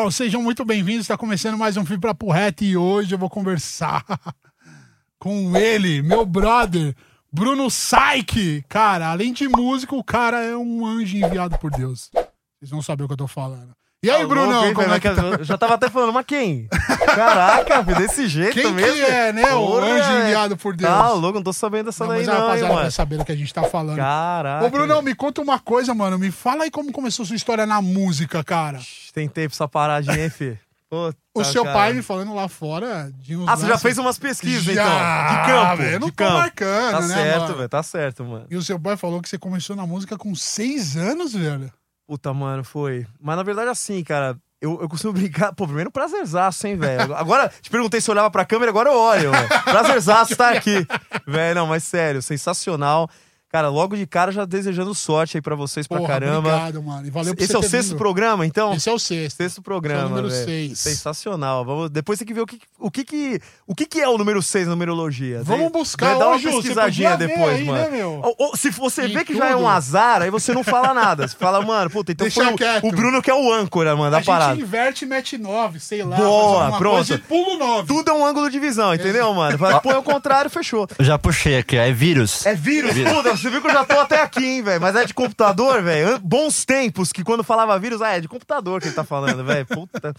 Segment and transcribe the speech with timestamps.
[0.00, 1.00] Bom, sejam muito bem-vindos.
[1.00, 4.04] Está começando mais um Fim para Reto e hoje eu vou conversar
[5.18, 6.94] com ele, meu brother,
[7.32, 8.62] Bruno Saik.
[8.68, 12.12] Cara, além de músico, o cara é um anjo enviado por Deus.
[12.12, 13.74] Vocês vão saber o que eu tô falando.
[14.00, 15.22] E aí, Tá Brunão, hein, como é que tá?
[15.22, 16.68] Eu já tava até falando, mas quem?
[17.16, 18.94] Caraca, desse jeito Quem mesmo.
[18.94, 19.52] que é, né?
[19.54, 20.24] O Porra, anjo velho.
[20.24, 20.88] enviado por Deus.
[20.88, 23.24] Tá louco, não tô sabendo dessa Não, daí mas a não, rapaziada vai saber do
[23.24, 23.96] que a gente tá falando.
[23.96, 24.64] Caraca.
[24.64, 26.16] Ô, Brunão, me conta uma coisa, mano.
[26.16, 28.78] Me fala aí como começou sua história na música, cara.
[29.12, 30.32] Tem tempo essa paradinha, hein?
[30.88, 31.76] Puta, O seu cara.
[31.76, 34.72] pai me falando lá fora de uns Ah, você já lances- fez umas pesquisas, Já,
[34.72, 35.42] então?
[35.42, 36.38] De campo, velho, eu não de tô campo.
[36.38, 37.56] marcando, Tá né, certo, mano?
[37.56, 38.46] velho, tá certo, mano.
[38.48, 41.70] E o seu pai falou que você começou na música com seis anos, velho.
[42.08, 43.06] Puta, mano, foi.
[43.20, 45.52] Mas na verdade, assim, cara, eu, eu costumo brincar.
[45.52, 47.14] Pô, primeiro prazerzaço, hein, velho.
[47.14, 49.48] Agora, te perguntei se eu olhava pra câmera, agora eu olho, mano.
[49.64, 50.86] Prazerzaço estar aqui.
[51.26, 53.10] Velho, não, mas sério, sensacional.
[53.50, 56.38] Cara, logo de cara já desejando sorte aí pra vocês pra Porra, caramba.
[56.50, 57.06] obrigado, mano.
[57.06, 57.98] E valeu por Esse é o sexto vindo.
[57.98, 58.74] programa, então?
[58.74, 59.36] Esse é o sexto.
[59.38, 60.44] Sexto programa, Esse é o número velho.
[60.44, 60.78] seis.
[60.78, 61.64] Sensacional.
[61.64, 64.18] Vamos, depois tem que ver o que, o que, que, o que, que é o
[64.18, 65.40] número 6 na numerologia.
[65.42, 67.78] Vamos buscar dá uma hoje, você pesquisadinha depois, aí, mano.
[67.84, 68.20] né, meu?
[68.22, 69.62] Ou- ou se você Em vê que já é tudo.
[69.62, 71.26] um azar, aí você não fala nada.
[71.26, 74.10] Você fala, mano, puta, então Deixa foi o, o Bruno que é o âncora, mano,
[74.10, 74.54] da a parada.
[74.56, 76.16] gente inverte e mete nove, sei lá.
[76.16, 77.14] Boa, pronto.
[77.14, 77.88] E pulo nove.
[77.88, 79.56] Tudo é um ângulo de visão, entendeu, mano?
[79.56, 80.86] Fala, Põe ao contrário, fechou.
[80.98, 82.44] Eu já puxei aqui, ó, é vírus.
[82.44, 84.80] É vírus, puta, você viu que eu já tô até aqui, hein, velho?
[84.80, 86.18] Mas é de computador, velho.
[86.20, 89.66] Bons tempos que quando falava vírus, ah, é de computador que ele tá falando, velho.
[89.66, 90.14] Puta.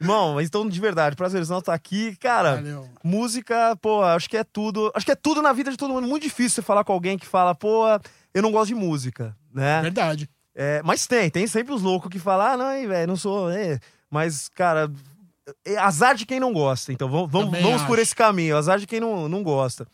[0.00, 2.14] Irmão, mas então, de verdade, prazerzão tá aqui.
[2.16, 2.88] Cara, Valeu.
[3.02, 4.92] música, pô, acho que é tudo.
[4.94, 6.06] Acho que é tudo na vida de todo mundo.
[6.06, 7.84] Muito difícil você falar com alguém que fala, pô,
[8.32, 9.82] eu não gosto de música, né?
[9.82, 10.30] Verdade.
[10.54, 13.50] É, mas tem, tem sempre os loucos que falam, ah, não, hein, velho, não sou.
[13.50, 13.80] é.
[14.10, 14.90] Mas, cara,
[15.64, 16.92] é azar de quem não gosta.
[16.92, 19.86] Então vamos, vamos, vamos por esse caminho, azar de quem não, não gosta.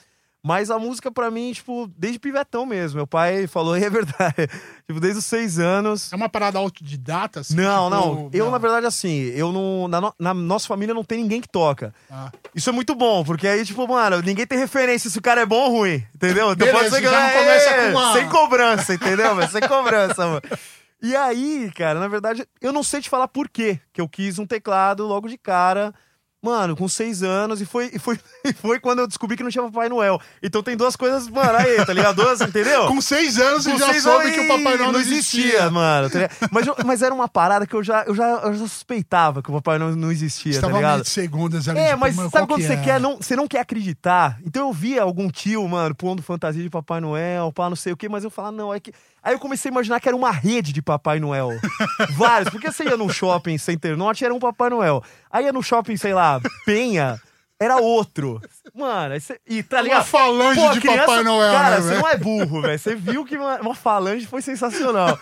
[0.47, 2.97] Mas a música, pra mim, tipo, desde pivetão mesmo.
[2.99, 4.35] Meu pai falou, e é verdade.
[4.87, 6.13] tipo, desde os seis anos.
[6.13, 7.41] É uma parada autodidata?
[7.41, 8.31] Assim, Não, tipo, não.
[8.33, 9.89] Eu, na verdade, assim, eu não.
[9.89, 11.95] Na, no- na nossa família não tem ninguém que toca.
[12.11, 12.31] Ah.
[12.55, 15.47] Isso é muito bom, porque aí, tipo, mano, ninguém tem referência se o cara é
[15.47, 16.53] bom ou ruim, entendeu?
[16.53, 19.35] Então Beleza, pode ser que já não é, começa é, com uma- Sem cobrança, entendeu?
[19.37, 19.51] velho?
[19.51, 20.43] sem cobrança, mano.
[21.03, 24.39] E aí, cara, na verdade, eu não sei te falar por quê que eu quis
[24.39, 25.95] um teclado logo de cara.
[26.45, 29.51] Mano, com seis anos, e foi, e foi, e foi quando eu descobri que não
[29.51, 30.21] tinha Papai Noel.
[30.43, 32.17] Então tem duas coisas, mano, aí, tá ligado?
[32.23, 32.87] Duas, entendeu?
[32.87, 35.71] Com seis anos Com já seis soube anos, que o Papai Noel não existia.
[35.71, 36.11] mano.
[36.11, 36.49] tá ligado?
[36.51, 39.51] mas, eu- mas era uma parada que eu já, eu já, eu já suspeitava que
[39.51, 40.93] o Papai Noel não existia, tá tava ligado?
[40.93, 41.79] meio de segundas ali.
[41.79, 42.77] É, tipo, mas sabe quando que você é?
[42.77, 44.39] quer, não, você não quer acreditar?
[44.45, 47.97] Então eu via algum tio, mano, pondo fantasia de Papai Noel, pá, não sei o
[47.97, 48.93] quê, mas eu falava, não, é que.
[49.23, 51.49] Aí eu comecei a imaginar que era uma rede de Papai Noel.
[52.15, 55.03] Vários, porque você ia num shopping Center Norte, era um Papai Noel.
[55.31, 56.34] Aí ia no shopping, sei lá,
[56.65, 57.21] Penha,
[57.61, 58.41] era outro.
[58.75, 59.41] Mano, você.
[59.47, 59.99] E tá ligado?
[60.01, 62.79] Uma falange Pô, de criança- Papai Noel, Cara, né, você não é burro, velho.
[62.79, 65.19] Você viu que uma, uma falange foi sensacional.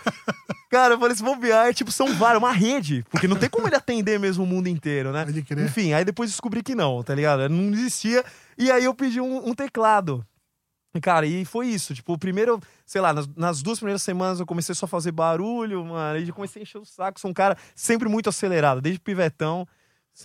[0.69, 3.05] Cara, eu falei, se bobear, é tipo, são vários, uma rede.
[3.11, 5.23] Porque não tem como ele atender mesmo o mundo inteiro, né?
[5.63, 7.47] Enfim, aí depois descobri que não, tá ligado?
[7.47, 8.25] Não existia.
[8.57, 10.25] E aí eu pedi um, um teclado.
[10.95, 11.93] E, Cara, e foi isso.
[11.93, 15.11] Tipo, o primeiro, sei lá, nas, nas duas primeiras semanas eu comecei só a fazer
[15.11, 16.17] barulho, mano.
[16.17, 17.19] Aí eu comecei a encher o saco.
[17.19, 19.67] Sou um cara sempre muito acelerado, desde pivetão.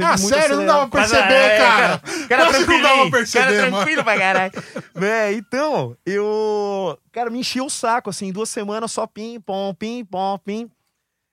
[0.00, 0.56] Ah, sério?
[0.56, 1.28] Não dava pra acelerado.
[1.30, 1.98] perceber, Mas, é, cara.
[2.28, 3.76] Cara, Mas não dava pra perceber, cara mano.
[3.76, 4.52] tranquilo pra caralho.
[4.94, 6.98] Véi, então, eu.
[7.10, 10.70] Cara, me enchia o saco, assim, duas semanas só pim, pom, pim, pom, pim.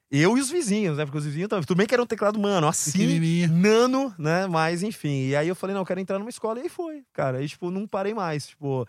[0.10, 1.04] Eu e os vizinhos, né?
[1.06, 1.66] Porque os vizinhos também.
[1.66, 4.48] Tudo bem que era um teclado, mano, assim, nano, né?
[4.48, 5.28] Mas enfim.
[5.28, 6.60] E aí eu falei, não, eu quero entrar numa escola.
[6.60, 7.40] E aí foi, cara.
[7.40, 8.48] Aí, tipo, não parei mais.
[8.48, 8.88] Tipo,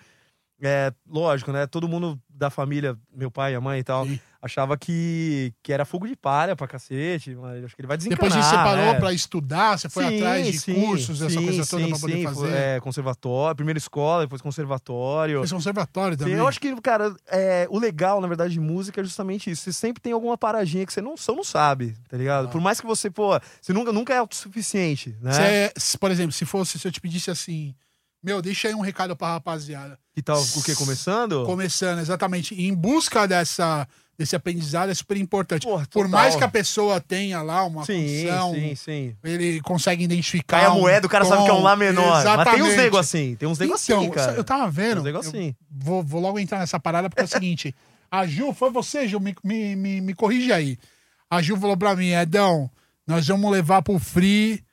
[0.63, 1.67] é, lógico, né?
[1.67, 4.19] Todo mundo da família, meu pai, a mãe e tal, Sim.
[4.41, 7.35] achava que, que era fogo de palha pra cacete.
[7.35, 8.31] Mas acho que ele vai desencanar.
[8.31, 9.01] Depois você parou né?
[9.01, 12.23] pra estudar, você foi Sim, atrás de sim, cursos, essa coisa toda sim, pra poder
[12.23, 12.53] fazer.
[12.53, 15.41] É, conservatório, primeira escola, depois conservatório.
[15.41, 16.35] Fez conservatório também.
[16.35, 19.63] eu acho que, cara, é, o legal, na verdade, de música é justamente isso.
[19.63, 22.47] Você sempre tem alguma paradinha que você não, só não sabe, tá ligado?
[22.47, 22.51] Ah.
[22.51, 25.33] Por mais que você, pô, você nunca, nunca é autossuficiente, né?
[25.33, 27.75] Você é- por exemplo, se fosse, se eu te pedisse assim,
[28.23, 29.99] meu, deixa aí um recado pra rapaziada.
[30.15, 30.75] Que tal o que?
[30.75, 31.45] Começando?
[31.45, 32.55] Começando, exatamente.
[32.61, 33.87] Em busca dessa,
[34.19, 35.67] desse aprendizado é super importante.
[35.67, 39.17] Porra, Por mais que a pessoa tenha lá uma sim, sim, sim.
[39.23, 40.59] ele consegue identificar.
[40.61, 41.63] Cai a um moeda, o cara sabe que é um tom.
[41.63, 42.03] Lá menor.
[42.03, 42.77] Mas tem uns Exatamente.
[42.77, 44.33] nego assim, tem uns nego Então, assim, cara.
[44.33, 44.99] eu tava Tem vendo.
[44.99, 45.55] uns nego eu assim.
[45.71, 47.75] vou, vou logo entrar nessa parada, porque é o seguinte:
[48.11, 50.79] a Ju, foi você, Ju, me, me, me, me corrige aí.
[51.31, 52.71] A Ju falou pra mim, Edão,
[53.07, 54.65] nós vamos levar pro Free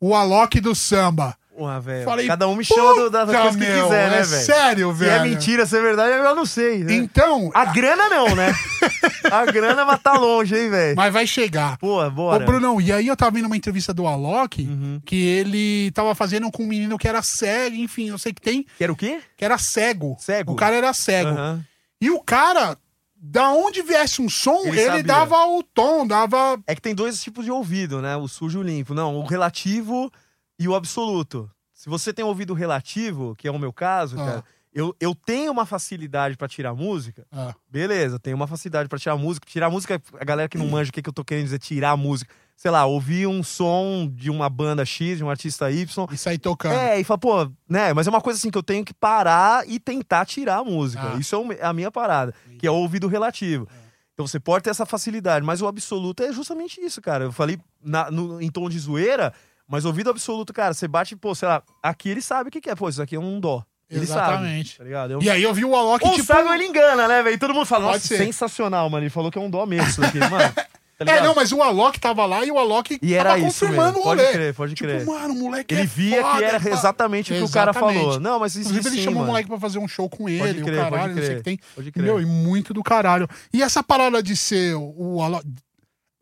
[0.00, 1.36] o Alok do samba.
[1.62, 2.04] Porra, velho.
[2.04, 4.44] Falei, Cada um me chama do- da coisa que meu, quiser, né, é velho?
[4.44, 5.12] Sério, Se velho.
[5.12, 6.82] é mentira, se é verdade, eu não sei.
[6.82, 6.94] Né?
[6.94, 8.52] Então, A grana não, né?
[9.30, 10.96] A grana vai tá longe, hein, velho?
[10.96, 11.76] mas vai chegar.
[11.78, 12.44] Pô, Ô, bora.
[12.44, 15.00] Brunão, e aí eu tava vendo uma entrevista do Alok, Uhum.
[15.04, 18.66] que ele tava fazendo com um menino que era cego, enfim, eu sei que tem,
[18.76, 19.20] Quer o quê?
[19.36, 20.16] que era cego.
[20.18, 20.52] Cego?
[20.52, 21.30] O cara era cego.
[21.30, 21.64] Aham.
[22.00, 22.76] E o cara
[23.16, 26.58] da onde viesse um som, Ele ele, dava o tom, dava.
[26.66, 28.16] É que tem dois tipos de ouvido, né?
[28.16, 28.94] O sujo e o limpo.
[28.94, 30.10] Não, o relativo
[30.58, 31.50] e o absoluto.
[31.72, 34.24] Se você tem ouvido relativo, que é o meu caso, Ah.
[34.24, 34.44] cara,
[34.74, 37.26] eu, eu tenho uma facilidade pra tirar música.
[37.30, 39.46] Ah, Beleza, tenho uma facilidade pra tirar música.
[39.48, 41.96] Tirar música, a galera que não manja o que, que eu tô querendo dizer, tirar
[41.96, 42.32] música.
[42.56, 46.06] Sei lá, ouvir um som de uma banda X, de um artista Y.
[46.12, 46.74] e sair tocando.
[46.74, 47.92] É, e fala, pô, né?
[47.92, 51.14] Mas é uma coisa assim que eu tenho que parar e tentar tirar a música.
[51.14, 51.18] Ah.
[51.18, 53.66] Isso é é a minha parada, que é o ouvido relativo.
[54.14, 57.24] Então você pode ter essa facilidade, mas o absoluto é justamente isso, cara.
[57.24, 59.32] Eu falei na- no- em tom de zoeira,
[59.72, 62.68] mas ouvido absoluto, cara, você bate, pô, sei lá, aqui ele sabe o que, que
[62.70, 63.64] é, pô, isso aqui é um dó.
[63.90, 64.76] Ele Exatamente.
[64.76, 64.90] sabe.
[64.90, 65.06] Tá?
[65.06, 65.22] Eu...
[65.22, 66.24] E aí eu vi o Alok, Ou tipo.
[66.26, 67.38] sabe ou ele engana, né, velho?
[67.38, 68.18] Todo mundo fala, Pode nossa, ser.
[68.18, 69.02] sensacional, mano.
[69.04, 70.52] Ele falou que é um dó mesmo isso daqui, mano.
[70.98, 73.60] Tá É, não, mas o Alok tava lá e o Alok E era tava isso
[73.60, 74.00] confirmando mesmo.
[74.00, 74.32] o Pode rolê.
[74.32, 75.04] crer, pode tipo, crer.
[75.04, 78.18] mano, o moleque Ele é via foda, que era exatamente o que o cara falou.
[78.20, 79.32] Não, mas isso Inclusive, ele sim, chamou o mano.
[79.32, 81.26] moleque pra fazer um show com Pode ele, crer, o caralho, pode não sei o
[81.26, 81.36] crer.
[81.38, 81.60] que tem.
[81.74, 82.02] Pode crer.
[82.04, 83.28] Meu, e muito do caralho.
[83.52, 85.44] E essa parada de ser o Alok.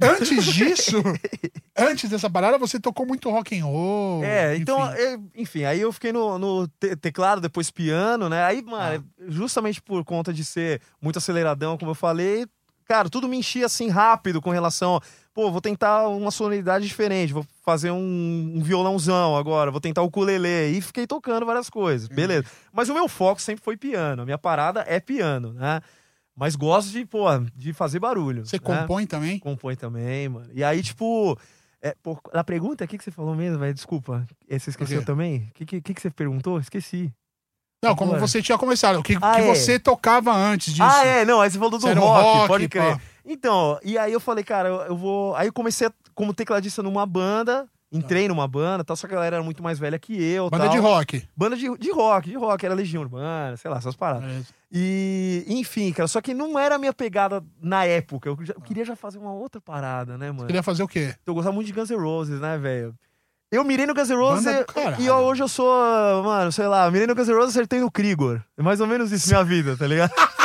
[0.03, 0.97] Antes disso,
[1.77, 4.25] antes dessa parada, você tocou muito rock and roll.
[4.25, 5.01] É, então, enfim.
[5.03, 8.43] eu- enfim, aí eu fiquei no, no te- teclado, depois piano, né?
[8.45, 9.23] Aí, mano, Ah.
[9.29, 12.47] justamente por conta de ser muito aceleradão, como eu falei,
[12.87, 15.01] cara, tudo me enchia assim rápido com relação.
[15.33, 20.07] Pô, vou tentar uma sonoridade diferente, vou fazer um, um violãozão agora, vou tentar o
[20.07, 20.77] ukulele.
[20.77, 22.45] E fiquei tocando várias coisas, beleza.
[22.73, 25.81] Mas o meu foco sempre foi piano, a minha parada é piano, né?
[26.41, 28.47] Mas gosto de, pô, de fazer barulho.
[28.47, 28.61] Você né?
[28.65, 29.39] compõe também?
[29.39, 30.49] Compõe também, mano.
[30.55, 31.39] E aí, tipo.
[31.83, 33.75] É, pô, a pergunta, o que, que você falou mesmo, velho?
[33.75, 34.27] Desculpa.
[34.49, 35.49] Eh, Você esqueceu também?
[35.51, 36.59] O que, que, que que você perguntou?
[36.59, 37.13] Esqueci.
[37.85, 38.27] Não, como Agora.
[38.27, 38.99] você tinha começado.
[38.99, 39.55] O que, Ah, que é.
[39.55, 40.89] você tocava antes disso?
[40.91, 42.97] Ah, é, não, aí você falou do Você rock, rock, pode crer.
[42.97, 43.01] pá.
[43.25, 45.35] Então, e aí eu falei, cara, eu, eu vou.
[45.37, 49.37] Aí eu comecei como tecladista numa banda, entrei numa banda, tal, só que a galera
[49.37, 50.49] era muito mais velha que eu.
[50.51, 50.73] Banda tal.
[50.75, 51.29] de rock.
[51.37, 54.47] Banda de, de rock, de rock, era Legião Urbana, sei lá, essas paradas.
[54.73, 58.29] E, enfim, cara, só que não era a minha pegada na época.
[58.29, 60.47] Eu, já- eu queria já fazer uma outra parada, né, mano?
[60.47, 61.15] Queria fazer o quê?
[61.27, 62.95] Eu gostava muito de Guns N' Roses, né, velho?
[63.53, 66.89] Eu mirei no Guns N' Roses e, e eu- hoje eu sou, mano, sei lá,
[66.89, 68.41] mirei no Guns N' Roses e acertei no Krigor.
[68.57, 70.13] É mais ou menos isso minha vida, tá ligado?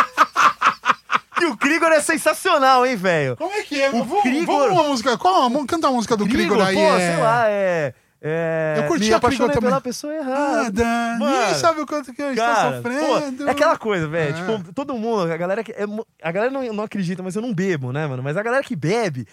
[1.41, 3.35] e o Krigor é sensacional, hein, velho?
[3.37, 3.89] Como é que é?
[3.89, 5.17] O vamos, Krigor- vamos uma música.
[5.17, 6.75] Qual a, mu- canta a música do Krigor, aí.
[6.75, 6.99] pô, é...
[7.13, 7.93] sei lá, é...
[8.21, 9.69] é Eu curti me a Krigor também.
[9.69, 10.63] pela pessoa errada.
[10.63, 10.85] Nada.
[11.19, 13.37] Mano, Ninguém sabe o quanto que eu estou Cara, sofrendo.
[13.43, 14.29] pô, é aquela coisa, velho.
[14.29, 14.33] É.
[14.57, 15.71] Tipo, todo mundo, a galera que.
[15.71, 15.85] é
[16.21, 18.23] a galera não, não acredita, mas eu não bebo, né, mano?
[18.23, 19.27] Mas a galera que bebe.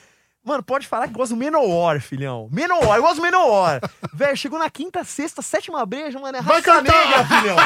[0.45, 2.49] Mano, pode falar que gosta do Menor, filhão.
[2.51, 3.81] Menor, eu gosto do Menor.
[4.13, 6.37] velho, chegou na quinta, sexta, sétima breja, mano.
[6.37, 7.57] É raça negra, filhão.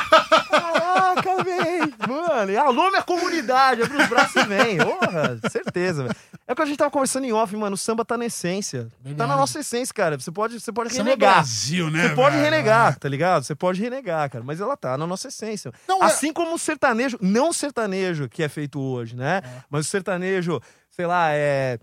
[0.51, 1.95] Caraca, velho.
[2.07, 3.83] Mano, e alô, minha comunidade.
[3.83, 4.77] Abre os braços e vem.
[4.79, 6.17] Porra, certeza, velho.
[6.47, 7.75] É o que a gente tava conversando em off, mano.
[7.75, 8.85] O samba tá na essência.
[8.85, 9.31] Tá Verdade.
[9.31, 10.19] na nossa essência, cara.
[10.19, 11.35] Você pode, você pode Samba é renegar.
[11.35, 12.09] Brasil, né?
[12.09, 12.45] Você pode velho?
[12.45, 13.43] renegar, tá ligado?
[13.45, 14.45] Você pode renegar, cara.
[14.45, 15.73] Mas ela tá na nossa essência.
[15.89, 19.43] Não, é- assim como o sertanejo, não o sertanejo que é feito hoje, né?
[19.71, 21.79] Mas o sertanejo, sei lá, é.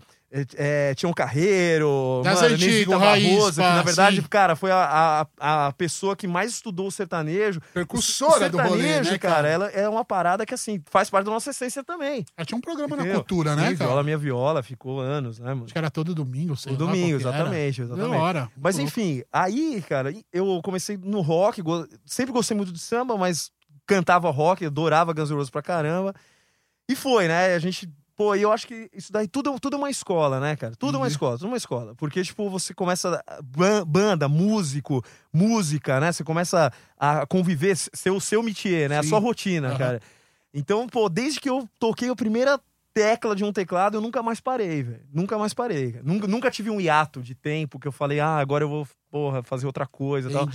[0.56, 4.22] É, é Tião Carreiro, Das mano, antigas, Nesita raiz, Barroso, que pá, na verdade, sim.
[4.28, 7.60] cara, foi a, a, a pessoa que mais estudou o sertanejo.
[7.72, 9.48] Percussora o do rolê, sertanejo, né, cara, cara?
[9.48, 12.24] ela é uma parada que, assim, faz parte da nossa essência também.
[12.36, 13.20] Ela tinha um programa na entendeu?
[13.20, 13.88] cultura, né, Sim, cara?
[13.90, 15.64] Viola Minha Viola, ficou anos, né, mano?
[15.64, 17.36] Acho que era todo domingo, sei O lá domingo, qual que era.
[17.38, 18.10] exatamente, exatamente.
[18.10, 18.50] Da hora.
[18.56, 23.16] Mas Muito enfim, aí, cara, eu comecei no rock, go- sempre gostei muito de samba,
[23.16, 23.50] mas
[23.86, 26.12] cantava rock, adorava Guns N' Roses pra caramba.
[26.90, 27.54] E foi, né?
[27.54, 30.56] A gente, pô, e eu acho que isso daí tudo, tudo é uma escola, né,
[30.56, 30.74] cara?
[30.76, 31.10] Tudo é uma Uhum.
[31.10, 31.94] escola, tudo é uma escola.
[31.96, 36.12] Porque, tipo, você começa, ban- banda, músico, música, né?
[36.12, 38.98] Você começa a conviver, ser o seu métier, né?
[38.98, 39.08] A Sim.
[39.10, 39.78] sua rotina, Aham.
[39.78, 40.00] cara.
[40.52, 42.60] Então, pô, desde que eu toquei a primeira
[42.92, 45.02] tecla de um teclado, eu nunca mais parei, velho.
[45.12, 45.98] Nunca mais parei.
[46.04, 49.42] Nunca, nunca tive um hiato de tempo que eu falei, ah, agora eu vou, porra,
[49.42, 50.46] fazer outra coisa e tal.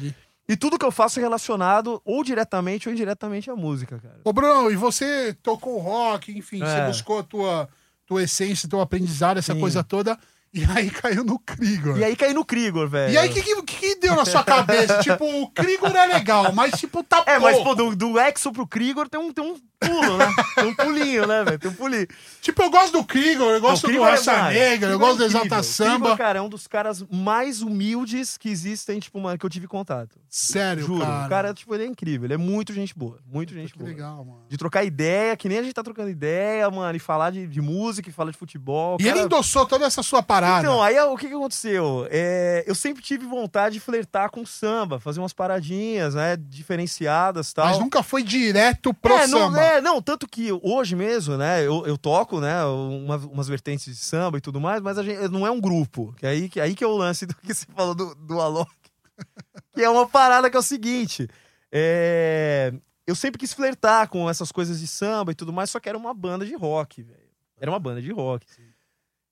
[0.49, 4.19] E tudo que eu faço é relacionado ou diretamente ou indiretamente à música, cara.
[4.23, 6.65] Ô, Bruno, e você tocou rock, enfim, É.
[6.65, 7.69] você buscou a tua,
[8.07, 9.59] tua essência, teu aprendizado, essa Sim.
[9.59, 10.17] coisa toda,
[10.51, 11.99] e aí caiu no Krigor.
[11.99, 13.13] E aí caí no Krigor, velho.
[13.13, 14.97] E aí, o que, que, que deu na sua cabeça?
[15.03, 18.65] tipo, o Krigor é legal, mas tipo, tá É, mas, pô, do, do Exo pro
[18.65, 20.27] Krigor tem um, tem um pulo, né?
[20.55, 21.59] Tem um pulinho, né, velho?
[21.59, 22.07] Tem um pulinho.
[22.41, 24.49] Tipo, eu gosto do Krigor, eu gosto O do Krigor é Raça.
[24.49, 25.45] Negra, eu Krigor é gosto do incrível.
[25.45, 25.63] Exalta O Krigor,
[26.09, 26.17] Samba.
[26.17, 30.19] cara, é um dos caras mais humildes que existem, tipo, mano, que eu tive contato.
[30.29, 31.01] Sério, Juro.
[31.05, 31.25] cara.
[31.25, 32.25] O cara, tipo, ele é incrível.
[32.25, 33.19] Ele é muito gente boa.
[33.25, 33.89] Muito gente Que boa.
[33.89, 34.43] legal, mano.
[34.49, 37.61] De trocar ideia, que nem a gente tá trocando ideia, mano, e falar de, de
[37.61, 38.97] música, e falar de futebol.
[38.99, 40.61] E cara- ele endossou toda essa sua parada.
[40.67, 42.07] Então, aí o que, que aconteceu?
[42.11, 46.37] É, eu sempre tive vontade de flertar com samba, fazer umas paradinhas, né?
[46.37, 47.65] Diferenciadas e tal.
[47.67, 49.61] mas nunca foi direto pro é, não, samba.
[49.61, 53.95] é, não, tanto que hoje mesmo, né, eu, eu toco, né, uma- umas vertentes de
[54.03, 56.13] samba e tudo mais, mas a gente não é um grupo.
[56.17, 58.39] Que é aí que, aí que é o lance do que você falou do, do
[58.41, 58.71] Alok.
[59.73, 61.27] que é uma parada que é o seguinte.
[61.71, 62.73] é,
[63.07, 65.97] eu sempre quis flertar com essas coisas de samba e tudo mais, só que era
[65.97, 67.19] uma banda de rock, velho.
[67.59, 68.45] Era uma banda de rock.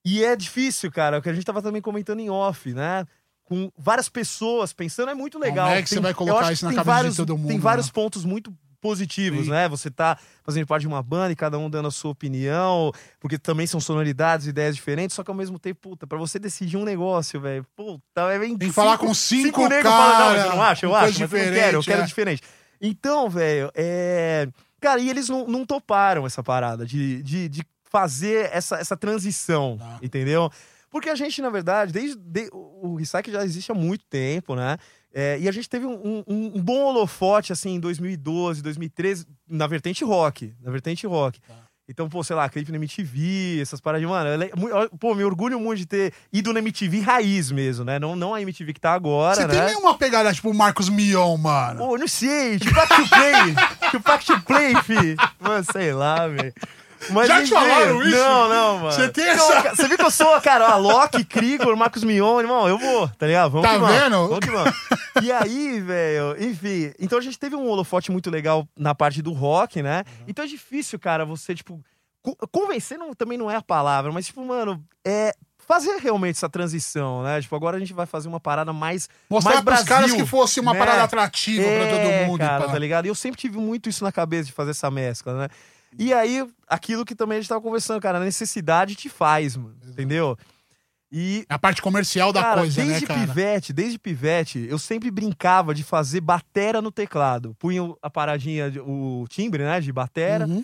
[0.03, 3.05] E é difícil, cara, o que a gente tava também comentando em off, né?
[3.43, 5.67] Com várias pessoas pensando, é muito legal.
[5.67, 7.57] Como é que você vai colocar isso na tem cabeça de vários, todo mundo, Tem
[7.57, 7.63] né?
[7.63, 9.51] vários pontos muito positivos, Sim.
[9.51, 9.67] né?
[9.69, 13.37] Você tá fazendo parte de uma banda e cada um dando a sua opinião, porque
[13.37, 16.83] também são sonoridades, ideias diferentes, só que ao mesmo tempo, puta, pra você decidir um
[16.85, 20.61] negócio, velho, puta, é bem Tem que falar com cinco negros falam, não, você não
[20.63, 20.85] acha?
[20.85, 22.05] Eu acho, mas eu não quero, eu quero é.
[22.05, 22.41] diferente.
[22.81, 24.47] Então, velho, é...
[24.79, 29.77] Cara, e eles não, não toparam essa parada de, de, de fazer essa, essa transição,
[29.79, 29.97] Tá.
[30.03, 30.51] entendeu?
[30.89, 34.77] Porque a gente, na verdade, desde de- o Recycle já existe há muito tempo, né?
[35.19, 39.65] É, e a gente teve um, um- um bom holofote, assim, em 2012, 2013, na
[39.65, 40.53] vertente rock.
[40.61, 41.39] Na vertente rock.
[41.41, 41.55] Tá.
[41.89, 44.29] Então, pô, sei lá, clipe na MTV, essas paradas, mano.
[44.43, 47.97] eu Pô, me orgulho muito de ter ido na MTV raiz mesmo, né?
[47.97, 49.55] Não, não a MTV que tá agora, Você né?
[49.55, 51.79] tem nenhuma pegada tipo o Marcos Mion, mano?
[51.79, 53.55] Pô, não sei, tipo Pack to Play.
[53.89, 55.15] tipo to Play, fi.
[55.39, 56.53] Mano, sei lá, velho.
[57.11, 58.17] Mas, Já te falaram isso?
[58.17, 58.91] Não, não, mano.
[58.91, 62.67] Você tem essa- Você viu que eu sou, cara, ó, Loki, Krigor, Marcos Mion, irmão,
[62.67, 63.51] eu vou, tá ligado?
[63.51, 64.27] Vamos Tá que vendo?
[64.27, 64.73] Vamos que vamos.
[65.23, 66.91] E aí, velho, enfim.
[66.99, 70.03] Então a gente teve um holofote muito legal na parte do rock, né?
[70.07, 70.25] Uhum.
[70.27, 71.81] Então é difícil, cara, você, tipo.
[72.21, 75.33] co- Convencer não, também não é a palavra, mas, tipo, mano, é.
[75.67, 77.41] Fazer realmente essa transição, né?
[77.41, 79.09] Tipo, agora a gente vai fazer uma parada mais.
[79.29, 80.79] Mostrar mais pros caras Brasil, que fosse uma né?
[80.79, 81.89] parada atrativa pra É,
[82.21, 82.39] todo mundo.
[82.39, 82.71] cara, pá.
[82.71, 83.05] tá ligado?
[83.05, 85.47] E eu sempre tive muito isso na cabeça de fazer essa mescla, né?
[85.97, 89.75] E aí, aquilo que também a gente tava conversando, cara, a necessidade te faz, mano,
[89.87, 90.37] entendeu?
[91.11, 93.19] E É a parte comercial da Cara, coisa, né, desde cara?
[93.21, 97.55] pivete, desde pivete, eu sempre brincava de fazer batera no teclado.
[97.57, 100.63] Punha a paradinha, o timbre, né, de batera, Uhum.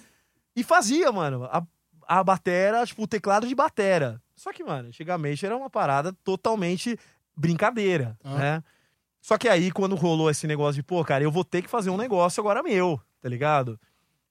[0.56, 1.64] e fazia, mano, a,
[2.06, 4.22] a batera, tipo, o teclado de batera.
[4.36, 7.00] Só que, mano, antigamente era uma parada totalmente
[7.36, 8.38] brincadeira, Ah.
[8.38, 8.64] né?
[9.22, 11.90] Só que aí, quando rolou esse negócio de, pô, cara, eu vou ter que fazer
[11.90, 13.80] um negócio agora meu, tá ligado?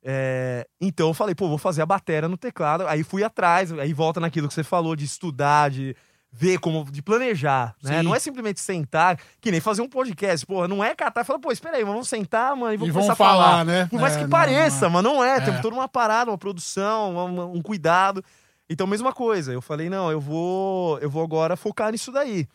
[0.05, 2.87] É, então eu falei, pô, vou fazer a batera no teclado.
[2.89, 5.95] Aí fui atrás, aí volta naquilo que você falou de estudar, de
[6.35, 7.99] ver como, de planejar, né?
[7.99, 8.03] Sim.
[8.05, 11.39] Não é simplesmente sentar, que nem fazer um podcast, pô, não é catar e falar,
[11.39, 13.65] pô, espera aí, vamos sentar, mano, e E vamos vão começar a falar, falar.
[13.67, 13.87] né?
[13.91, 14.91] Por mais É, que não, pareça, não é.
[14.91, 15.37] mas não é.
[15.37, 15.41] É.
[15.43, 18.25] Tem toda uma parada, uma produção, um, um cuidado.
[18.69, 19.53] Então, mesma coisa.
[19.53, 22.49] Eu falei, não, eu vou, eu vou agora focar nisso daí.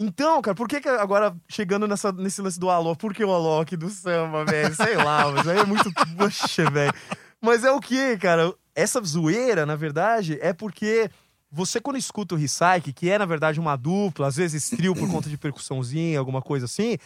[0.00, 3.32] Então, cara, por que, que agora, chegando nessa, nesse lance do Alok, por que o
[3.32, 4.74] Alok do samba, velho?
[4.74, 5.90] Sei lá, mas aí é muito.
[6.16, 6.92] Poxa, velho.
[7.40, 8.54] Mas é o que, cara?
[8.74, 11.10] Essa zoeira, na verdade, é porque
[11.50, 15.10] você, quando escuta o Recycle, que é, na verdade, uma dupla, às vezes trio por
[15.10, 16.96] conta de percussãozinha, alguma coisa assim,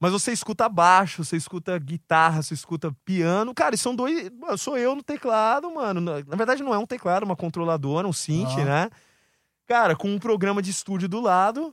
[0.00, 3.54] mas você escuta baixo, você escuta guitarra, você escuta piano.
[3.54, 4.28] Cara, e são dois.
[4.58, 6.00] Sou eu no teclado, mano.
[6.00, 8.64] Na na verdade, não é um teclado, é uma controladora, um synth, Ah.
[8.64, 8.90] né?
[9.68, 11.72] Cara, com um programa de estúdio do lado,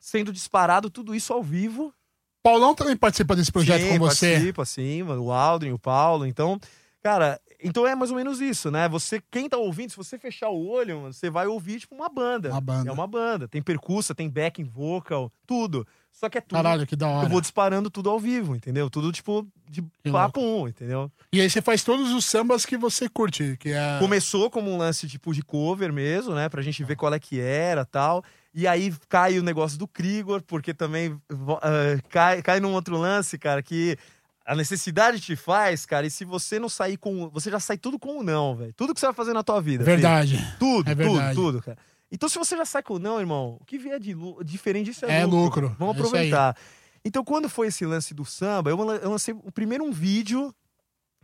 [0.00, 1.94] sendo disparado tudo isso ao vivo.
[2.42, 4.32] Paulão também participa desse projeto sim, com você.
[4.32, 5.02] Participa, sim.
[5.02, 6.24] O Aldrin, o Paulo.
[6.26, 6.58] Então,
[7.02, 8.88] cara, então é mais ou menos isso, né?
[8.88, 12.08] Você, quem tá ouvindo, se você fechar o olho, mano, você vai ouvir, tipo, uma
[12.08, 12.48] banda.
[12.50, 12.88] Uma banda.
[12.88, 13.46] É uma banda.
[13.46, 15.86] Tem percussa, tem backing vocal, tudo.
[16.10, 16.56] Só que é tudo.
[16.56, 17.26] Caralho, que da hora.
[17.26, 18.88] Eu vou disparando tudo ao vivo, entendeu?
[18.88, 21.12] Tudo, tipo, de Que papo um, entendeu?
[21.32, 23.98] E aí você faz todos os sambas que você curte, que é...
[23.98, 26.48] Começou como um lance, tipo, de cover mesmo, né?
[26.48, 28.24] Pra gente ver qual é que era tal.
[28.52, 31.20] E aí cai o negócio do Krigor, porque também
[31.62, 33.96] ah, cai, cai num outro lance, cara, que
[34.44, 37.28] a necessidade te faz, cara, e se você não sair com.
[37.30, 38.72] Você já sai tudo com o não, velho.
[38.74, 39.84] Tudo que você vai fazer na tua vida.
[39.84, 39.96] filho.
[39.96, 40.56] Verdade.
[40.58, 41.34] Tudo, É tudo, verdade.
[41.36, 41.78] tudo, cara.
[42.12, 45.06] Então, se você já sai com o não, irmão, o que vier de diferente disso
[45.06, 45.76] É é, lucro.
[45.78, 46.56] Vamos É isso aproveitar.
[47.04, 48.76] Então, quando foi esse lance do samba, eu
[49.08, 50.52] lancei o primeiro um vídeo,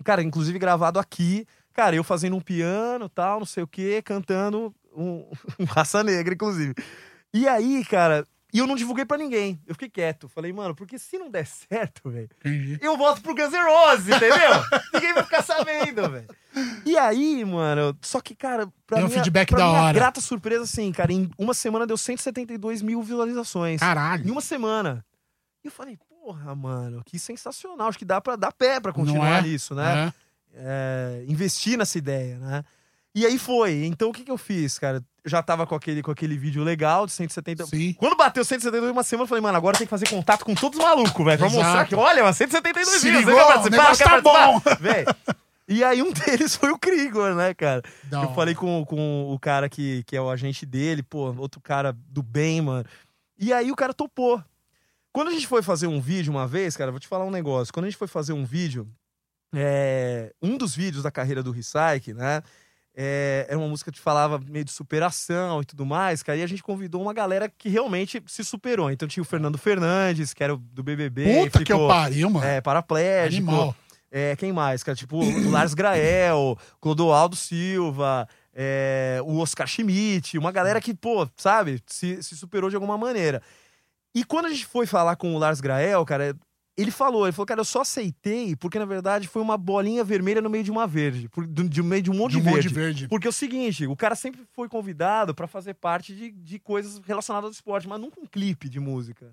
[0.04, 4.72] cara, inclusive gravado aqui, cara, eu fazendo um piano tal, não sei o quê, cantando
[4.96, 5.28] um,
[5.58, 6.74] um raça negra, inclusive.
[7.36, 9.60] E aí, cara, e eu não divulguei pra ninguém.
[9.66, 10.26] Eu fiquei quieto.
[10.26, 12.30] Falei, mano, porque se não der certo, velho,
[12.80, 14.52] eu volto pro Guns N' Roses, entendeu?
[14.94, 16.26] Ninguém vai ficar sabendo, velho.
[16.86, 19.92] E aí, mano, só que, cara, pra Tem um feedback pra da minha hora.
[19.92, 23.74] grata surpresa, assim, cara, em uma semana deu 172 mil visualizações.
[23.74, 24.32] Em Caralho.
[24.32, 25.04] uma semana.
[25.62, 27.88] E eu falei, porra, mano, que sensacional.
[27.88, 29.42] Acho que dá pra dar pé pra continuar é?
[29.42, 30.06] nisso, né?
[30.06, 30.12] É.
[30.58, 32.64] É, investir nessa ideia, né?
[33.16, 33.86] E aí foi.
[33.86, 35.02] Então o que, que eu fiz, cara?
[35.24, 37.64] Eu já tava com aquele, com aquele vídeo legal de 170.
[37.64, 37.94] Sim.
[37.94, 40.54] Quando bateu 172 em uma semana, eu falei, mano, agora tem que fazer contato com
[40.54, 41.38] todos os malucos, velho.
[41.38, 41.62] Pra Exato.
[41.64, 43.34] mostrar que, olha, mas 172 Se mil, ligou?
[43.34, 44.22] você quer O participar?
[44.22, 44.76] tá participar?
[44.78, 45.06] Velho.
[45.66, 47.82] E aí um deles foi o Krigor, né, cara?
[48.04, 51.58] Da Eu falei com, com o cara que, que é o agente dele, pô, outro
[51.60, 52.84] cara do bem, mano.
[53.38, 54.44] E aí o cara topou.
[55.10, 57.72] Quando a gente foi fazer um vídeo uma vez, cara, vou te falar um negócio.
[57.72, 58.86] Quando a gente foi fazer um vídeo,
[59.54, 62.42] é, um dos vídeos da carreira do Recycle, né?
[62.98, 66.38] É, era uma música que falava meio de superação e tudo mais, cara.
[66.38, 68.90] E a gente convidou uma galera que realmente se superou.
[68.90, 71.24] Então tinha o Fernando Fernandes, que era do BBB.
[71.24, 72.46] Puta que eu ficou, pariu, mano.
[72.46, 73.50] é, paraplégico.
[73.50, 73.76] Animal.
[74.10, 74.96] É, quem mais, cara?
[74.96, 81.82] Tipo, o Lars Grael, Clodoaldo Silva, é, o Oscar Schmidt, uma galera que, pô, sabe,
[81.86, 83.42] se, se superou de alguma maneira.
[84.14, 86.34] E quando a gente foi falar com o Lars Grael, cara,
[86.76, 90.42] ele falou, ele falou, cara, eu só aceitei porque, na verdade, foi uma bolinha vermelha
[90.42, 91.28] no meio de uma verde.
[91.28, 92.68] Por, do, de meio de um monte De de, um monte verde.
[92.68, 93.08] de verde.
[93.08, 96.98] Porque é o seguinte, o cara sempre foi convidado pra fazer parte de, de coisas
[97.06, 99.32] relacionadas ao esporte, mas nunca um clipe de música.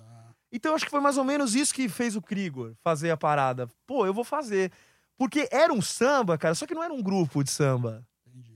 [0.51, 3.17] Então eu acho que foi mais ou menos isso que fez o Krigor fazer a
[3.17, 3.67] parada.
[3.85, 4.71] Pô, eu vou fazer.
[5.17, 8.05] Porque era um samba, cara, só que não era um grupo de samba.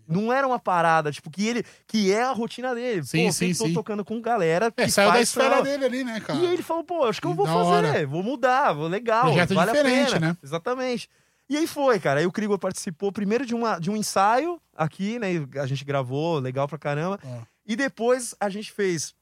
[0.08, 1.64] Não era uma parada, tipo, que ele.
[1.88, 3.04] Que é a rotina dele.
[3.04, 3.74] Sim, pô, sim, sim.
[3.74, 4.72] tocando com galera.
[4.78, 5.64] É, que saiu da esfera samba.
[5.64, 6.40] dele ali, né, cara?
[6.40, 8.08] E ele falou, pô, acho que eu vou da fazer, hora.
[8.08, 10.28] vou mudar, vou legal, Projeto vale a diferente, pena.
[10.30, 10.38] né?
[10.42, 11.10] Exatamente.
[11.50, 12.20] E aí foi, cara.
[12.20, 15.28] Aí o Krigor participou primeiro de, uma, de um ensaio aqui, né?
[15.62, 17.20] A gente gravou, legal pra caramba.
[17.24, 17.40] Ó.
[17.66, 19.14] E depois a gente fez.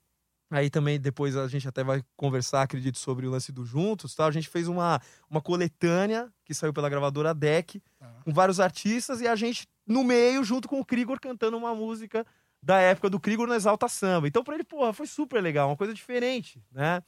[0.52, 4.28] Aí também, depois a gente até vai conversar, acredito, sobre o lance do Juntos, tal.
[4.28, 8.08] A gente fez uma, uma coletânea que saiu pela gravadora Deck, Tá.
[8.24, 12.26] com vários artistas, e a gente, no meio, junto com o Krigor, cantando uma música
[12.62, 14.28] da época do Krigor no Exalta Samba.
[14.28, 17.02] Então, pra ele, porra, foi super legal, uma coisa diferente, né?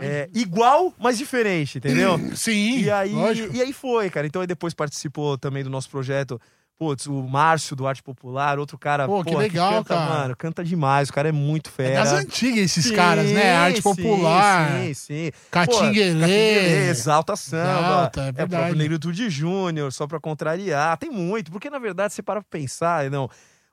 [0.00, 2.18] É, igual, mas diferente, entendeu?
[2.34, 3.54] Sim, E aí, lógico.
[3.54, 4.26] e aí foi, cara.
[4.26, 6.40] Então aí depois participou também do nosso projeto.
[6.76, 9.06] Putz, o Márcio do Arte Popular, outro cara.
[9.06, 10.10] Pô, que legal, canta, cara.
[10.22, 11.94] Mano, canta demais, o cara é muito É fera.
[12.04, 13.54] das antigas esses Sim, caras, né?
[13.54, 15.30] Arte sim, popular, Sim, sim.
[15.52, 16.20] Catinguelê.
[16.20, 17.80] Catinguelê, Exalta Samba.
[17.80, 18.50] Exalta, é é, verdade.
[18.50, 20.96] próprio Negritude Júnior, só pra contrariar.
[20.98, 23.30] Tem muito, porque na verdade você para pra pensar, não.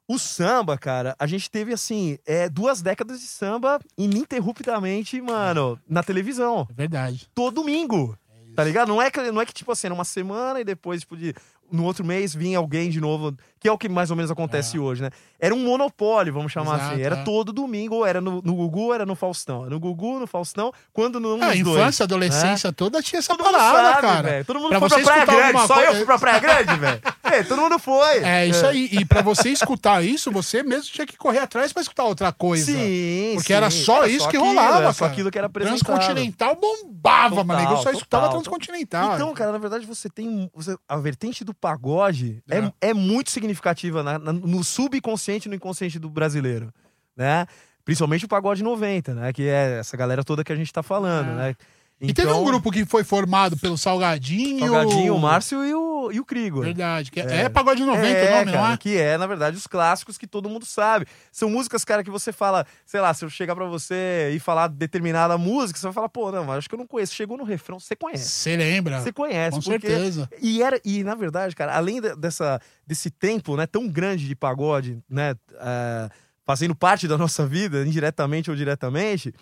[0.08, 6.04] O samba, cara, a gente teve assim, é, duas décadas de samba ininterruptamente, mano, na
[6.04, 7.28] televisão É verdade.
[7.34, 8.18] todo domingo.
[8.54, 8.90] Tá ligado?
[8.90, 11.34] Não é, que, não é que, tipo assim, era uma semana e depois, tipo, de,
[11.72, 14.78] no outro mês vinha alguém de novo, que é o que mais ou menos acontece
[14.78, 15.10] hoje, né?
[15.44, 17.02] Era um monopólio, vamos chamar Exato, assim.
[17.02, 17.24] Era é.
[17.24, 19.66] todo domingo, ou era no, no Gugu, ou era no Faustão.
[19.68, 22.02] No Gugu, no Faustão, quando não Ah, infância, dois.
[22.02, 24.22] adolescência toda tinha essa Todo parada, sabe, cara.
[24.30, 24.46] velho.
[24.46, 26.76] Todo mundo Pra foi pra Praia Grande, alguma só eu coisa- fui pra Praia Grande,
[26.80, 27.02] velho.
[27.48, 28.18] Todo mundo foi.
[28.24, 28.90] É isso aí.
[28.92, 32.66] E pra você escutar isso, você mesmo tinha que correr atrás pra escutar outra coisa.
[32.66, 33.58] Sim, Porque sim.
[33.58, 35.12] era só isso que aquilo, rolava, era só cara.
[35.14, 35.80] aquilo que era apresentado.
[35.86, 37.72] Transcontinental bombava, Total, mano.
[37.72, 38.42] Eu só escutava total.
[38.42, 39.16] Transcontinental.
[39.16, 40.52] Então, cara, na verdade, você tem.
[40.54, 42.58] Você, a vertente do pagode É.
[42.60, 46.74] é, é muito significativa na- na- no subconsciente e no inconsciente do brasileiro,
[47.16, 47.46] né?
[47.84, 49.34] Principalmente o pagode 90, né?
[49.34, 51.36] Que é essa galera toda que a gente tá falando, É.
[51.36, 51.56] né?
[52.04, 54.60] E teve um Então, grupo que foi formado pelo Salgadinho.
[54.60, 56.64] Salgadinho, o Márcio e o, e o Krigor.
[56.64, 57.12] Verdade.
[57.12, 58.78] Que é, é Pagode 90 é, o nome, cara, não é?
[58.78, 61.06] Que é, na verdade, os clássicos que todo mundo sabe.
[61.32, 64.68] São músicas, cara, que você fala, sei lá, se eu chegar pra você e falar
[64.68, 67.14] determinada música, você vai falar, pô, não, mas acho que eu não conheço.
[67.14, 68.28] Chegou no refrão, você conhece.
[68.30, 69.00] Você lembra?
[69.00, 70.28] Você conhece, Com porque certeza.
[70.42, 74.36] e era e na verdade, cara, além de- dessa desse tempo, né, tão grande de
[74.36, 76.10] pagode, né, eh,
[76.44, 79.34] fazendo parte da nossa vida, indiretamente ou diretamente,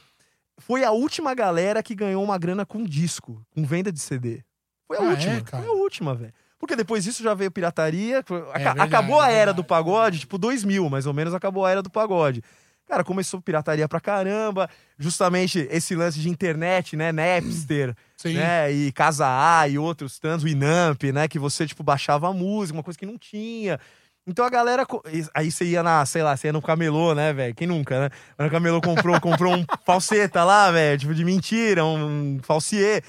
[0.60, 4.44] foi a última galera que ganhou uma grana com disco, com venda de CD.
[4.88, 5.64] Foi a Ah, última, é, cara?
[5.64, 6.34] foi a última, velho.
[6.58, 10.38] Porque depois disso já veio pirataria, aca- verdade, acabou a é era do pagode, tipo
[10.38, 12.44] 2000, mais ou menos acabou a era do pagode.
[12.86, 14.68] Cara, começou pirataria pra caramba,
[14.98, 18.34] justamente esse lance de internet, né, Napster, Sim.
[18.34, 18.72] né?
[18.72, 21.28] E Casa A e outros tantos, o Inamp, né?
[21.28, 23.80] Que você, tipo, baixava a música, uma coisa que não tinha.
[24.28, 24.86] Então a galera.
[25.34, 27.56] Aí você ia na, sei lá, você ia no camelô, né, velho?
[27.56, 28.10] Quem nunca, né?
[28.38, 33.04] No camelô comprou, comprou um falseta lá, velho, tipo de mentira, um falsier.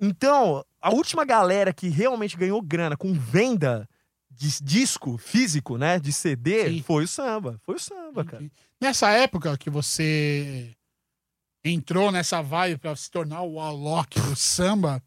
[0.00, 3.88] Então, a última galera que realmente ganhou grana com venda
[4.30, 5.98] de disco físico, né?
[5.98, 6.82] De CD, Sim.
[6.82, 7.60] foi o samba.
[7.64, 8.44] Foi o samba, cara.
[8.80, 10.70] Nessa época que você
[11.64, 15.02] entrou nessa vibe pra se tornar o Alok do samba,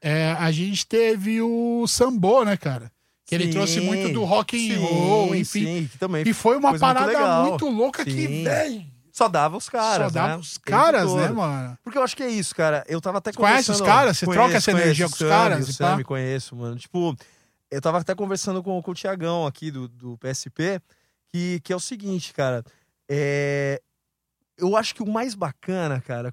[0.00, 2.90] é, a gente teve o Sambô, né, cara?
[3.26, 3.50] Que ele Sim.
[3.52, 5.64] trouxe muito do rock and roll, enfim.
[5.64, 7.46] Sim, que também E foi uma muito parada legal.
[7.48, 8.44] muito, louca que, Sim.
[8.44, 10.36] velho, só dava os caras, só dava né?
[10.36, 11.78] os caras, né, mano?
[11.82, 12.84] Porque eu acho que é isso, cara.
[12.86, 14.18] Eu tava até Você conhece os conversando- caras?
[14.18, 15.90] Você troca essa energia com os caras O e pá?
[15.90, 16.76] Sami, conheço, mano.
[16.76, 17.16] Tipo,
[17.70, 20.80] eu tava até conversando com, com o Tiagão aqui do, do PSP,
[21.32, 22.62] que, que é o seguinte, cara.
[23.08, 23.80] É,
[24.58, 26.30] eu acho que o mais bacana, cara.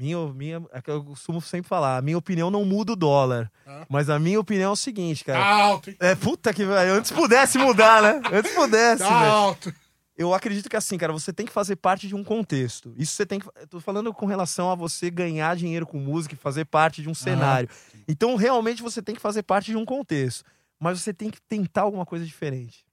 [0.00, 3.52] Minha, minha, é que eu costumo sempre falar, a minha opinião não muda o dólar.
[3.66, 3.84] Ah.
[3.86, 5.44] Mas a minha opinião é o seguinte, cara.
[5.44, 5.94] Alto?
[6.00, 6.88] É, puta que vai.
[6.88, 8.22] Antes pudesse mudar, né?
[8.32, 9.74] Antes pudesse, Tá velho alto.
[10.16, 12.94] eu acredito que assim, cara, você tem que fazer parte de um contexto.
[12.96, 13.46] Isso você tem que.
[13.60, 17.10] Eu tô falando com relação a você ganhar dinheiro com música e fazer parte de
[17.10, 17.68] um cenário.
[18.08, 20.46] Então, realmente, você tem que fazer parte de um contexto.
[20.78, 22.86] Mas você tem que tentar alguma coisa diferente.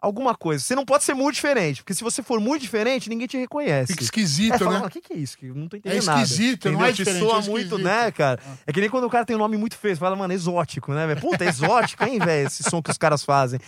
[0.00, 0.64] Alguma coisa.
[0.64, 3.92] Você não pode ser muito diferente, porque se você for muito diferente, ninguém te reconhece.
[3.92, 4.80] Fica É, esquisito, fala, né?
[4.84, 5.36] "Ah, o que, que é isso?
[5.36, 6.22] Que eu não tô É entendendo nada.
[6.22, 6.88] esquisito, não Entendeu?
[6.88, 7.20] é Te diferente.
[7.28, 8.40] soa é muito, né, cara?
[8.46, 8.54] Ah.
[8.66, 10.92] É que nem quando o cara tem um nome muito feio, você fala, mano, exótico,
[10.94, 11.20] né, velho?
[11.20, 12.46] Puta, exótico, hein, velho?
[12.46, 13.60] Esse som que os caras fazem.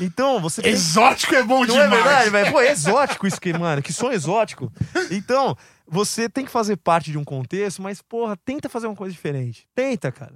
[0.00, 1.92] Então, você tem Exótico é bom não demais.
[1.92, 2.52] é verdade, velho?
[2.52, 3.82] Pô, é exótico isso que, mano.
[3.82, 4.72] Que som exótico.
[5.10, 5.56] Então,
[5.88, 9.66] você tem que fazer parte de um contexto, mas, porra, tenta fazer uma coisa diferente.
[9.74, 10.34] Tenta, cara.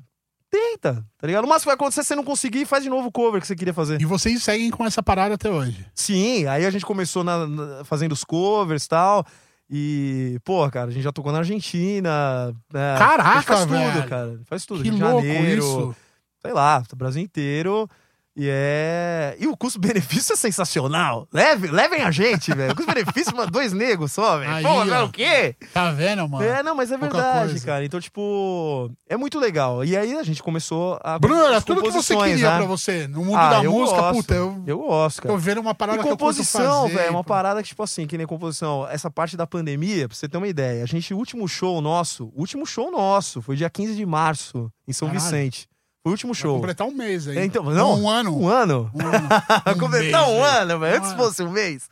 [0.54, 1.44] Tenta, tá ligado?
[1.44, 3.46] O máximo que vai acontecer é você não conseguir, faz de novo o cover que
[3.46, 4.00] você queria fazer.
[4.00, 5.84] E vocês seguem com essa parada até hoje.
[5.94, 9.24] Sim, aí a gente começou na- na- fazendo os covers e tal.
[9.68, 12.52] E, pô, cara, a gente já tocou na Argentina.
[12.72, 12.94] né?
[12.98, 13.92] Caraca, faz velho.
[13.94, 14.40] tudo, cara.
[14.44, 14.82] Faz tudo.
[14.82, 15.96] Que Rio de louco Janeiro, isso.
[16.42, 17.88] sei lá, o Brasil inteiro.
[18.36, 19.36] E é.
[19.38, 21.28] E o custo-benefício é sensacional.
[21.32, 22.72] Leve, levem a gente, velho.
[22.72, 24.60] O custo-benefício, mano, dois negros só, velho.
[24.66, 25.54] Pô, agora o quê?
[25.72, 26.44] Tá vendo, mano?
[26.44, 27.66] É, não, mas é Pouca verdade, coisa.
[27.66, 27.84] cara.
[27.84, 29.84] Então, tipo, é muito legal.
[29.84, 31.16] E aí a gente começou a.
[31.18, 32.56] Bruno, era tudo que você queria né?
[32.56, 33.06] pra você.
[33.06, 34.16] No mundo Ah, da música, gosto.
[34.16, 35.32] puta, eu Eu gosto, cara.
[35.34, 38.26] tô vendo uma parada E composição, velho, é uma parada que, tipo assim, que nem
[38.26, 38.86] composição.
[38.90, 42.32] Essa parte da pandemia, pra você ter uma ideia, a gente, o último show nosso,
[42.34, 45.24] último show nosso, foi dia 15 de março, em São Caralho.
[45.24, 45.68] Vicente.
[46.04, 46.54] Foi o último Vai show.
[46.56, 47.38] completar um mês aí.
[47.38, 48.38] É, então, não, Um ano.
[48.38, 48.90] Um ano?
[48.94, 49.28] Um ano.
[49.74, 50.44] Um Completar mês, um velho.
[50.44, 50.96] ano, velho.
[50.98, 51.88] Antes Um fosse um mês.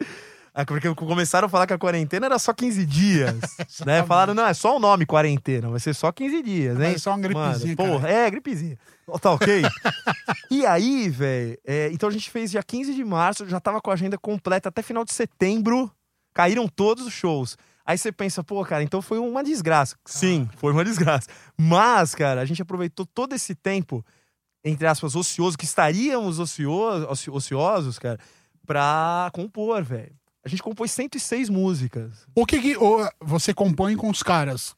[0.55, 3.35] Ah, Porque começaram a falar que a quarentena era só 15 dias.
[3.87, 4.03] né?
[4.03, 6.79] Falaram, não, é só o nome quarentena, vai ser só 15 dias, hein?
[6.79, 8.79] Vai ser só uma gripezinha, Mano, porra, é, gripezinha.
[9.18, 9.62] Tá ok?
[10.51, 13.90] e aí, velho, é, então a gente fez dia 15 de março, já tava com
[13.90, 15.90] a agenda completa até final de setembro,
[16.35, 17.57] caíram todos os shows.
[17.85, 19.97] Aí você pensa, pô, cara, então foi uma desgraça.
[20.05, 21.29] Sim, foi uma desgraça.
[21.59, 24.05] Mas, cara, a gente aproveitou todo esse tempo,
[24.64, 28.18] entre aspas, ocioso, que estaríamos ocioso, oci- ociosos, cara,
[28.66, 30.12] pra compor, velho.
[30.45, 32.27] A gente compôs 106 músicas.
[32.35, 32.77] O que, que
[33.21, 34.75] você compõe com os caras?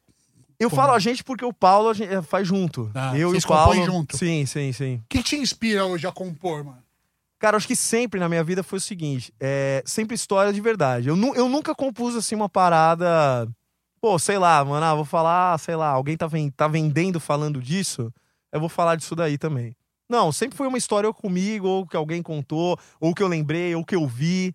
[0.58, 0.80] Eu Como?
[0.82, 2.90] falo a gente porque o Paulo eh, faz junto.
[2.94, 3.84] Ah, eu e o Paulo.
[3.84, 4.16] junto?
[4.16, 4.96] Sim, sim, sim.
[4.96, 6.83] O que te inspira hoje a compor, mano?
[7.44, 11.08] Cara, acho que sempre na minha vida foi o seguinte: é, sempre história de verdade.
[11.10, 13.46] Eu, nu- eu nunca compus assim uma parada.
[14.00, 17.60] Pô, sei lá, mano, ah, vou falar, sei lá, alguém tá, ven- tá vendendo falando
[17.60, 18.10] disso,
[18.50, 19.76] eu vou falar disso daí também.
[20.08, 23.74] Não, sempre foi uma história ou comigo, ou que alguém contou, ou que eu lembrei,
[23.74, 24.54] ou que eu vi,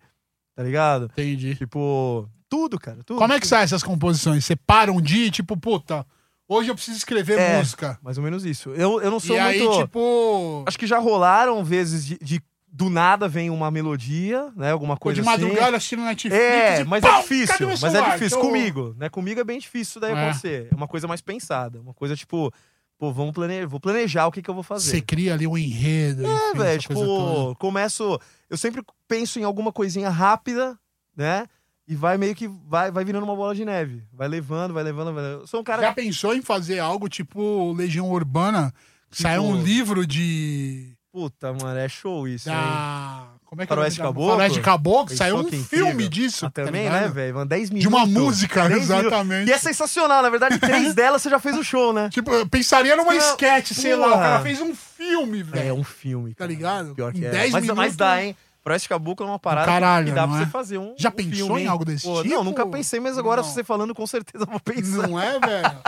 [0.56, 1.04] tá ligado?
[1.12, 1.54] Entendi.
[1.54, 3.04] Tipo, tudo, cara.
[3.04, 4.44] Tudo, Como é que saem essas composições?
[4.44, 6.04] Você para um dia e, tipo, puta,
[6.48, 7.58] hoje eu preciso escrever É.
[7.58, 7.98] música.
[8.02, 8.70] Mais ou menos isso.
[8.70, 9.82] Eu, eu não sou E aí, muito.
[9.82, 10.64] tipo.
[10.66, 14.70] Acho que já rolaram vezes de, de- do nada vem uma melodia, né?
[14.70, 15.42] Alguma coisa de assim.
[15.42, 16.36] madrugada assistindo Netflix.
[16.36, 17.68] É, e mas pau, é difícil.
[17.68, 19.08] Mas é difícil Então, comigo, né?
[19.08, 20.14] Comigo é bem difícil isso daí É.
[20.22, 20.68] acontecer.
[20.70, 22.52] É uma coisa mais pensada, uma coisa tipo,
[22.96, 24.90] pô, vamos planejar, vou planejar o que, que eu vou fazer.
[24.90, 26.24] Você cria ali um enredo.
[26.26, 30.78] É, velho, tipo, começo, eu sempre penso em alguma coisinha rápida,
[31.16, 31.46] né?
[31.88, 35.12] E vai meio que vai, vai virando uma bola de neve, vai levando, vai levando,
[35.12, 35.40] vai levando.
[35.40, 38.72] Eu sou um cara Já pensou em fazer algo tipo Legião Urbana?
[39.10, 40.96] Saiu um Tipo- livro de.
[41.12, 42.54] Puta, mano, é show isso, hein?
[42.54, 43.26] Da.
[43.44, 44.04] Como é que Faroeste é?
[44.04, 44.36] o nome da- Caboclo?
[44.38, 45.16] Faroeste Caboclo.
[45.16, 46.46] Saiu um é filme disso.
[46.46, 47.02] Ah, tá também, ligado?
[47.02, 47.34] né, velho?
[47.34, 47.98] Mano, 10 De minutos.
[47.98, 48.90] uma música, 10 minutos.
[49.06, 49.48] exatamente.
[49.48, 52.08] E é sensacional, na verdade, três delas você já fez o show, né?
[52.10, 54.08] Tipo, eu pensaria numa sketch, sei lá.
[54.08, 55.74] O cara fez um filme, É velho.
[55.74, 56.30] um filme.
[56.30, 56.50] Tá cara.
[56.52, 56.94] ligado?
[56.94, 57.30] Pior que é.
[57.30, 57.76] 10 mas, minutos.
[57.84, 58.36] mas dá, hein?
[58.62, 60.44] Faroeste Caboclo é uma parada caralho, que dá pra é?
[60.44, 60.94] você fazer um.
[60.98, 62.34] Já um pensou filme, em algo desse Pô, tipo?
[62.34, 63.48] Não, nunca pensei, mas agora Não.
[63.48, 65.08] você falando, com certeza eu vou pensar.
[65.08, 65.78] Não é, velho?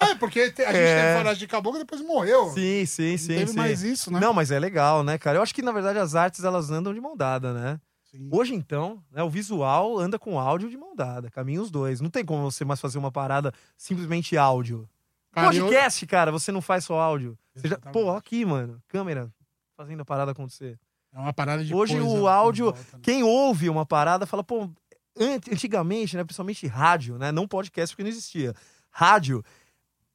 [0.00, 0.72] É, porque a gente É.
[0.72, 2.50] teve Faroeste de Caboclo e depois morreu.
[2.50, 3.26] Sim, sim, Não sim.
[3.28, 3.56] teve sim.
[3.56, 4.20] mais isso, né?
[4.20, 5.38] Não, mas é legal, né, cara?
[5.38, 7.80] Eu acho que, na verdade, as artes, elas andam de mão dada, né?
[8.10, 8.28] Sim.
[8.32, 11.30] Hoje, então, né, o visual anda com áudio de mão dada.
[11.30, 12.00] Caminham os dois.
[12.00, 14.88] Não tem como você mais fazer uma parada simplesmente áudio.
[15.32, 17.38] Cara, eu- Podcast, cara, você não faz só áudio.
[17.54, 17.76] Você já...
[17.76, 19.30] Pô, aqui, mano, câmera,
[19.76, 20.78] fazendo a parada acontecer.
[21.12, 23.00] É uma parada de Hoje coisa o áudio- volta, né?
[23.02, 24.70] Quem ouve uma parada fala, pô,
[25.18, 28.54] ant- antigamente, né, principalmente rádio, né, não podcast porque não existia.
[28.90, 29.42] Rádio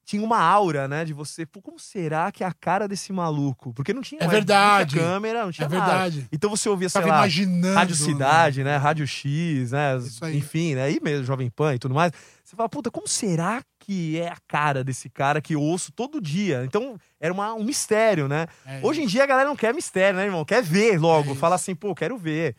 [0.06, 3.72] tinha uma aura, né, de você, pô, como será que é a cara desse maluco?
[3.72, 4.96] Porque não tinha, É não tinha verdade.
[4.96, 5.86] câmera, não tinha É nada.
[5.92, 6.28] verdade.
[6.30, 7.74] Então você ouvia, sei Tava lá, imaginando.
[7.74, 8.76] Rádio Cidade, né?
[8.76, 9.96] Rádio X, né?
[9.96, 10.36] Isso aí.
[10.36, 10.92] Enfim, né?
[10.92, 12.12] E mesmo Jovem Pan e tudo mais.
[12.44, 16.20] Você fala, puta, como será que é a cara desse cara que eu ouço todo
[16.20, 16.64] dia?
[16.64, 18.46] Então, era uma- um mistério, né?
[18.64, 20.44] É Hoje em dia a galera não quer mistério, né, irmão?
[20.44, 21.32] Quer ver logo.
[21.32, 21.34] É.
[21.34, 22.56] Fala assim, pô, quero ver.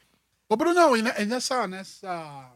[0.48, 1.68] Ô, Brunão, e ne- e nessa.
[1.68, 2.52] nessa...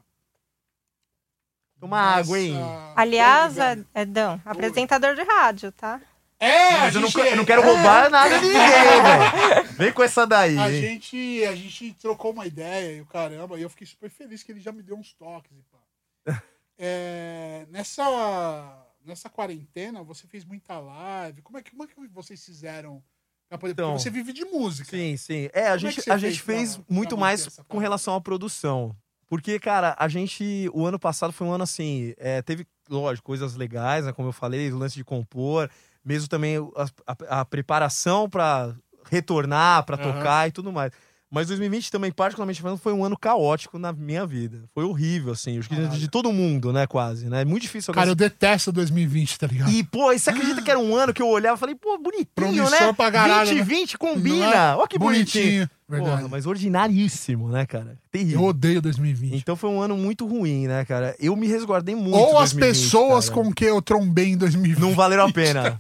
[1.80, 2.54] Toma água, hein?
[2.54, 3.88] nessa- Aliás, Pô, velho.
[3.96, 6.00] Edão, apresentador de rádio, tá?
[6.42, 9.68] É, Mas eu não, eu não quero roubar nada de ninguém, velho.
[9.78, 10.58] Vem com essa daí.
[10.58, 10.82] A hein?
[10.82, 14.52] gente, a gente trocou uma ideia e o caramba, e eu fiquei super feliz que
[14.52, 16.42] ele já me deu uns toques e pá.
[16.82, 21.42] É, nessa, nessa quarentena, você fez muita live.
[21.42, 23.04] Como é que, como é que vocês fizeram?
[23.50, 24.90] Pra poder, Então, porque você vive de música.
[24.96, 25.50] Sim, sim.
[25.52, 27.60] É, a Como é gente, você a fez gente pra- fez pra muito manter mais
[27.68, 28.96] com relação à produção.
[29.28, 30.70] Porque, cara, a gente.
[30.74, 32.14] O ano passado foi um ano assim.
[32.18, 34.14] é, teve, lógico, coisas legais, né?
[34.14, 35.70] Como eu falei, o lance de compor,
[36.06, 40.14] mesmo também a, a- a preparação pra retornar, pra Aham.
[40.14, 40.92] tocar e tudo mais.
[41.32, 44.64] Mas 2020 também, particularmente falando, foi um ano caótico na minha vida.
[44.74, 45.60] Foi horrível, assim.
[45.60, 46.88] Acho que de, todo mundo, né?
[46.88, 47.46] Quase, né?
[47.46, 49.72] Muito difícil Cara, eu detesto 2020, tá ligado?
[49.72, 52.00] E, pô, e você acredita que era um ano que eu olhava e falei, pô,
[52.00, 52.94] bonitinho, Promissor né?
[52.94, 53.56] pra caralho, né?
[53.58, 54.46] 2020 Não combina.
[54.46, 54.76] é?
[54.76, 55.70] Olha que bonitinho.
[55.90, 56.18] Verdade.
[56.18, 57.98] Porra, mas ordinaríssimo, né, cara?
[58.12, 58.42] Terrível.
[58.42, 59.36] Eu odeio 2020.
[59.36, 61.16] Então foi um ano muito ruim, né, cara?
[61.20, 62.16] Eu me resguardei muito.
[62.16, 63.42] Ou as 2020, pessoas cara.
[63.42, 64.80] com que eu trombei em 2020.
[64.80, 65.80] Não valeram a pena.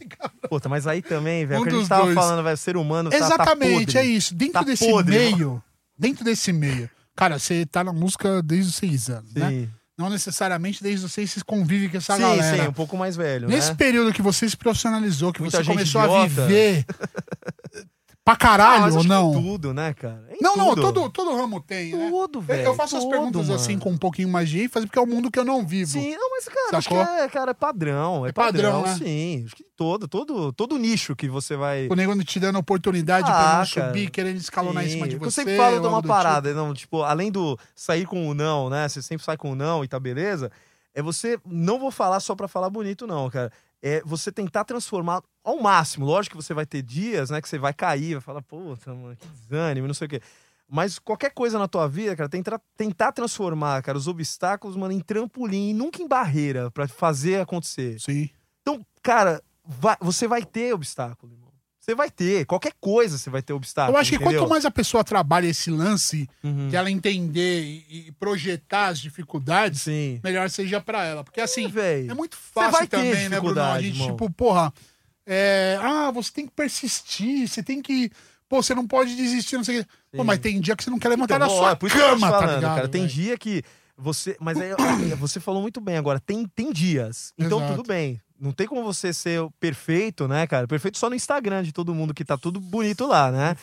[0.50, 2.15] Puta, mas aí também, velho, Um que a gente tava dois.
[2.15, 3.98] falando, velho, ser humano tá- tá Exatamente, podre.
[4.00, 4.34] é isso.
[4.34, 5.63] Dentro Tá desse podre, meio,
[5.98, 6.89] dentro desse meio.
[7.15, 9.50] Cara, você tá na música desde os seis anos, né?
[9.50, 12.63] Sim, Não necessariamente desde os seis você convive com essa sim, galera.
[12.63, 13.76] sim, um pouco mais velho, Nesse né?
[13.76, 16.48] período que você se profissionalizou, que Muita você começou a idiota.
[16.48, 16.86] viver
[18.38, 19.32] pra Ah, caralho mas ou não?
[19.32, 20.24] em tudo, né, cara?
[20.32, 20.82] Em Não, não, tudo.
[20.82, 22.10] todo, todo ramo tem, né?
[22.10, 22.63] Tudo, Eu- velho.
[22.63, 23.82] eu faço as tudo, perguntas assim mano.
[23.84, 25.92] com um pouquinho mais de ênfase, porque é o mundo que eu não vivo.
[25.92, 28.26] Sim, não, mas, cara, acho que é, cara, é padrão.
[28.26, 29.06] É, É padrão, padrão, né?
[29.06, 29.44] sim.
[29.46, 31.88] Acho que todo, todo, todo nicho que você vai.
[31.89, 33.88] O nego te dando oportunidade Ah, pra não cara.
[33.88, 35.26] subir, querendo escalonar em Sim, cima de você.
[35.28, 38.88] Eu sempre falo de uma parada, não, tipo, além do sair com o não, né?
[38.88, 40.52] Você sempre sai com o não e tá beleza.
[40.94, 41.39] É você.
[41.46, 43.52] Não vou falar só pra falar bonito, não, cara.
[43.82, 46.06] É você tentar transformar ao máximo.
[46.06, 47.41] Lógico que você vai ter dias, né?
[47.41, 50.21] Que você vai cair, vai falar, puta, mano, que desânimo, não sei o quê.
[50.71, 54.99] Mas qualquer coisa na tua vida, cara, tentar, tentar transformar, cara, os obstáculos, mano, em
[54.99, 57.99] trampolim, nunca em barreira pra fazer acontecer.
[57.99, 58.30] Sim.
[58.62, 61.49] Então, cara, vai- você vai ter obstáculo, irmão.
[61.80, 62.45] Você vai ter.
[62.45, 63.97] Qualquer coisa você vai ter obstáculo.
[63.97, 64.41] Eu acho que entendeu?
[64.41, 66.67] quanto mais a pessoa trabalha esse lance, Uhum.
[66.67, 70.19] de ela entender e, e projetar as dificuldades, Sim.
[70.23, 71.23] melhor seja pra ela.
[71.23, 71.65] Porque assim,
[72.08, 73.60] é muito fácil também, né, Bruno?
[73.60, 74.12] A gente, irmão.
[74.12, 74.71] tipo, porra,
[75.32, 78.12] é, ah, você tem que persistir, você tem que.
[78.50, 79.89] Pô, você não pode desistir, não sei o quê.
[80.18, 81.92] Pô, mas tem dia que você não quer levantar Então, da ó, sua é por
[81.92, 82.76] tô te cama, tá falando, ligado?
[82.76, 82.88] cara.
[82.89, 83.13] Tem velho?
[83.13, 83.63] dia que
[83.96, 84.36] você.
[84.39, 84.78] Mas aí, ó,
[85.18, 86.20] você falou muito bem agora.
[86.20, 87.32] Tem, tem dias.
[87.38, 87.76] Então Exato.
[87.76, 88.20] tudo bem.
[88.39, 90.65] Não tem como você ser perfeito, né, cara?
[90.65, 93.56] Perfeito só no Instagram de todo mundo que tá tudo bonito lá, né?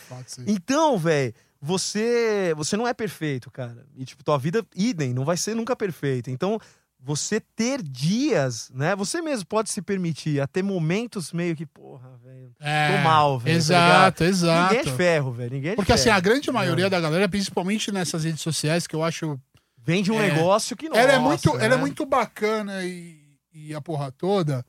[0.45, 3.85] Então, velho, você você não é perfeito, cara.
[3.97, 6.31] E tipo, tua vida idem, não vai ser nunca perfeita.
[6.31, 6.59] Então,
[6.99, 8.95] você ter dias, né?
[8.95, 12.51] Você mesmo pode se permitir a ter momentos meio que, porra, velho.
[12.59, 14.73] É, tô mal, velho, tá Exato, exato.
[14.73, 15.51] Ninguém é de ferro, velho.
[15.53, 16.17] Ninguém é Porque assim, ferro.
[16.17, 19.39] a grande maioria da galera, principalmente nessas redes sociais, que eu acho.
[19.85, 20.33] Vende um É.
[20.33, 20.97] negócio que não.
[20.97, 23.21] ela, é muito, ela é muito bacana e,
[23.53, 24.65] e a porra toda.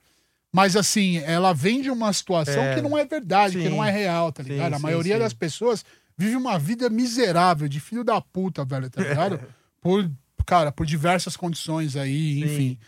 [0.52, 2.74] Mas assim, ela vende uma situação É.
[2.76, 3.68] que não é verdade, que Sim.
[3.70, 4.74] não é real, tá Sim, ligado?
[4.74, 5.20] a sim, maioria sim.
[5.20, 5.84] das pessoas
[6.16, 9.40] vive uma vida miserável, de filho da puta, velho, tá ligado?
[9.82, 10.08] por,
[10.48, 12.44] cara, por diversas condições aí, Sim.
[12.44, 12.78] enfim.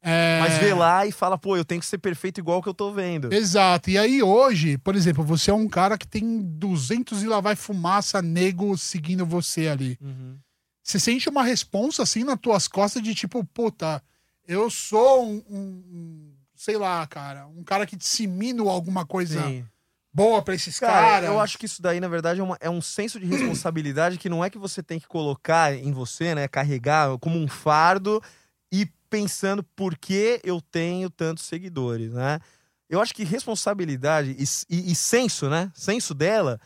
[0.00, 2.72] É, Mas vê lá e fala, pô, eu tenho que ser perfeito igual que eu
[2.74, 3.32] tô vendo.
[3.34, 3.90] Exato.
[3.90, 7.56] E aí hoje, por exemplo, você é um cara que tem 200 e lá vai
[7.56, 9.98] fumaça nego seguindo você ali.
[10.00, 10.38] Uhum.
[10.84, 14.00] Você sente uma responsa assim nas tuas costas de tipo, puta,
[14.46, 19.64] eu sou um, um- um, sei lá, cara, um cara que dissemino alguma coisa Sim.
[20.18, 21.28] Boa pra esses Cara, caras.
[21.30, 24.28] eu acho que isso daí, na verdade, é, uma- é um senso de responsabilidade que
[24.28, 26.46] não é que você tem que colocar em você, né?
[26.48, 28.22] Carregar como um fardo
[28.70, 32.38] e pensando por que eu tenho tantos seguidores, né?
[32.90, 35.70] Eu acho que responsabilidade e, e- e senso, né?
[35.74, 36.60] Senso dela,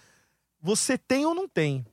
[0.61, 1.85] você tem ou não tem.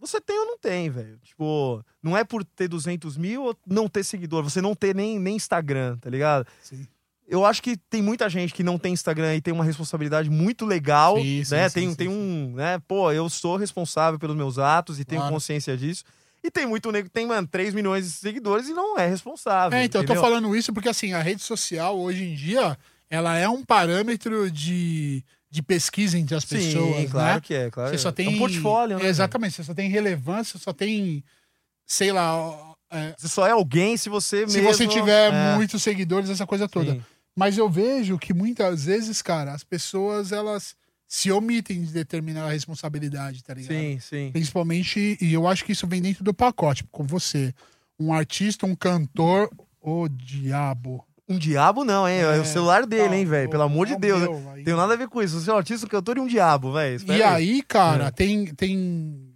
[0.00, 1.18] Você tem ou não tem, velho.
[1.24, 4.44] Tipo, não é por ter 200 mil ou não ter seguidor.
[4.44, 6.46] Você não ter nem, nem Instagram, tá ligado?
[6.62, 6.86] Sim.
[7.28, 10.64] Eu acho que tem muita gente que não tem Instagram e tem uma responsabilidade muito
[10.64, 11.68] legal, Sim, sim, né?
[11.68, 12.80] sim, tem tem um, né?
[12.88, 15.34] Pô, eu sou responsável pelos meus atos e tenho Claro.
[15.34, 16.02] consciência disso.
[16.42, 19.78] E tem muito nego que tem, mano, 3 milhões de seguidores e não é responsável.
[19.78, 20.30] É, então, eu tô entendeu?
[20.30, 22.78] falando isso porque assim, a rede social hoje em dia,
[23.10, 27.40] ela é um parâmetro de, de pesquisa entre as Sim, pessoas, claro né?
[27.40, 27.90] que é, claro.
[27.90, 28.12] Você só é.
[28.12, 29.06] tem É um portfólio, né?
[29.06, 31.22] Exatamente, você só tem relevância, só tem
[31.84, 34.72] sei lá, é, Você só é alguém se você se mesmo...
[34.72, 36.92] você tiver é, muitos seguidores, essa coisa toda.
[36.92, 37.02] sim.
[37.38, 40.74] Mas eu vejo que muitas vezes, cara, as pessoas elas
[41.06, 43.78] se omitem de determinar a responsabilidade, tá ligado?
[43.78, 44.30] Sim, sim.
[44.32, 47.54] Principalmente, e eu acho que isso vem dentro do pacote, com você.
[47.98, 49.48] Um artista, um cantor,
[49.80, 51.04] ô diabo.
[51.28, 52.16] Um diabo não, hein?
[52.18, 53.48] É, É, o celular dele, tá, hein, velho?
[53.50, 54.20] Pelo amor de é Deus.
[54.20, 55.38] meu, Tem nada a ver com isso.
[55.40, 57.00] Você é um artista, um cantor e um diabo, velho.
[57.06, 58.10] E aí, cara, É.
[58.10, 59.27] tem, tem.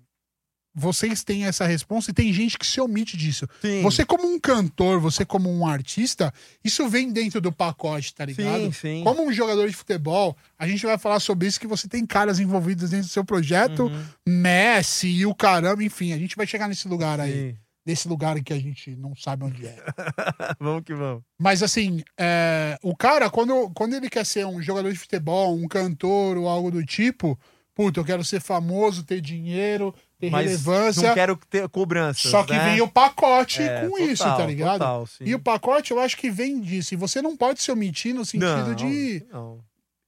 [0.75, 3.47] Vocês têm essa resposta e tem gente que se omite disso.
[3.61, 3.83] Sim.
[3.83, 6.33] Você, como um cantor, você, como um artista,
[6.65, 8.65] isso vem dentro do pacote, tá ligado?
[8.65, 9.05] Sim, sim.
[9.05, 12.41] Como um jogador de futebol, a gente vai falar sobre isso, que você tem caras
[12.41, 14.05] envolvidos dentro do seu projeto, Uhum.
[14.27, 17.51] Messi e o caramba, enfim, a gente vai chegar nesse lugar aí.
[17.51, 17.57] Sim.
[17.85, 19.77] Desse lugar que a gente não sabe onde é.
[20.61, 21.23] vamos que vamos.
[21.37, 25.67] Mas assim, é, o cara, quando, quando ele quer ser um jogador de futebol, um
[25.67, 27.37] cantor ou algo do tipo,
[27.75, 31.09] puta, eu quero ser famoso, ter dinheiro, ter Mas relevância.
[31.09, 32.29] não quero ter cobrança.
[32.29, 32.71] Só que né?
[32.71, 34.79] vem o pacote É, com total, isso, tá ligado?
[34.79, 35.09] total.
[35.21, 36.95] E o pacote eu acho que vem disso.
[36.95, 39.25] E você não pode se omitir no sentido não, de.
[39.33, 39.59] Não.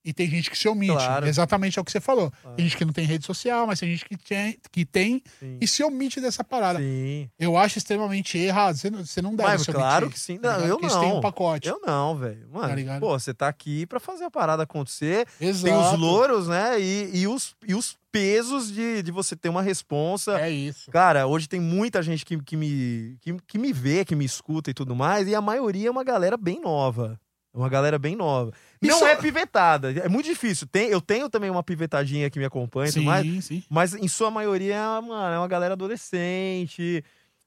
[0.04, 0.92] E tem gente que se omite.
[0.92, 1.26] Claro.
[1.26, 2.30] Exatamente é o que você falou.
[2.42, 2.56] Claro.
[2.56, 5.58] Tem gente que não tem rede social, mas tem gente que tem, que tem Sim.
[5.60, 6.78] e se omite dessa parada.
[6.78, 7.28] Sim.
[7.38, 8.76] Eu acho extremamente errado.
[8.76, 10.38] Você não, você não deve Mas, se claro omitir, que sim.
[10.38, 11.18] tá Não, eu Porque isso tem não.
[11.18, 11.68] um pacote.
[11.68, 12.46] Eu não, velho.
[12.52, 15.26] Mano, Tá pô, você tá aqui pra fazer a parada acontecer.
[15.40, 15.64] Exato.
[15.64, 16.78] Tem os louros, né?
[16.78, 20.38] E, e, os, e os pesos de, de você ter uma responsa.
[20.40, 20.90] É isso.
[20.90, 24.70] Cara, hoje tem muita gente que, que, me, que, que me vê, que me escuta
[24.70, 27.18] e tudo mais, e a maioria é uma galera bem nova.
[27.54, 28.52] É uma galera bem nova.
[28.82, 30.66] Não Isso- é pivetada, é muito difícil.
[30.66, 33.62] Tem, eu tenho também uma pivetadinha que me acompanha e tudo mais, Sim, sim.
[33.70, 37.04] mas em sua maioria, mano, é uma galera adolescente.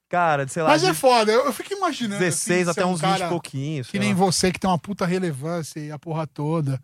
[0.08, 1.30] Cara, sei lá, Mas é foda.
[1.30, 2.18] Eu, eu fico imaginando.
[2.18, 3.84] 16 assim, até ser um uns 20 cara e pouquinho.
[3.84, 4.18] Que nem lá.
[4.18, 6.80] você, que tem uma puta relevância e a porra toda.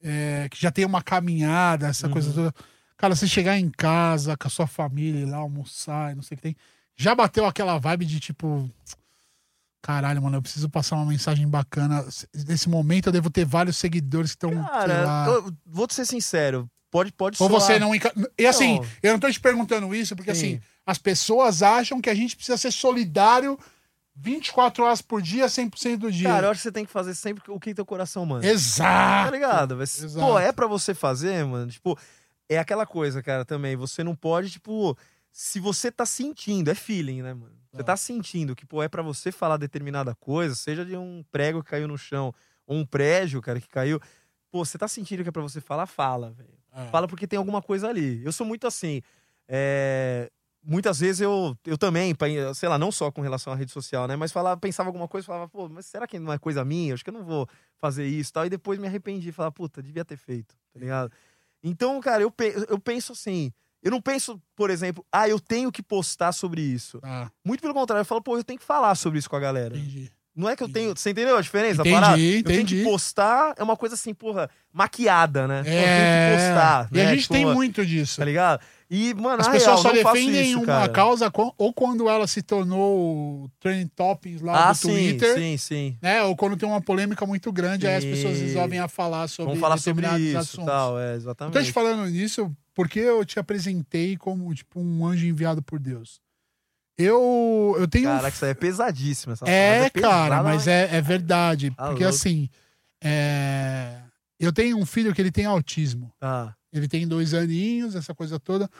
[0.00, 2.12] é, que já tem uma caminhada, essa Uhum.
[2.12, 2.54] coisa toda.
[2.96, 6.34] Cara, você chegar em casa com a sua família, ir lá almoçar, e não sei
[6.34, 6.56] o que tem.
[6.96, 8.70] Já bateu aquela vibe de tipo.
[9.82, 12.04] Caralho, mano, eu preciso passar uma mensagem bacana.
[12.46, 14.64] Nesse momento eu devo ter vários seguidores que estão.
[14.64, 15.26] Cara, lá.
[15.28, 17.94] eu vou te ser sincero, pode, pode Ou soar- você não.
[17.94, 18.86] enca- E assim, Não.
[19.02, 20.56] eu não tô te perguntando isso, porque Sim.
[20.56, 23.58] assim, as pessoas acham que a gente precisa ser solidário
[24.16, 26.28] 24 horas por dia, 100% do dia.
[26.28, 28.42] Cara, eu acho que você tem que fazer sempre o que teu coração manda.
[28.42, 29.32] Tá Exato.
[29.32, 29.76] ligado?
[29.76, 30.26] Mas, Exato.
[30.26, 31.70] Pô, é pra você fazer, mano.
[31.70, 31.96] Tipo,
[32.48, 33.76] é aquela coisa, cara, também.
[33.76, 34.98] Você não pode, tipo,
[35.30, 37.56] se você tá sentindo, é feeling, né, mano?
[37.72, 37.84] Você É.
[37.84, 41.70] tá sentindo que, pô, é pra você falar determinada coisa, seja de um prego que
[41.70, 42.32] caiu no chão,
[42.66, 44.00] ou um prédio, cara, que caiu.
[44.50, 46.56] Pô, você tá sentindo que é pra você falar, fala, velho.
[46.72, 46.86] É.
[46.90, 48.24] Fala porque tem alguma coisa ali.
[48.24, 49.02] Eu sou muito assim.
[49.46, 50.30] é,
[50.62, 52.14] Muitas vezes eu, eu também,
[52.54, 54.16] sei lá, não só com relação à rede social, né?
[54.16, 56.92] Mas falava, pensava alguma coisa, falava, pô, mas será que não é coisa minha?
[56.92, 58.44] Acho que eu não vou fazer isso e tal.
[58.46, 61.12] E depois me arrependi, falava, puta, devia ter feito, tá ligado?
[61.62, 63.52] Então, cara, eu, pe- eu penso assim.
[63.82, 66.98] Eu não penso, por exemplo, ah, eu tenho que postar sobre isso.
[67.02, 69.40] Ah, Muito pelo contrário, eu falo, pô, eu tenho que falar sobre isso com a
[69.40, 69.76] galera.
[69.76, 70.10] entendi.
[70.36, 70.96] Não é que eu tenho.
[70.96, 71.80] Você entendeu a diferença?
[71.80, 72.20] Entendi, a parada?
[72.22, 72.76] Eu tenho entendi.
[72.76, 75.60] que postar, é uma coisa assim, porra, maquiada, né?
[75.60, 76.30] Eu tenho É.
[76.30, 76.88] que postar.
[76.92, 77.06] E né?
[77.06, 78.18] a gente Tipo, tem muito disso.
[78.18, 78.60] Tá ligado?
[78.88, 80.88] E, mano, As pessoas real, só defendem isso, uma cara.
[80.92, 85.98] causa ou quando ela se tornou trending topics lá Ah, do sim, Twitter, sim, sim.
[86.00, 86.22] né?
[86.22, 88.44] Ou quando tem uma polêmica muito grande, aí as pessoas Sim.
[88.44, 90.66] resolvem a falar sobre Vamos falar sobre isso assuntos.
[90.66, 91.54] tal, é, exatamente.
[91.58, 96.20] tô te falando nisso porque eu te apresentei como tipo um anjo enviado por Deus.
[96.96, 99.32] Eu eu tenho Caraca, isso aí é pesadíssimo.
[99.32, 101.72] Essa É, é cara, pesada, mas é, é verdade.
[101.72, 102.16] Tá porque louco.
[102.16, 102.48] assim,
[103.02, 104.00] é,
[104.38, 106.12] eu tenho um filho que ele tem autismo.
[106.20, 106.54] Tá.
[106.72, 108.70] Ele tem dois aninhos, essa coisa toda.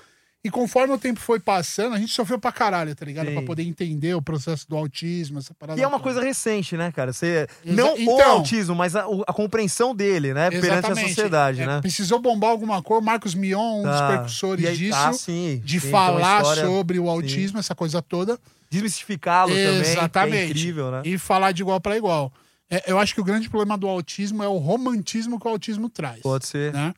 [0.45, 3.27] E conforme o tempo foi passando, a gente sofreu pra caralho, tá ligado?
[3.27, 3.35] Sim.
[3.35, 5.81] Pra poder entender o processo do autismo, essa parada.
[5.81, 7.13] E é uma coisa recente, né, cara?
[7.13, 10.49] Você, não o então- autismo, mas a, o- a compreensão dele, né?
[10.49, 11.81] Perante a sociedade, É, né?
[11.81, 13.05] Precisou bombar alguma coisa.
[13.05, 14.09] Marcos Mion, um dos Tá.
[14.09, 18.39] percussores aí- disso, ah, sim, de sim, falar história- sobre o autismo, essa coisa toda.
[18.71, 20.37] Desmistificá-lo também, que Exatamente.
[20.37, 21.03] é incrível, né?
[21.05, 22.33] E falar de igual para igual.
[22.71, 25.89] É, eu acho que o grande problema do autismo é o romantismo que o autismo
[25.89, 26.21] traz.
[26.21, 26.73] Pode ser.
[26.73, 26.95] né?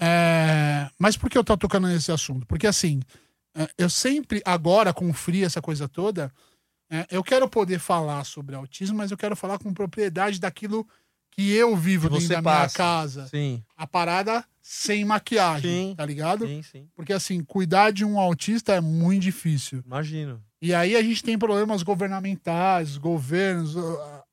[0.00, 2.46] É, Mas por que eu tô tocando nesse assunto?
[2.46, 3.00] Porque assim,
[3.54, 6.32] é, eu sempre, agora com o Free, essa coisa toda,
[6.90, 10.88] é, eu quero poder falar sobre autismo, mas eu quero falar com propriedade daquilo
[11.32, 12.60] que eu vivo Que dentro da passa.
[12.60, 13.26] minha casa.
[13.28, 15.94] Sim, A parada sem maquiagem, Sim.
[15.96, 16.46] tá ligado?
[16.46, 16.88] sim, sim.
[16.94, 19.82] Porque assim, cuidar de um autista é muito difícil.
[19.86, 20.42] Imagino.
[20.62, 23.74] E aí a gente tem problemas governamentais, os governos,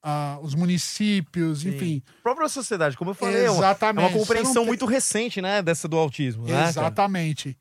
[0.01, 1.69] a- os municípios, Sim.
[1.69, 2.03] enfim.
[2.19, 4.05] A própria sociedade, como eu falei, é uma, é Exatamente.
[4.13, 5.61] uma compreensão tem- muito recente, né?
[5.61, 6.51] Dessa do autismo, né?
[6.53, 6.69] cara?
[6.69, 7.57] Exatamente.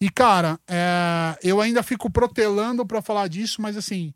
[0.00, 4.12] E, cara, é, eu ainda fico protelando pra falar disso, mas assim,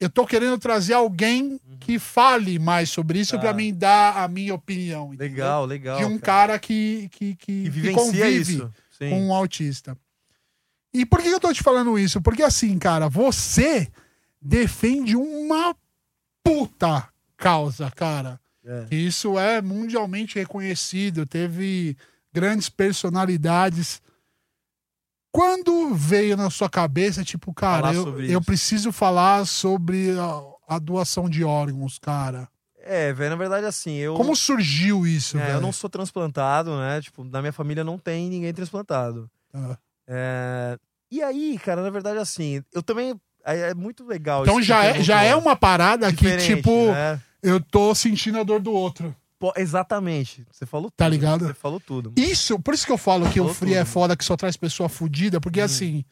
[0.00, 3.38] eu tô querendo trazer alguém que fale mais sobre isso Tá.
[3.40, 5.06] pra mim dar a minha opinião.
[5.12, 5.28] entendeu?
[5.28, 5.98] Legal, legal.
[5.98, 9.96] De um cara que, que, que, que que vivencia convive com um autista.
[10.94, 12.20] E por que eu tô te falando isso?
[12.22, 13.88] Porque assim, cara, você
[14.40, 15.74] defende uma
[16.48, 18.40] puta causa, cara.
[18.64, 18.86] É.
[18.90, 21.96] Isso é mundialmente reconhecido, teve
[22.32, 24.00] grandes personalidades.
[25.30, 31.28] Quando veio na sua cabeça, tipo, cara, eu, eu preciso falar sobre a, a doação
[31.28, 32.48] de órgãos, cara.
[32.80, 34.14] É, velho, na verdade, assim, eu.
[34.14, 35.54] Como surgiu isso, É, velho?
[35.56, 37.00] eu não sou transplantado, né?
[37.02, 39.30] Tipo, na minha família não tem ninguém transplantado.
[39.52, 39.76] Ah.
[40.06, 40.78] É,
[41.10, 43.14] E aí, cara, na verdade, assim, eu também.
[43.54, 46.92] É é muito legal Então isso que já é, já é uma parada que, tipo,
[46.92, 47.20] né?
[47.42, 49.14] eu tô sentindo a dor do outro.
[49.38, 50.44] Pô, exatamente.
[50.50, 50.96] Você falou tudo.
[50.96, 51.46] Tá ligado?
[51.46, 52.12] Você falou tudo.
[52.16, 53.88] Isso, por isso que eu falo que o Free é tudo.
[53.92, 55.64] foda, que só traz pessoa fudida, porque Hum.
[55.64, 56.04] assim,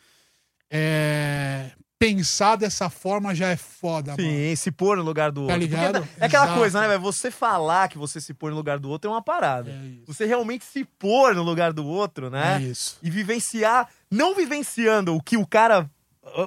[0.71, 1.71] é...
[1.99, 4.23] pensar dessa forma já é foda, mano.
[4.23, 5.69] Sim, se pôr no lugar do Tá outro.
[5.69, 6.09] Porque ligado?
[6.19, 6.59] É aquela Exato.
[6.61, 7.01] coisa, né, velho?
[7.01, 9.71] Você falar que você se pôr no lugar do outro é uma parada.
[9.71, 10.05] É.
[10.07, 12.59] Você realmente se pôr no lugar do outro, né?
[12.59, 12.99] É isso.
[13.03, 15.91] e vivenciar, não vivenciando o que o cara,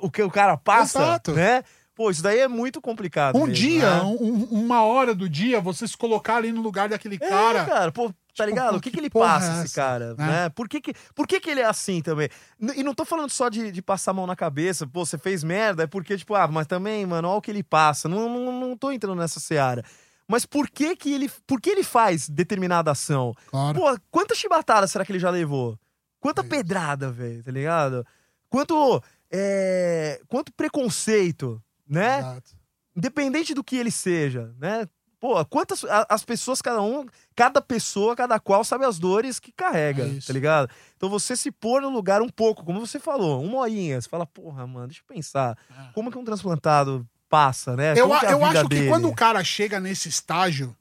[0.01, 1.33] o que o cara passa, Exato.
[1.33, 1.63] né?
[1.95, 3.35] Pô, isso daí é muito complicado.
[3.35, 4.01] Um mesmo, dia, né?
[4.03, 7.65] um- um- uma hora do dia, você se colocar ali no lugar daquele É, cara,
[7.65, 8.77] cara, pô, Tá Tipo, ligado?
[8.77, 10.13] O que, que que ele passa, é esse cara?
[10.15, 10.25] Né?
[10.25, 10.49] Né?
[10.49, 12.29] Por, que, que, por que, que ele é assim também?
[12.73, 15.43] E não tô falando só de, de passar a mão na cabeça, pô, você fez
[15.43, 18.07] merda, é porque, tipo, ah, mas também, mano, olha o que ele passa.
[18.07, 19.83] Não, não, não tô entrando nessa seara.
[20.25, 23.35] Mas por que que ele, por que ele faz determinada ação?
[23.47, 23.77] Claro.
[23.77, 25.77] Pô, quantas chibatadas será que ele já levou?
[26.21, 28.05] Quanta É pedrada, velho, tá ligado?
[28.49, 32.19] Quanto, é, quanto preconceito, né?
[32.19, 32.51] Exato.
[32.95, 34.87] Independente do que ele seja, né?
[35.19, 37.05] Pô, quantas a- as pessoas, cada um,
[37.35, 40.69] cada pessoa, cada qual sabe as dores que carrega, É tá ligado?
[40.95, 44.25] Então você se pôr no lugar um pouco, como você falou, uma horinha, você fala,
[44.25, 45.91] porra, mano, deixa eu pensar, É.
[45.93, 47.93] como que um transplantado passa, né?
[47.97, 48.87] Eu, a- que é a eu acho que dele?
[48.87, 50.75] quando o cara chega nesse estágio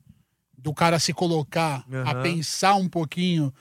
[0.57, 2.22] do cara se colocar a Aham.
[2.22, 3.53] pensar um pouquinho,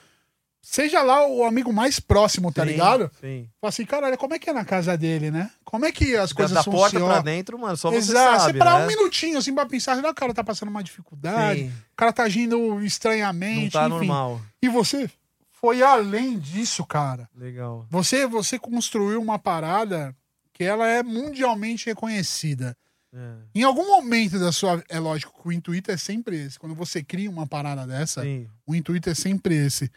[0.69, 3.09] seja lá o amigo mais próximo, tá Sim, ligado?
[3.21, 3.49] Sim.
[3.61, 5.49] Fala assim, caralho, como é que é na casa dele, né?
[5.63, 7.07] Como é que as Da, coisas da porta funcionam?
[7.07, 8.85] pra dentro, mano, só você Exato, sabe, você parar né?
[8.85, 12.11] um minutinho assim pra pensar, "Ah, o cara tá passando uma dificuldade, Sim, o cara
[12.11, 13.89] tá agindo estranhamente, não tá enfim.
[14.07, 14.41] normal.
[14.61, 15.09] E você
[15.51, 17.29] foi além disso, cara.
[17.35, 17.85] Legal.
[17.89, 20.15] Você, você construiu uma parada
[20.53, 22.75] que ela é mundialmente reconhecida.
[23.13, 23.33] É.
[23.55, 24.83] Em algum momento da sua.
[24.89, 26.59] É lógico que o intuito é sempre esse.
[26.59, 28.47] Quando você cria uma parada dessa, Sim.
[28.65, 29.89] o intuito é sempre esse.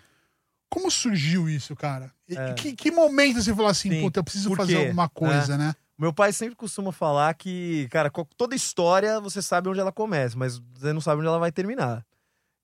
[0.70, 2.12] Como surgiu isso, cara?
[2.28, 2.54] E- É.
[2.54, 4.00] Que, que momento você falou assim, Sim.
[4.02, 5.74] puta, eu preciso fazer alguma coisa, né?
[5.98, 10.58] Meu pai sempre costuma falar que, cara, toda história você sabe onde ela começa, mas
[10.74, 12.06] você não sabe onde ela vai terminar.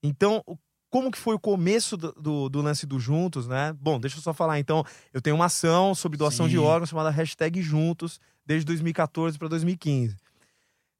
[0.02, 0.42] Então,
[0.88, 3.74] como que foi o começo do, do, do lance do Juntos, né?
[3.78, 4.58] Bom, deixa eu só falar.
[4.58, 4.82] Então,
[5.12, 6.52] eu tenho uma ação sobre doação Sim.
[6.52, 10.16] de órgãos chamada hashtag Juntos, desde 2014 para 2015.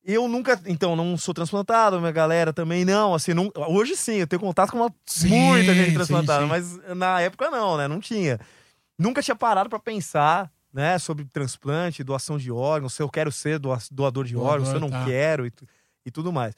[0.09, 4.27] Eu nunca, então, não sou transplantado, minha galera também não, assim, não, hoje sim, eu
[4.29, 6.49] tenho contato com uma, Sim, muita gente sim, transplantada, sim.
[6.49, 8.39] mas na época não, né, não tinha.
[8.97, 13.59] Nunca tinha parado pra pensar, né, sobre transplante, doação de órgãos, se eu quero ser
[13.59, 15.05] doa- doador de órgãos, se eu não tá.
[15.05, 15.53] quero e,
[16.05, 16.55] e tudo mais.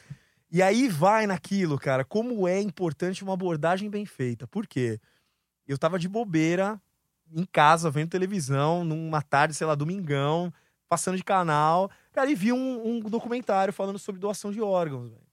[0.52, 4.46] E aí vai naquilo, cara, como é importante uma abordagem bem feita.
[4.46, 5.00] Por quê?
[5.66, 6.78] Eu tava de bobeira
[7.34, 10.52] em casa, vendo televisão, numa tarde, sei lá, domingão,
[10.88, 15.28] passando de canal, cara, e vi um, um documentário falando sobre doação de órgãos, velho.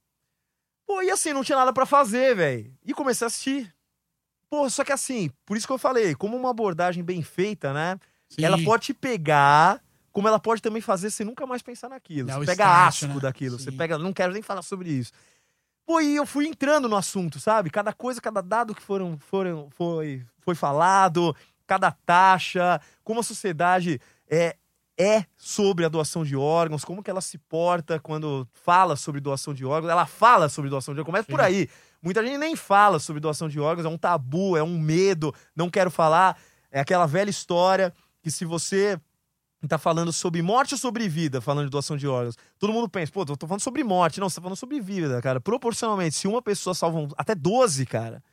[0.86, 2.72] Pô, e assim, não tinha nada pra fazer, velho.
[2.86, 3.74] E comecei a assistir.
[4.50, 8.00] Pô, só que assim, por isso que eu falei, como uma abordagem bem feita, né?
[8.30, 8.44] Sim.
[8.44, 9.82] Ela pode te pegar,
[10.12, 12.28] como ela pode também fazer você nunca mais pensar naquilo.
[12.28, 13.20] Dá o Você pega start, asco né?
[13.20, 13.78] daquilo, você Sim.
[13.78, 15.12] pega, não quero nem falar sobre isso.
[15.86, 17.70] Pô, e eu fui entrando no assunto, sabe?
[17.70, 21.36] Cada coisa, cada dado que foram, foram, foi, foi falado,
[21.66, 24.56] cada taxa, como a sociedade é,
[24.98, 29.54] é sobre a doação de órgãos, como que ela se porta quando fala sobre doação
[29.54, 29.92] de órgãos.
[29.92, 31.46] Ela fala sobre doação de órgãos, começa por Sim.
[31.46, 31.70] aí.
[32.02, 35.70] Muita gente nem fala sobre doação de órgãos, é um tabu, é um medo, não
[35.70, 36.38] quero falar.
[36.72, 39.00] É aquela velha história que se você
[39.68, 43.12] tá falando sobre morte ou sobre vida, falando de doação de órgãos, todo mundo pensa,
[43.12, 44.20] pô, eu tô falando sobre morte.
[44.20, 45.42] Não, você tá falando sobre vida, cara.
[45.42, 48.24] Proporcionalmente, se uma pessoa salva um- até 12, cara,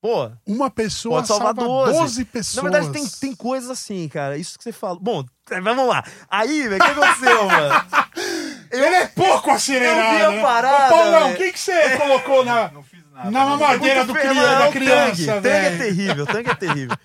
[0.00, 1.98] pô, Uma pessoa Pode salvar salva 12.
[1.98, 2.64] 12, pessoas.
[2.64, 4.36] na verdade, tem, tem coisas assim, cara.
[4.36, 4.98] Isso que você fala.
[5.00, 5.24] Bom,
[5.62, 6.04] vamos lá.
[6.30, 7.84] Aí, velho, o que aconteceu, mano?
[8.70, 10.12] Ele é pouco acelerado.
[10.14, 10.42] Eu vi a né?
[10.42, 13.30] parada, Ô, Paulão, o que, que você colocou na, Não fiz nada.
[13.30, 15.42] na mamadeira do Muito cria- feio, da é criança, tangue.
[15.42, 16.96] Tangue é terrível, tangue é terrível.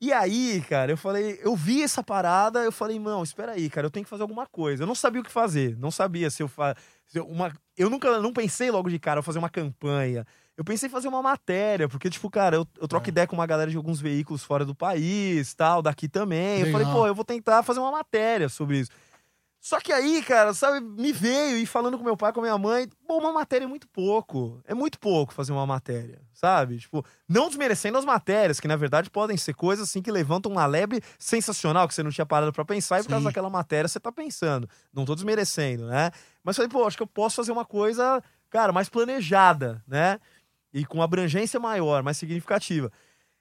[0.00, 3.86] E aí, cara, eu falei, eu vi essa parada, eu falei, não, espera aí, cara,
[3.86, 4.84] eu tenho que fazer alguma coisa.
[4.84, 6.76] Eu não sabia o que fazer, não sabia se eu fa...
[7.06, 10.24] se eu- uma eu nunca não pensei logo de cara eu fazer uma campanha.
[10.58, 13.10] Eu pensei em fazer uma matéria, porque tipo, cara, eu, eu troco É.
[13.10, 16.58] ideia com uma galera de alguns veículos fora do país, tal, daqui também.
[16.58, 16.80] Eu Legal.
[16.80, 18.90] falei, pô, eu vou tentar fazer uma matéria sobre isso.
[19.60, 22.56] Só que aí, cara, sabe, me veio e falando com meu pai, com a minha
[22.58, 24.60] mãe, pô, uma matéria é muito pouco.
[24.64, 26.78] É muito pouco fazer uma matéria, sabe?
[26.78, 30.64] Tipo, não desmerecendo as matérias, que na verdade podem ser coisas assim que levantam uma
[30.66, 33.28] lebre sensacional que você não tinha parado pra pensar e por causa Sim.
[33.28, 34.68] daquela matéria você tá pensando.
[34.92, 36.10] Não tô desmerecendo, né?
[36.42, 40.20] Mas falei, pô, acho que eu posso fazer uma coisa, cara, mais planejada, né?
[40.72, 42.90] E com abrangência maior, mais significativa.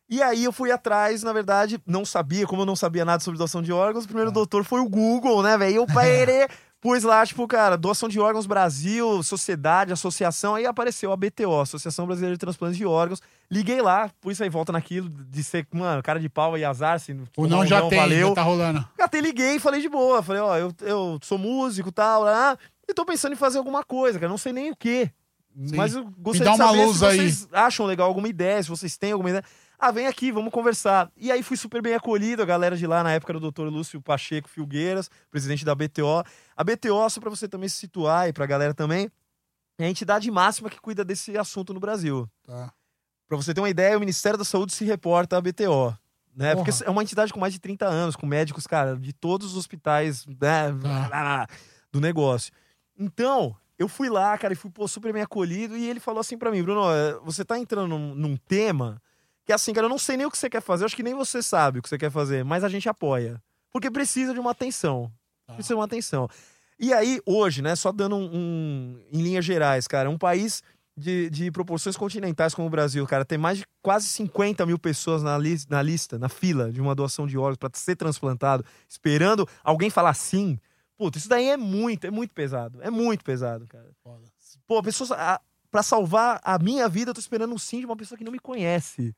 [0.09, 3.38] E aí eu fui atrás, na verdade, não sabia, como eu não sabia nada sobre
[3.38, 5.71] doação de órgãos, o primeiro doutor foi o Google, né, velho?
[5.73, 6.47] E eu parei,
[6.80, 12.05] pus lá, tipo, cara, doação de órgãos Brasil, sociedade, associação, aí apareceu a BTO, Associação
[12.05, 13.21] Brasileira de Transplantes de Órgãos.
[13.51, 17.11] Liguei lá, isso aí volta naquilo de ser, mano, cara de pau e azar, se
[17.36, 18.30] O não já tem, valeu.
[18.30, 18.88] já tá rolando.
[18.97, 20.23] Até liguei e falei de boa.
[20.23, 22.57] Falei, ó, eu, eu sou músico e tal, lá,
[22.88, 24.30] e tô pensando em fazer alguma coisa, cara.
[24.30, 25.11] Não sei nem o quê.
[25.66, 25.76] Sim.
[25.76, 27.18] Mas eu gostaria de saber se aí.
[27.18, 29.43] vocês acham legal alguma ideia, se vocês têm alguma ideia.
[29.80, 31.12] Ah, vem aqui, vamos conversar.
[31.18, 33.68] E aí fui super bem acolhido, a galera de lá, na época era o doutor
[33.70, 36.24] Lúcio Pacheco Filgueiras, presidente da BTO.
[36.55, 39.10] A BTO, só pra você também se situar e pra galera também,
[39.80, 42.28] é a entidade máxima que cuida desse assunto no Brasil.
[42.43, 42.72] Tá.
[43.28, 45.95] Pra você ter uma ideia, o Ministério da Saúde se reporta à BTO.
[46.36, 46.53] Né?
[46.53, 46.66] Porra.
[46.66, 49.58] Porque é uma entidade com mais de 30 anos, com médicos, cara, de todos os
[49.58, 50.72] hospitais né,
[51.10, 51.47] Tá.
[51.91, 52.51] do negócio.
[52.97, 55.78] Então, eu fui lá, cara, e fui pô, super bem acolhido.
[55.78, 59.01] E ele falou assim pra mim: Bruno, é, você tá entrando num, num tema
[59.45, 60.84] que, assim, cara, eu não sei nem o que você quer fazer.
[60.84, 63.41] Eu acho que nem você sabe o que você quer fazer, mas a gente apoia.
[63.71, 65.11] Porque precisa de uma atenção.
[65.45, 65.53] Tá.
[65.53, 66.28] Precisa de uma atenção.
[66.80, 70.61] E aí, hoje, né, só dando um, um- em linhas gerais, cara, um país
[70.95, 75.21] de, de proporções continentais como o Brasil, cara, tem mais de quase 50 mil pessoas
[75.23, 79.47] na, lis- na lista, na fila de uma doação de órgãos para ser transplantado, esperando
[79.63, 80.59] alguém falar sim.
[80.98, 82.80] Puta, isso daí é muito, é muito pesado.
[82.82, 83.88] É muito pesado, cara.
[84.04, 84.26] Foda.
[84.68, 85.12] Pô, pessoas.
[85.12, 85.39] a-
[85.70, 88.32] Pra salvar a minha vida, eu tô esperando um sim de uma pessoa que não
[88.32, 89.14] me conhece.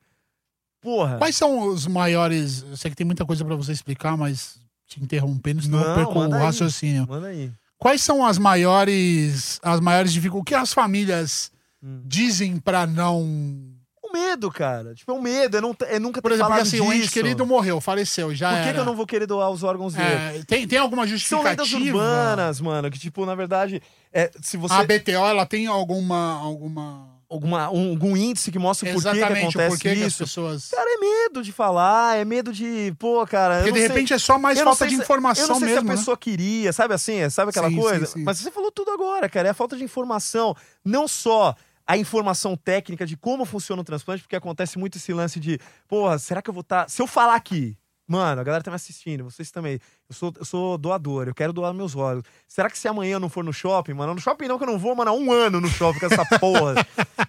[0.80, 1.16] Porra.
[1.16, 2.62] Quais são os maiores.
[2.62, 5.94] Eu sei que tem muita coisa pra você explicar, mas te interrompendo, senão eu Não,
[5.94, 6.42] perco o manda aí.
[6.42, 7.06] raciocínio.
[7.08, 7.52] Manda aí.
[7.78, 9.60] Quais são as maiores.
[9.62, 10.42] As maiores dificuldades?
[10.42, 11.52] O que as famílias
[11.82, 12.02] Hum.
[12.04, 13.69] dizem pra não.
[14.10, 14.94] O medo, cara.
[14.94, 15.56] Tipo, é um medo.
[15.56, 17.12] É, não, é nunca Por ter exemplo, falado assim, o ente disso.
[17.12, 18.72] querido morreu, faleceu, já Por que, era.
[18.74, 20.08] que eu não vou querer doar os órgãos dele?
[20.08, 21.78] É, tem, tem alguma São justificativa?
[21.78, 23.80] lendas urbanas, mano, que, tipo, na verdade,
[24.12, 24.74] é, se você.
[24.74, 26.38] A BTO, ela tem alguma.
[26.40, 27.08] alguma...
[27.32, 30.18] Alguma, um- algum índice que mostra o porquê que acontece porquê que as isso.
[30.24, 30.68] pessoas.
[30.70, 32.92] Cara, é medo de falar, é medo de.
[32.98, 33.58] Pô, cara.
[33.58, 35.80] Porque de sei- repente é só mais falta de se- informação Eu não sei mesmo.
[35.82, 35.96] se a né?
[35.96, 37.30] pessoa queria, sabe assim?
[37.30, 38.06] Sabe aquela Sim, sim, coisa?
[38.06, 38.24] sim.
[38.24, 39.46] Mas você falou tudo agora, cara.
[39.46, 40.56] É a falta de informação.
[40.84, 41.54] Não só
[41.90, 46.18] a informação técnica de como funciona o transplante, porque acontece muito esse lance de, porra,
[46.18, 46.88] será que eu vou estar.
[46.88, 47.76] Se eu falar aqui,
[48.06, 49.80] mano, a galera tá me assistindo, vocês também.
[50.08, 52.24] Eu sou, eu sou doador, eu quero doar meus órgãos.
[52.46, 54.14] Será que se amanhã eu não for no shopping, mano?
[54.14, 56.24] No shopping não, que eu não vou, mano, há um ano no shopping com essa
[56.38, 56.74] porra.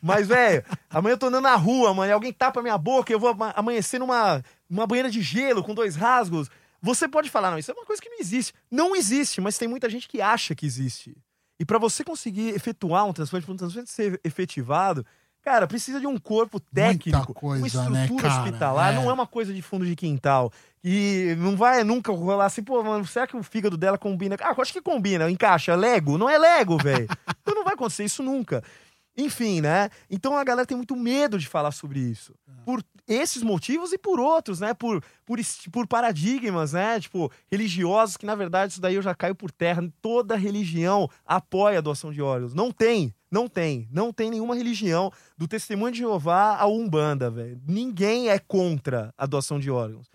[0.01, 3.15] Mas, velho, amanhã eu tô andando na rua, mano, e alguém tapa minha boca e
[3.15, 6.49] eu vou ama- amanhecer numa uma banheira de gelo com dois rasgos.
[6.83, 8.53] Você pode falar, não, isso é uma coisa que não existe.
[8.69, 11.15] Não existe, mas tem muita gente que acha que existe.
[11.61, 15.05] E pra você conseguir efetuar um transplante, para um transplante ser efetivado,
[15.43, 18.41] cara, precisa de um corpo técnico, coisa, uma né, estrutura cara?
[18.41, 18.93] hospitalar.
[18.93, 18.95] É.
[18.95, 20.51] Não é uma coisa de fundo de quintal.
[20.83, 24.35] E não vai nunca rolar assim, pô, mano, será que o fígado dela combina?
[24.41, 25.75] Ah, eu acho que combina, encaixa.
[25.75, 26.17] Lego?
[26.17, 27.07] Não é Lego, velho.
[27.39, 28.63] então não vai acontecer isso nunca.
[29.15, 29.91] Enfim, né?
[30.09, 32.33] Então a galera tem muito medo de falar sobre isso.
[32.65, 32.83] Por
[33.13, 34.73] esses motivos e por outros, né?
[34.73, 35.39] Por, por,
[35.71, 36.99] por paradigmas, né?
[36.99, 39.83] Tipo, religiosos, que na verdade isso daí eu já caio por terra.
[40.01, 42.53] Toda religião apoia a doação de órgãos.
[42.53, 43.87] Não tem, não tem.
[43.91, 47.61] Não tem nenhuma religião do testemunho de Jeová à Umbanda, velho.
[47.67, 50.07] Ninguém é contra a doação de órgãos.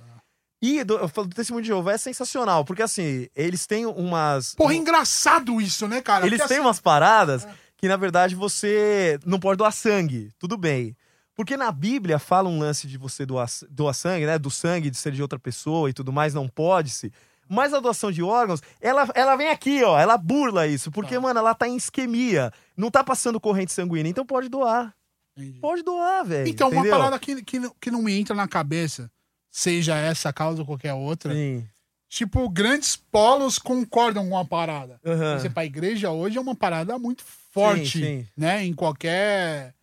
[0.61, 4.55] E do, eu falo do testemunho de Jeová é sensacional, porque assim, eles têm umas.
[4.55, 6.27] Porra, é engraçado isso, né, cara?
[6.27, 10.31] Eles Porque, têm assim, umas paradas que, na verdade, você não pode doar sangue.
[10.39, 10.97] Tudo bem.
[11.37, 14.39] Porque na Bíblia fala um lance de você doar, doar sangue, né?
[14.39, 17.13] Do sangue, de ser de outra pessoa e tudo mais, não pode-se.
[17.49, 19.97] Mas a doação de órgãos, ela, ela vem aqui, ó.
[19.99, 20.91] Ela burla isso.
[20.91, 21.21] Porque, Tá.
[21.21, 22.51] mano, ela tá em isquemia.
[22.77, 24.11] Não tá passando corrente sanguínea.
[24.11, 24.93] Então pode doar.
[25.37, 25.61] Entendi.
[25.61, 26.49] Pode doar, velho.
[26.49, 26.97] Então, uma entendeu?
[26.99, 29.11] parada que, que, não- que não me entra na cabeça,
[29.53, 31.65] seja essa causa ou qualquer outra, Sim.
[32.09, 34.99] tipo, grandes polos concordam com a parada.
[35.05, 35.39] Aham.
[35.39, 37.23] Você pra igreja hoje é uma parada muito
[37.53, 38.27] forte, sim.
[38.37, 38.65] né?
[38.65, 39.75] Em qualquer,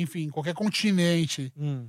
[0.00, 1.52] enfim, qualquer continente.
[1.56, 1.88] Hum.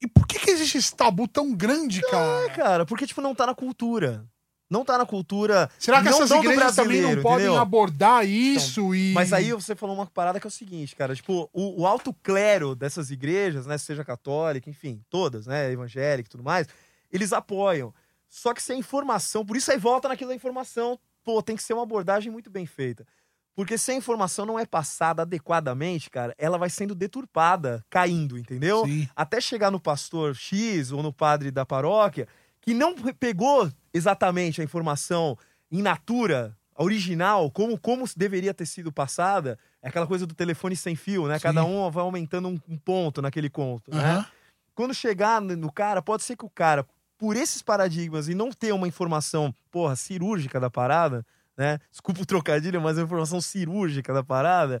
[0.00, 2.50] E por que que existe esse tabu tão grande, É, cara?
[2.50, 4.26] cara, porque, tipo, não tá na cultura.
[4.68, 5.70] Não tá na cultura.
[5.78, 7.60] Será que não essas igrejas também não podem entendeu?
[7.60, 9.12] abordar isso e...
[9.12, 11.14] Mas aí você falou uma parada que é o seguinte, cara.
[11.14, 13.76] Tipo, o, o alto clero dessas igrejas, né?
[13.76, 15.70] Seja católica, enfim, todas, né?
[15.70, 16.66] Evangélica e tudo mais,
[17.12, 17.92] eles apoiam.
[18.30, 21.74] Só que sem informação, por isso aí volta naquilo da informação, pô, tem que ser
[21.74, 23.06] uma abordagem muito bem feita.
[23.54, 28.84] Porque se a informação não é passada adequadamente, cara, ela vai sendo deturpada, caindo, entendeu?
[28.86, 29.08] Sim.
[29.14, 32.26] até chegar no pastor X ou no padre da paróquia,
[32.60, 35.36] que não pe- pegou exatamente a informação
[35.70, 40.96] in natura, original, como, como deveria ter sido passada, é aquela coisa do telefone sem
[40.96, 41.38] fio, né?
[41.38, 41.42] Sim.
[41.42, 44.02] Cada um vai aumentando um, um ponto naquele conto, né?
[44.02, 44.26] Aham.
[44.74, 46.86] Quando chegar no no cara, pode ser que o cara,
[47.18, 51.26] por esses paradigmas e não ter uma informação, porra, cirúrgica da parada,
[51.56, 51.78] né?
[51.90, 54.80] Desculpa o trocadilho, mas uma informação cirúrgica da parada.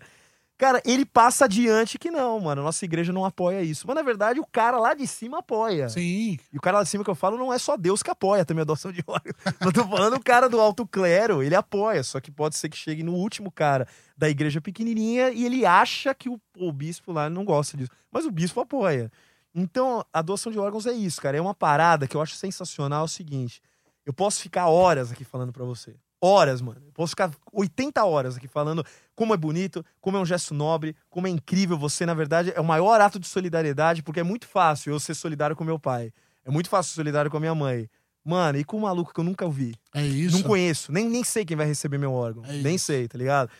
[0.62, 2.62] Cara, ele passa adiante que não, mano.
[2.62, 3.84] Nossa igreja não apoia isso.
[3.84, 5.88] Mas na verdade o cara lá de cima apoia.
[5.88, 6.38] Sim.
[6.52, 8.44] E o cara lá de cima que eu falo não é só Deus que apoia
[8.44, 9.34] também a adoção de órgãos.
[9.60, 12.04] Não tô falando o cara do alto clero, ele apoia.
[12.04, 16.14] Só que pode ser que chegue no último cara da igreja pequenininha e ele acha
[16.14, 17.90] que o, o bispo lá não gosta disso.
[18.12, 19.10] Mas o bispo apoia.
[19.52, 21.36] Então, a doação de órgãos é isso, cara.
[21.36, 23.02] É uma parada que eu acho sensacional.
[23.02, 23.60] É o seguinte:
[24.06, 25.96] eu posso ficar horas aqui falando pra você.
[26.24, 26.80] Horas, mano.
[26.86, 30.94] Eu posso ficar 80 horas aqui falando como é bonito, como é um gesto nobre,
[31.10, 34.46] como é incrível você, na verdade, é o maior ato de solidariedade, porque é muito
[34.46, 36.12] fácil eu ser solidário com meu pai.
[36.44, 37.90] É muito fácil ser solidário com a minha mãe.
[38.24, 39.74] Mano, e com um maluco que eu nunca vi.
[39.92, 40.36] É isso.
[40.36, 42.44] Não conheço, nem, nem sei quem vai receber meu órgão.
[42.44, 43.50] É nem sei, tá ligado?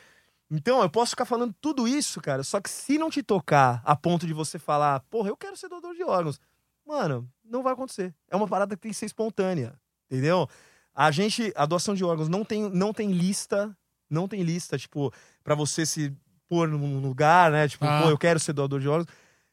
[0.48, 3.96] Então, eu posso ficar falando tudo isso, cara, só que se não te tocar a
[3.96, 6.38] ponto de você falar, porra, eu quero ser doador de órgãos,
[6.86, 8.14] mano, não vai acontecer.
[8.30, 9.74] É uma parada que tem que ser espontânea,
[10.08, 10.46] entendeu?
[10.94, 13.74] A gente, a doação de órgãos não tem, não tem lista,
[14.10, 15.10] Não tem lista, tipo,
[15.42, 16.12] pra você se
[16.46, 17.66] pôr num lugar, né?
[17.66, 18.02] Tipo, Ah.
[18.02, 19.06] pô, eu quero ser doador de órgãos.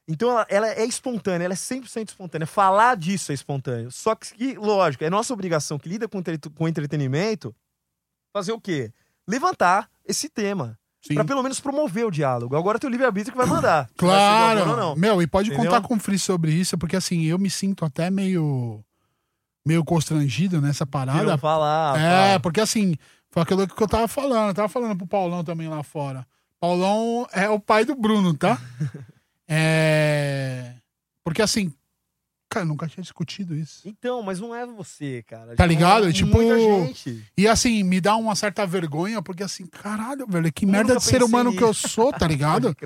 [0.06, 2.46] Então ela, ela é espontânea, ela é 100% espontânea.
[2.46, 3.90] Falar disso é espontâneo.
[3.90, 7.54] Só que, lógico, é nossa obrigação que lida com, entre- com entretenimento
[8.36, 8.92] fazer o quê?
[9.26, 10.78] Levantar esse tema.
[11.14, 12.54] Pra pelo menos promover o diálogo.
[12.54, 13.84] Agora tem o livre-arbítrio que vai mandar.
[13.96, 14.70] vai Claro.
[14.72, 14.94] ou não.
[14.96, 15.70] Meu, e pode Entendeu?
[15.70, 18.84] contar com o Free sobre isso, porque assim, eu me sinto até meio.
[19.66, 21.22] Meio constrangido nessa parada.
[21.24, 21.98] não falar.
[21.98, 22.40] É, fala.
[22.40, 22.94] porque assim,
[23.30, 24.48] foi aquilo que eu tava falando.
[24.48, 26.26] Eu tava falando pro Paulão também lá fora.
[26.58, 28.60] Paulão é o pai do Bruno, tá?
[29.48, 30.74] é.
[31.24, 31.72] Porque assim,
[32.50, 33.82] cara, eu nunca tinha discutido isso.
[33.86, 35.54] Então, mas não é você, cara.
[35.54, 36.08] Tá ligado?
[36.08, 37.24] É Tipo, gente.
[37.36, 41.04] E assim, me dá uma certa vergonha, porque assim, caralho, velho, que Eu merda de
[41.04, 42.76] ser humano que eu sou, tá ligado?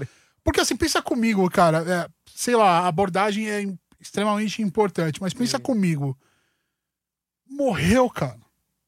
[0.45, 1.79] Porque assim, pensa comigo, cara.
[1.79, 3.66] é, sei lá, a abordagem é
[3.99, 6.16] extremamente importante, mas pensa comigo.
[7.57, 8.38] Morreu, cara.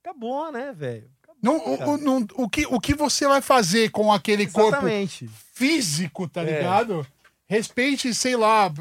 [0.05, 1.11] Acabou, né, velho?
[1.43, 5.29] Não, o, não- o que, o que você vai fazer com aquele corpo Exatamente.
[5.53, 6.45] físico, tá É.
[6.59, 7.07] ligado?
[7.47, 8.73] Respeite, sei lá,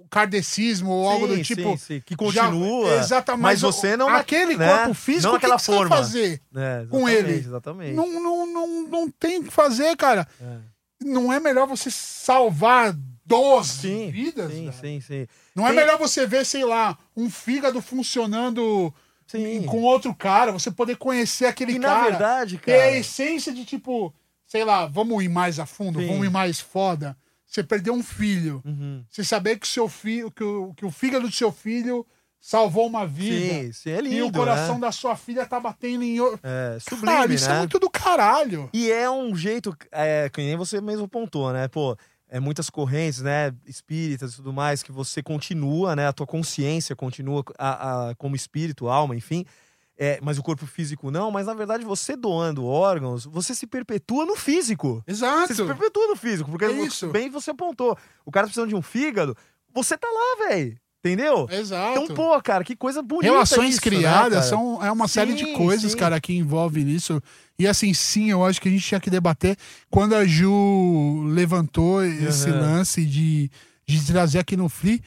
[0.00, 1.62] o kardecismo ou algo do Sim, tipo.
[1.72, 2.00] sim, sim.
[2.04, 2.94] Que já- continua.
[2.96, 3.42] exatamente.
[3.42, 4.78] mas você não Aquele né?
[4.78, 5.96] corpo físico, Não o que que forma.
[5.96, 6.40] fazer?
[6.56, 7.32] É, com ele.
[7.34, 7.94] Exatamente.
[7.94, 10.26] Não, não, não, não tem o que fazer, cara.
[10.40, 10.56] É.
[11.04, 12.96] Não é melhor você salvar
[13.28, 14.52] 12 Sim, vidas?
[14.52, 14.76] sim, cara?
[14.78, 15.26] sim, sim.
[15.54, 18.92] Não é Tem- melhor você ver, sei lá, um fígado funcionando
[19.26, 19.62] Sim.
[19.64, 22.10] com outro cara, você poder conhecer aquele E na cara.
[22.10, 22.96] verdade, ter a cara.
[22.96, 24.14] essência de tipo,
[24.46, 26.06] sei lá, vamos ir mais a fundo, Sim.
[26.06, 27.16] vamos ir mais foda.
[27.46, 28.62] Você perdeu um filho.
[28.64, 29.04] Uhum.
[29.08, 32.06] Você saber que o seu filho, que o, que o fígado do seu filho
[32.40, 33.54] salvou uma vida.
[33.54, 34.16] Sim, sim, é lindo.
[34.16, 34.82] e o coração né?
[34.82, 36.18] da sua filha tá batendo em.
[36.42, 37.56] É, sublime, Cara, isso né?
[37.56, 38.68] é muito do caralho.
[38.72, 41.68] E é um jeito, é, que nem você mesmo pontuou, né?
[41.68, 41.96] Pô,
[42.28, 43.54] é muitas correntes, né?
[43.66, 46.06] Espíritas e tudo mais, que você continua, né?
[46.08, 49.44] A tua consciência continua a, a- como espírito, alma, enfim.
[50.00, 54.24] É, mas o corpo físico não, mas na verdade você doando órgãos, você se perpetua
[54.24, 55.02] no físico.
[55.06, 55.48] Exato.
[55.48, 57.08] Você se perpetua no físico, porque É isso.
[57.08, 57.98] bem você apontou.
[58.24, 59.36] O cara precisando de um fígado,
[59.74, 60.78] você tá lá, velho.
[61.12, 61.48] Entendeu?
[61.50, 62.00] Exato.
[62.00, 64.42] Então, pô, cara, que coisa bonita Relações isso, né, criadas cara?
[64.42, 65.98] são é uma série de Sim, coisas, sim.
[65.98, 67.22] cara, que envolve nisso.
[67.58, 69.56] E assim, sim, eu acho que a gente tinha que debater
[69.90, 72.60] quando a Ju levantou esse Aham.
[72.60, 73.50] lance de,
[73.86, 75.02] de trazer aqui no Free.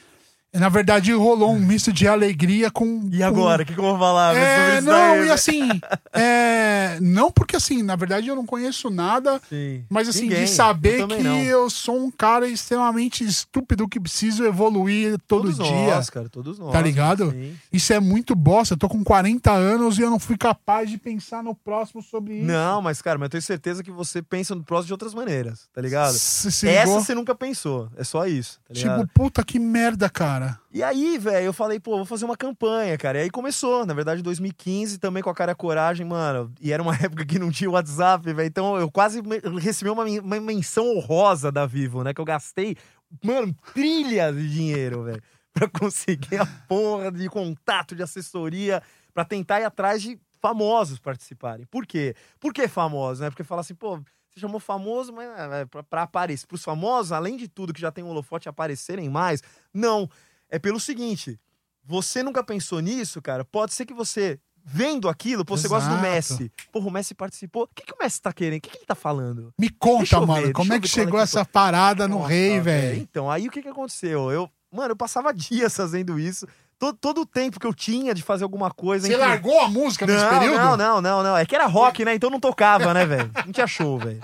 [0.54, 3.08] Na verdade, rolou um misto de alegria com.
[3.10, 5.32] E agora, o que, que eu vou falar É, não, daí, e né?
[5.32, 5.70] assim,
[6.14, 9.86] é, não porque assim, na verdade eu não conheço nada, Sim.
[9.90, 11.38] mas assim, Ninguém, de saber eu que não.
[11.42, 15.96] eu sou um cara extremamente estúpido que preciso evoluir todo todos dia.
[15.96, 16.72] nós, cara, todos nós.
[16.74, 17.32] Tá ligado?
[17.32, 17.56] Sim.
[17.72, 18.74] Isso é muito bosta.
[18.74, 22.36] Eu tô com 40 anos e eu não fui capaz de pensar no próximo sobre
[22.36, 22.46] isso.
[22.46, 25.70] Não, mas, cara, mas eu tenho certeza que você pensa no próximo de outras maneiras,
[25.74, 26.12] tá ligado?
[26.14, 27.02] Se, se Essa ligou?
[27.02, 27.90] você nunca pensou.
[27.96, 28.74] É só isso, tá?
[28.74, 30.41] Tipo, puta que merda, cara.
[30.72, 33.20] E aí, velho, eu falei, pô, vou fazer uma campanha, cara.
[33.20, 36.54] E aí começou, na verdade, em 2015, também com a cara coragem, mano.
[36.60, 38.48] E era uma época que não tinha WhatsApp, velho.
[38.48, 39.22] Então eu quase
[39.60, 42.14] recebi uma, uma menção honrosa da Vivo, né?
[42.14, 42.76] Que eu gastei,
[43.24, 45.22] mano, trilhas de dinheiro, velho.
[45.54, 48.82] Pra conseguir a porra de contato, de assessoria,
[49.14, 51.66] pra tentar ir atrás de famosos participarem.
[51.66, 52.16] Por quê?
[52.40, 53.30] Por que famosos, né?
[53.30, 53.98] Porque fala assim, pô,
[54.32, 56.48] você chamou famoso, mas é, pra, pra aparecer.
[56.48, 60.10] Pros famosos, além de tudo que já tem um holofote, aparecerem mais, não.
[60.52, 61.40] É pelo seguinte,
[61.84, 63.44] você nunca pensou nisso, cara?
[63.46, 66.10] Pode ser que você, vendo aquilo, pô, você gosta do Exato.
[66.12, 66.52] Messi.
[66.72, 67.64] Porra, o Messi participou.
[67.64, 68.60] O que, que o Messi tá querendo?
[68.60, 69.54] O que, que ele tá falando?
[69.58, 72.30] Me conta, eu mano, ver, como é que ver é chegou essa parada no Nossa,
[72.30, 73.00] rei, velho?
[73.00, 74.30] Então, aí o que que aconteceu?
[74.30, 76.46] Eu, mano, eu passava dias fazendo isso.
[76.78, 79.06] Todo, todo o tempo que eu tinha de fazer alguma coisa.
[79.06, 80.58] Você entre- largou a música nesse não, período?
[80.58, 81.38] não, não, não, não.
[81.38, 82.16] É que era rock, né?
[82.16, 83.32] Então não tocava, né, velho?
[83.46, 84.20] Não tinha show, velho.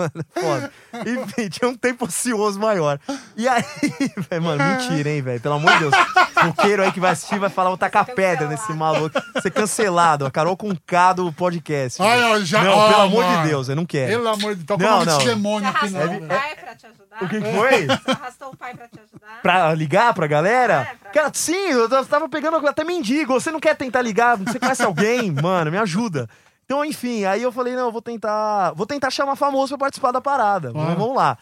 [0.00, 0.72] Mano, foda.
[1.06, 2.98] Enfim, tinha um tempo ocioso maior.
[3.36, 3.62] E aí,
[4.30, 5.40] velho, mano, mentira, hein, velho?
[5.40, 5.94] Pelo amor de Deus.
[6.42, 9.20] Roqueiro aí que vai assistir vai falar, vou tacar pedra nesse maluco.
[9.42, 10.30] Ser cancelado, ó.
[10.30, 12.00] Carol com K do podcast.
[12.00, 13.42] Ai, ó, já- não, ó, pelo amor mano.
[13.42, 14.10] de Deus, eu não quero.
[14.12, 16.06] Pelo amor de Deus, Não, não, Você demônio aqui arrastou não.
[16.06, 16.26] o velho.
[16.28, 17.22] pai pra te ajudar?
[17.22, 17.86] O que que foi?
[17.86, 19.42] Você arrastou o pai pra te ajudar?
[19.42, 20.88] Pra ligar pra galera?
[20.90, 23.34] É, pra- Cara, sim, eu tava pegando até mendigo.
[23.34, 24.36] Você não quer tentar ligar?
[24.38, 25.30] Você conhece alguém?
[25.30, 26.28] Mano, me ajuda.
[26.70, 28.70] Então, enfim, aí eu falei, não, eu vou tentar.
[28.74, 30.70] Vou tentar chamar famoso pra participar da parada.
[30.70, 30.96] Claro.
[30.96, 31.36] Vamos, lá.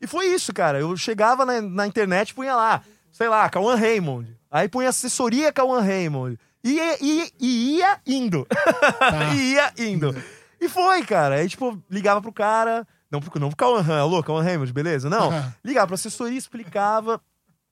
[0.00, 0.80] E foi isso, cara.
[0.80, 4.36] Eu chegava na, na internet e punha lá, sei lá, Cauã Raymond.
[4.50, 6.36] Aí punha assessoria Cauã Raymond.
[6.64, 8.44] E, e, e ia indo.
[9.36, 10.12] e ia indo.
[10.60, 11.36] E foi, cara.
[11.36, 12.84] Aí, tipo, ligava pro cara.
[13.08, 15.08] Não pro, não pro Cauã, Ram- alô, Cauã Raymond, beleza?
[15.08, 15.30] Não.
[15.64, 17.20] Ligava pra assessoria, explicava.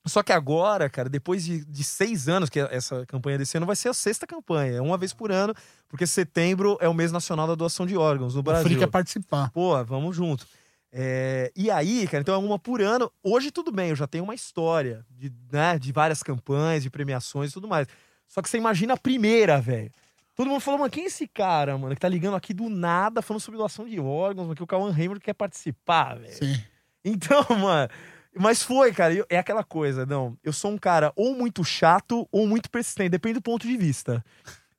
[0.04, 3.76] Só que agora, cara, depois de, de seis anos, que essa campanha desse ano vai
[3.76, 5.54] ser a sexta campanha, é uma vez por ano,
[5.88, 8.66] porque setembro é o mês nacional da doação de órgãos no O Brasil.
[8.66, 9.50] Free quer participar.
[9.50, 10.44] Pô, vamos junto.
[10.90, 13.10] É, e aí, cara, então é uma por ano.
[13.22, 17.50] Hoje tudo bem, eu já tenho uma história de, né, de várias campanhas, de premiações
[17.50, 17.86] e tudo mais.
[18.26, 19.90] Só que você imagina a primeira, velho.
[20.34, 23.22] Todo mundo falou, mano, quem é esse cara, mano, que tá ligando aqui do nada,
[23.22, 26.34] falando sobre doação de órgãos, mano, que o Cauã Raymond quer participar, velho.
[26.34, 26.60] Sim.
[27.04, 27.88] Então, mano.
[28.34, 29.12] Mas foi, cara.
[29.14, 30.36] eu- é aquela coisa, não.
[30.42, 33.10] Eu sou um cara ou muito chato ou muito persistente.
[33.10, 34.24] Depende do ponto de vista.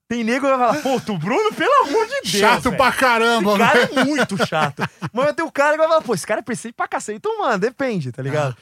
[0.07, 2.29] Tem nego que vai falar, pô, tu Bruno, pelo amor de Deus.
[2.29, 2.77] Chato velho.
[2.77, 4.83] pra caramba, Esse cara é muito chato.
[5.11, 7.17] Mas ter o cara que vai falar, pô, esse cara é persistente pra cacete.
[7.17, 8.55] Então, mano, depende, tá ligado?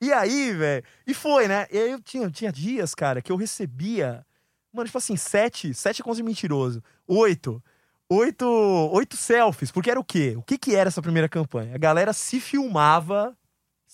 [0.00, 0.84] E aí, velho.
[1.06, 1.66] E foi, né?
[1.70, 4.24] E aí eu tinha, tinha dias, cara, que eu recebia.
[4.72, 6.82] Mano, tipo assim, sete, sete contas de mentiroso.
[7.06, 7.62] Oito.
[8.10, 8.46] Oito,
[8.92, 9.70] oito selfies.
[9.70, 10.34] Porque era o quê?
[10.36, 11.74] O que que era essa primeira campanha?
[11.74, 13.36] A galera se filmava,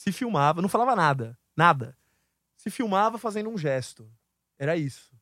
[0.03, 1.39] se filmava, não falava nada.
[1.57, 1.97] Nada.
[2.57, 4.11] Se filmava fazendo um gesto.
[4.59, 5.15] Era isso.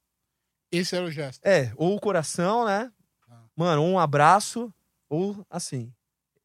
[0.72, 1.45] Esse era o gesto.
[1.45, 2.91] É, ou o coração, né?
[3.28, 3.43] Ah.
[3.55, 4.72] Mano, ou um abraço,
[5.07, 5.93] ou assim.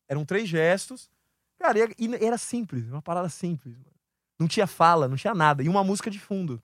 [0.06, 1.10] Eram três gestos.
[1.58, 3.78] Cara, e era simples, uma parada simples.
[3.78, 3.96] Mano.
[4.38, 5.64] Não tinha fala, não tinha nada.
[5.64, 6.62] E uma música de fundo.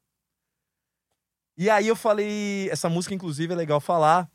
[1.56, 2.70] E aí eu falei.
[2.70, 4.30] Essa música, inclusive, é legal falar.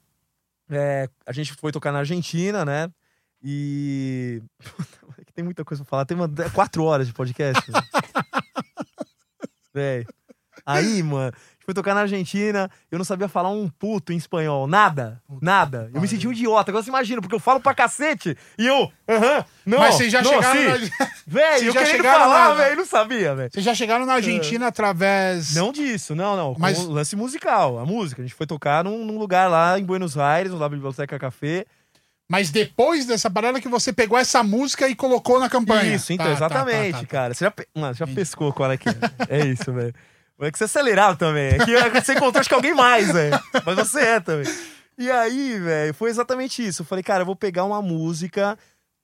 [0.70, 2.91] É, a gente foi tocar na Argentina, né?
[3.43, 4.43] E.
[5.37, 6.07] Tem muita coisa pra falar.
[6.07, 7.62] Tem uma, quatro horas de podcast.
[9.74, 10.07] Véi.
[10.64, 14.16] Aí, mano, a gente foi tocar na Argentina, eu não sabia falar um puto em
[14.16, 14.66] espanhol.
[14.66, 15.22] Nada.
[15.43, 15.91] Nada.
[15.93, 16.70] Eu me senti um idiota.
[16.70, 18.91] Agora você imagina, porque eu falo pra cacete e eu.
[19.07, 19.78] Aham, não.
[19.78, 20.91] Mas vocês já não, chegaram sim.
[20.99, 21.11] na...
[21.26, 23.51] Velho, eu já querendo chegaram falar, lá, velho, não sabia, velho.
[23.53, 25.55] Vocês já chegaram na Argentina através.
[25.55, 26.55] Não disso, não, não.
[26.55, 28.22] Com Mas- o lance musical, a música.
[28.22, 31.66] A gente foi tocar num, num lugar lá em Buenos Aires, lá na Biblioteca Café.
[32.28, 35.94] Mas depois dessa parada que você pegou essa música e colocou na campanha.
[35.94, 37.06] Isso, então, Tá, tá, exatamente, tá, tá, tá.
[37.06, 37.34] cara.
[37.34, 38.94] Você já, pe- Mano, você já pescou qual é que é.
[39.28, 39.94] É isso, velho.
[40.40, 41.54] É que você acelerava também.
[41.54, 41.58] É
[41.90, 43.40] que você encontrou acho que alguém mais, velho.
[43.64, 44.52] Mas você é também.
[44.98, 46.82] E aí, velho, foi exatamente isso.
[46.82, 48.58] Eu falei, cara, eu vou pegar uma música,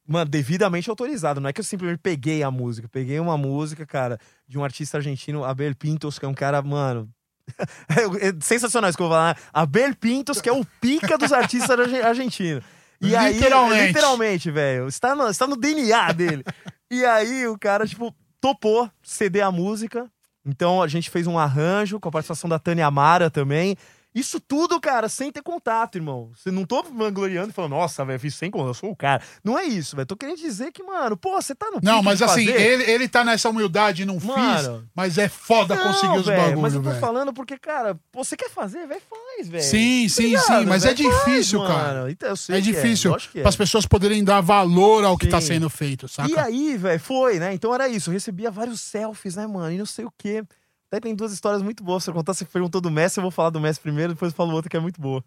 [0.06, 1.40] mano, devidamente autorizada.
[1.40, 2.86] Não é que eu simplesmente peguei a música.
[2.86, 4.18] Eu Peguei uma música, cara,
[4.48, 7.08] de um artista argentino, Abel Pintos, que é um cara, mano.
[8.20, 9.36] é sensacional isso que eu vou falar.
[9.52, 12.64] Abel Pintos, que é o pica dos artistas arge- argentinos.
[13.02, 13.86] E aí, Literalmente.
[13.88, 14.86] literalmente, velho.
[14.88, 16.44] Está no, está no DNA dele.
[16.90, 20.08] e aí o cara, tipo, topou ceder a música.
[20.46, 23.76] Então a gente fez um arranjo com a participação da Tânia Amara também.
[24.14, 26.30] Isso tudo, cara, sem ter contato, irmão.
[26.36, 29.22] Você não tô vangloriando e falando, nossa, velho, fiz sem contato, eu sou o cara.
[29.42, 30.04] Não é isso, velho.
[30.06, 32.60] Tô querendo dizer que, mano, pô, você tá no Não, mas assim, fazer.
[32.60, 34.80] ele, ele tá nessa humildade, não Mano.
[34.80, 37.00] fiz, mas é foda Não, conseguir os velho, Mas eu tô velho.
[37.00, 39.64] falando porque, cara, pô, você quer fazer, velho, faz, velho.
[39.64, 41.10] Sim, Tá sim, ligado, sim, mas é velho?
[41.10, 41.74] Faz, difícil, mano.
[41.74, 42.10] cara.
[42.10, 43.40] Então, eu sei É que difícil é.
[43.40, 45.46] para as pessoas poderem dar valor ao que tá Sim.
[45.48, 46.30] sendo feito, saca?
[46.30, 47.54] E aí, velho, foi, né?
[47.54, 48.10] Então era isso.
[48.10, 49.72] Eu recebia vários selfies, né, mano?
[49.72, 50.44] E não sei o quê.
[50.92, 52.04] Até tem duas histórias muito boas.
[52.04, 54.36] Se eu contar, você perguntou do Messi, eu vou falar do Messi primeiro, depois eu
[54.36, 55.24] falo outra que é muito boa.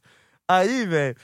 [0.47, 1.15] Aí, velho,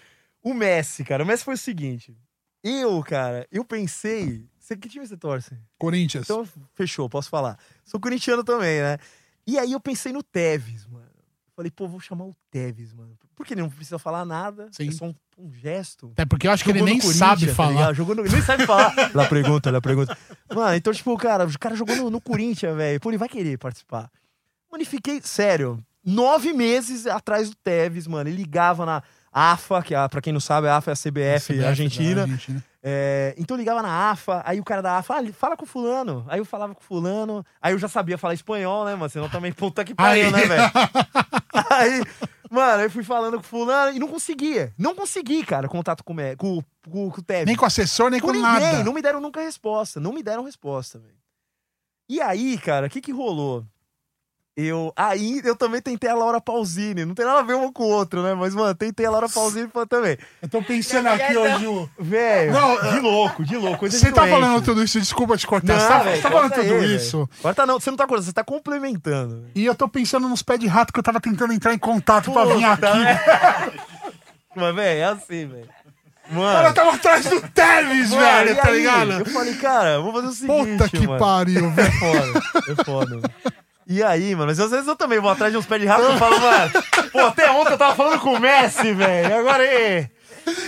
[0.43, 2.17] o Messi, cara, o Messi foi o seguinte.
[2.63, 4.43] Eu, cara, eu pensei.
[4.57, 5.55] Você, que time você torce?
[5.77, 6.23] Corinthians.
[6.23, 7.55] Então, fechou, posso falar.
[7.85, 8.97] Sou corintiano também, né?
[9.45, 11.05] E aí eu pensei no Tevez, mano.
[11.55, 13.15] Falei, pô, vou chamar o Tevez, mano.
[13.35, 14.69] Porque ele não precisa falar nada.
[14.71, 14.87] Sim.
[14.87, 16.09] É só um, um gesto.
[16.13, 17.71] Até porque eu acho que ele Jogou nem sabe tá falar.
[17.71, 17.93] ligado?
[17.93, 18.21] Jogou no...
[18.23, 18.91] Ele nem sabe falar.
[19.13, 20.17] Lá pergunta, lá pergunta.
[20.51, 22.99] Mano, então, tipo, cara, o cara jogou no, no Corinthians, velho.
[22.99, 24.09] Pô, ele vai querer participar.
[24.71, 28.29] Mano, e fiquei, sério, nove meses atrás do Tevez, mano.
[28.29, 30.95] Ele ligava na AFA, que é, a- pra quem não sabe, a AFA é a
[30.95, 32.21] CBF, CBF da Argentina.
[32.23, 32.63] Argentina.
[32.83, 36.25] É, então eu ligava na AFA, aí o cara da AFA, ah, fala com fulano.
[36.27, 39.09] Aí eu falava com fulano, aí eu já sabia falar espanhol, né, mano?
[39.09, 40.31] Senão também, puta que pariu, Aí.
[40.31, 40.63] né, velho?
[41.69, 42.01] Aí,
[42.49, 44.73] mano, eu fui falando com fulano e não conseguia.
[44.77, 47.45] Não consegui, cara, contato com, com, com, com o Tevez.
[47.45, 48.83] Nem com assessor, nem com, Com ninguém, nada.
[48.83, 49.99] não me deram nunca resposta.
[49.99, 51.13] Não me deram resposta, velho.
[52.09, 53.65] E aí, cara, o que que rolou?
[54.55, 54.91] Eu.
[54.97, 57.05] Aí eu também tentei a Laura Pausini.
[57.05, 58.33] Não tem nada a ver um com o outro, né?
[58.33, 60.17] Mas, mano, tentei a Laura Pausini também.
[60.41, 61.89] Eu tô pensando aqui, ô Ju.
[61.97, 63.89] Velho, Não, de louco, de louco.
[63.89, 64.33] Você de tá doente.
[64.33, 65.73] falando tudo isso, desculpa te cortar.
[65.73, 67.29] Não, você tá, você tá falando corta tudo aí, isso.
[67.41, 69.45] Corta não, você não tá cortando, você tá complementando.
[69.55, 72.31] E eu tô pensando nos pés de rato que eu tava tentando entrar em contato
[72.31, 72.99] pra vir Puta, aqui.
[72.99, 73.21] né?
[74.53, 75.69] Mas, velho, é assim, velho.
[76.29, 76.59] Mano.
[76.59, 78.77] Ela tava atrás do Tevez, velho, tá aí?
[78.77, 79.11] ligado?
[79.11, 80.77] Eu falei, cara, vamos fazer o seguinte.
[80.77, 81.19] Puta que mano.
[81.19, 81.87] pariu, velho.
[81.87, 83.31] É foda, é foda.
[83.91, 86.03] E aí, mano, mas às vezes eu também vou atrás de uns pés de rato
[86.13, 86.71] e falo, mano,
[87.11, 90.09] pô, até ontem eu tava falando com o Messi, velho, agora aí.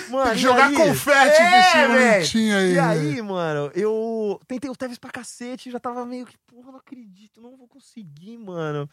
[0.09, 0.75] Mano, Tem que jogar aí?
[0.75, 2.73] confete é, bonitinho aí.
[2.73, 6.79] E aí, mano, eu tentei o Tevez pra cacete, já tava meio que, porra, não
[6.79, 8.89] acredito, não vou conseguir, mano.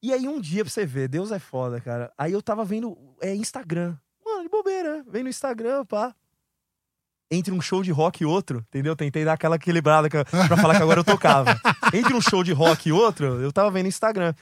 [0.00, 2.12] E aí um dia pra você ver, Deus é foda, cara.
[2.16, 3.96] Aí eu tava vendo é, Instagram.
[4.24, 6.14] Mano, de bobeira, vem no Instagram, pá.
[7.30, 8.94] Entre um show de rock e outro, entendeu?
[8.94, 11.60] Tentei dar aquela equilibrada pra falar que agora eu tocava.
[11.92, 14.32] Entre um show de rock e outro, eu tava vendo Instagram.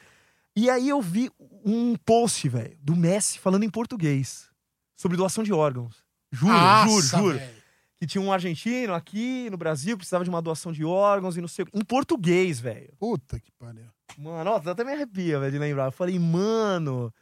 [0.54, 1.30] E aí eu vi
[1.64, 4.48] um post, velho, do Messi falando em português
[4.94, 6.04] sobre doação de órgãos.
[6.30, 7.54] Juro, Nossa, juro, juro velho.
[7.96, 11.48] que tinha um argentino aqui no Brasil, precisava de uma doação de órgãos e não
[11.48, 11.72] sei o quê.
[11.78, 12.92] Em português, velho.
[12.98, 13.86] Puta que pariu.
[14.18, 15.86] Mano, ó, até me arrepia, velho, de lembrar.
[15.86, 17.12] Eu falei, mano,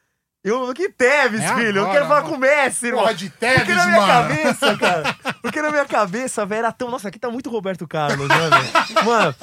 [0.45, 1.79] Eu, que Tevez, É filho.
[1.79, 2.33] eu agora, quero falar mano.
[2.33, 3.03] com o Messi, irmão.
[3.03, 4.13] Porra de Porque Tevez, na minha mano.
[4.13, 5.17] cabeça, cara.
[5.41, 6.91] Porque na minha cabeça, velho, era tão.
[6.91, 9.05] Nossa, aqui tá muito Roberto Carlos, né, velho?
[9.07, 9.35] Mano,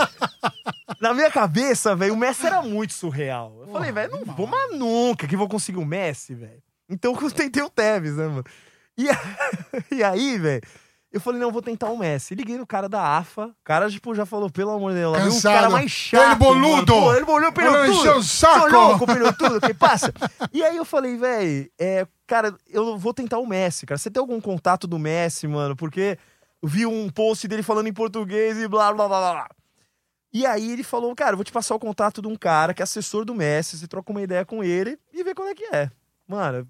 [0.99, 3.63] na minha cabeça, velho, o Messi era muito surreal.
[3.65, 6.61] Eu falei, velho, não vou mais nunca que vou conseguir o Messi, velho.
[6.89, 8.43] Então eu tentei o Tevez, né, mano?
[8.97, 9.21] E, a-
[9.91, 10.61] e aí, velho,
[11.11, 12.35] eu falei, não, vou tentar o Messi.
[12.35, 13.47] Liguei no cara da AFA.
[13.47, 15.53] O cara, tipo, já falou, pelo amor de Deus, lá Cansado.
[15.55, 16.25] cara mais chato.
[16.27, 16.93] Ele boludo.
[16.93, 17.05] mano.
[17.07, 17.99] Pô, ele boludo, pneu Ele tudo.
[17.99, 18.69] encheu o saco.
[18.69, 20.13] Sou louco, pneu tudo, que passa?
[20.53, 23.97] E aí eu falei, velho, é, cara, eu vou tentar o Messi, cara.
[23.97, 25.75] Você tem algum contato do Messi, mano?
[25.75, 26.17] Porque
[26.61, 29.49] eu vi um post dele falando em português e blá, blá, blá, blá, blá.
[30.31, 32.81] E aí ele falou, cara, eu vou te passar o contato de um cara que
[32.81, 35.65] é assessor do Messi, você troca uma ideia com ele e vê qual é que
[35.73, 35.89] é.
[36.27, 36.67] Mano,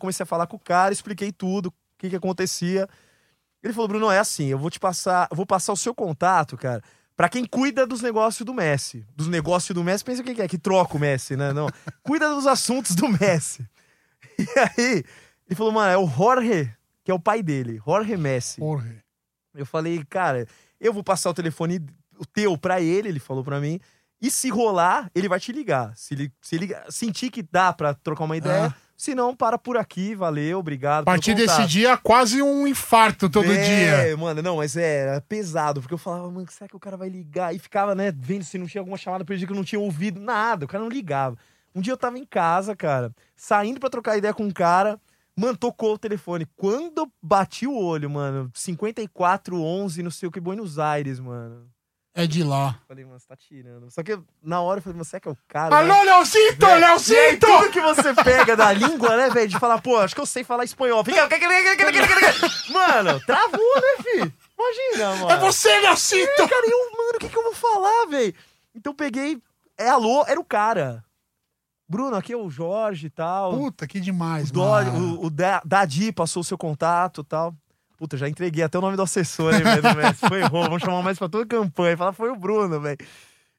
[0.00, 2.88] comecei a falar com o cara, expliquei tudo, o que que acontecia.
[3.66, 6.56] Ele falou, Bruno, é assim, eu vou te passar, eu vou passar o seu contato,
[6.56, 6.80] cara,
[7.16, 9.04] pra quem cuida dos negócios do Messi.
[9.16, 11.52] Dos negócios do Messi, pensa o que é, que troca o Messi, né?
[11.52, 11.66] Não,
[12.04, 13.68] cuida dos assuntos do Messi.
[14.38, 15.04] E aí,
[15.48, 16.70] ele falou, mano, é o Jorge,
[17.02, 18.60] que é o pai dele, Jorge Messi.
[18.60, 19.02] Porra.
[19.54, 20.46] Eu falei, cara,
[20.78, 21.80] eu vou passar o telefone
[22.18, 23.80] o teu pra ele, ele falou pra mim.
[24.20, 25.96] E se rolar, ele vai te ligar.
[25.96, 28.74] Se ele, se ele sentir que dá pra trocar uma ideia, Ah.
[28.96, 31.02] Se não, para por aqui, valeu, obrigado.
[31.02, 34.16] A partir desse dia, quase um infarto todo é, dia.
[34.16, 37.08] mano, não, mas é, era pesado, porque eu falava, mano, será que o cara vai
[37.08, 37.54] ligar?
[37.54, 40.18] E ficava, né, vendo se não tinha alguma chamada perdida que eu não tinha ouvido,
[40.18, 41.36] nada, o cara não ligava.
[41.74, 44.98] Um dia eu tava em casa, cara, saindo pra trocar ideia com um cara,
[45.36, 46.46] mano, tocou o telefone.
[46.56, 51.68] Quando bati o olho, mano, 5411, não sei o que, Buenos Aires, mano.
[52.18, 52.80] É de lá.
[52.88, 53.90] Falei, mano, você tá tirando.
[53.90, 55.82] Só que na hora eu falei, mano, será que é o cara?
[55.84, 55.92] né?
[55.92, 56.64] Alô, Leozito!
[56.64, 57.46] Véi, E aí, Leozito!
[57.46, 59.48] tudo que você pega da língua, né, velho?
[59.48, 61.04] De falar, pô, acho que eu sei falar espanhol.
[61.04, 61.28] Fica.
[62.72, 64.32] Mano, travou, né, fi?
[64.58, 65.30] Imagina, mano.
[65.30, 66.48] É você, Leozito!
[66.48, 68.34] Cara, e eu, mano, o que, que eu vou falar, velho?
[68.74, 69.38] Então eu peguei.
[69.76, 71.04] É alô, era o cara.
[71.86, 73.52] Bruno, aqui é o Jorge e tal.
[73.52, 74.54] Puta, que demais, o,
[74.90, 75.20] mano.
[75.20, 77.54] o, o Da- Dadi passou o seu contato e tal.
[77.96, 80.14] Puta, já entreguei até o nome do assessor, hein, velho.
[80.28, 81.96] Foi errou, vamos chamar mais pra toda a campanha.
[81.96, 82.98] Falar, foi o Bruno, velho.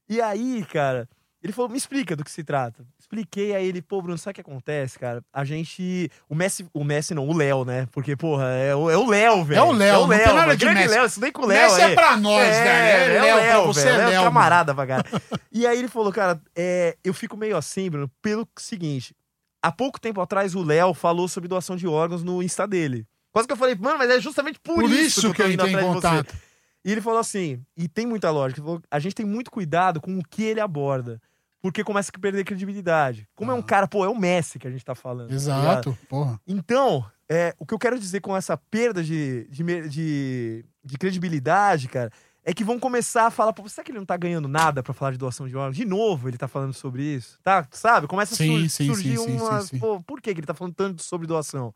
[0.09, 1.09] E aí, cara,
[1.43, 2.85] ele falou, me explica do que se trata.
[2.99, 5.23] Expliquei a ele, pô, Bruno, sabe o que acontece, cara?
[5.31, 6.09] A gente.
[6.27, 7.87] O Messi, o Messi não, o Léo, né?
[7.91, 9.59] Porque, porra, é o é o Léo, velho.
[9.59, 10.87] É o Léo, não tem nada de Messi.
[10.89, 11.61] Léo, estudei com o Léo.
[11.69, 11.91] Messi aí.
[11.91, 13.13] é pra nós, É, velho.
[13.13, 14.23] É, é o Léo, pra Léo, você é Léo, Léo.
[14.23, 15.05] camarada, vagar.
[15.51, 19.15] e aí ele falou, cara, é, eu fico meio assim, Bruno, pelo seguinte.
[19.61, 23.05] Há pouco tempo atrás, o Léo falou sobre doação de órgãos no Insta dele.
[23.37, 25.57] Quase que eu falei, mano, mas é justamente por, Por isso, isso que eu de
[25.57, 25.79] você.
[25.81, 26.35] contato.
[26.83, 30.17] E ele falou assim, e tem muita lógica, falou, a gente tem muito cuidado com
[30.17, 31.21] o que ele aborda.
[31.59, 33.27] Porque começa a perder credibilidade.
[33.35, 33.63] Como é um Ah.
[33.63, 35.29] cara, pô, é o Messi que a gente tá falando.
[35.29, 35.35] tá?
[35.35, 36.39] Exato, porra.
[36.47, 41.87] Então, é, o que eu quero dizer com essa perda de, de, de, de credibilidade,
[41.89, 42.11] cara,
[42.45, 44.93] é que vão começar a falar, pô, será que ele não tá ganhando nada pra
[44.93, 45.75] falar de doação de órgãos?
[45.75, 47.67] De novo ele tá falando sobre isso, tá?
[47.71, 48.07] Sabe?
[48.07, 49.17] Começa a Sim, sur- sim, surgir
[49.63, 49.79] sim.
[49.79, 51.73] Pô, por que que ele tá falando tanto sobre doação?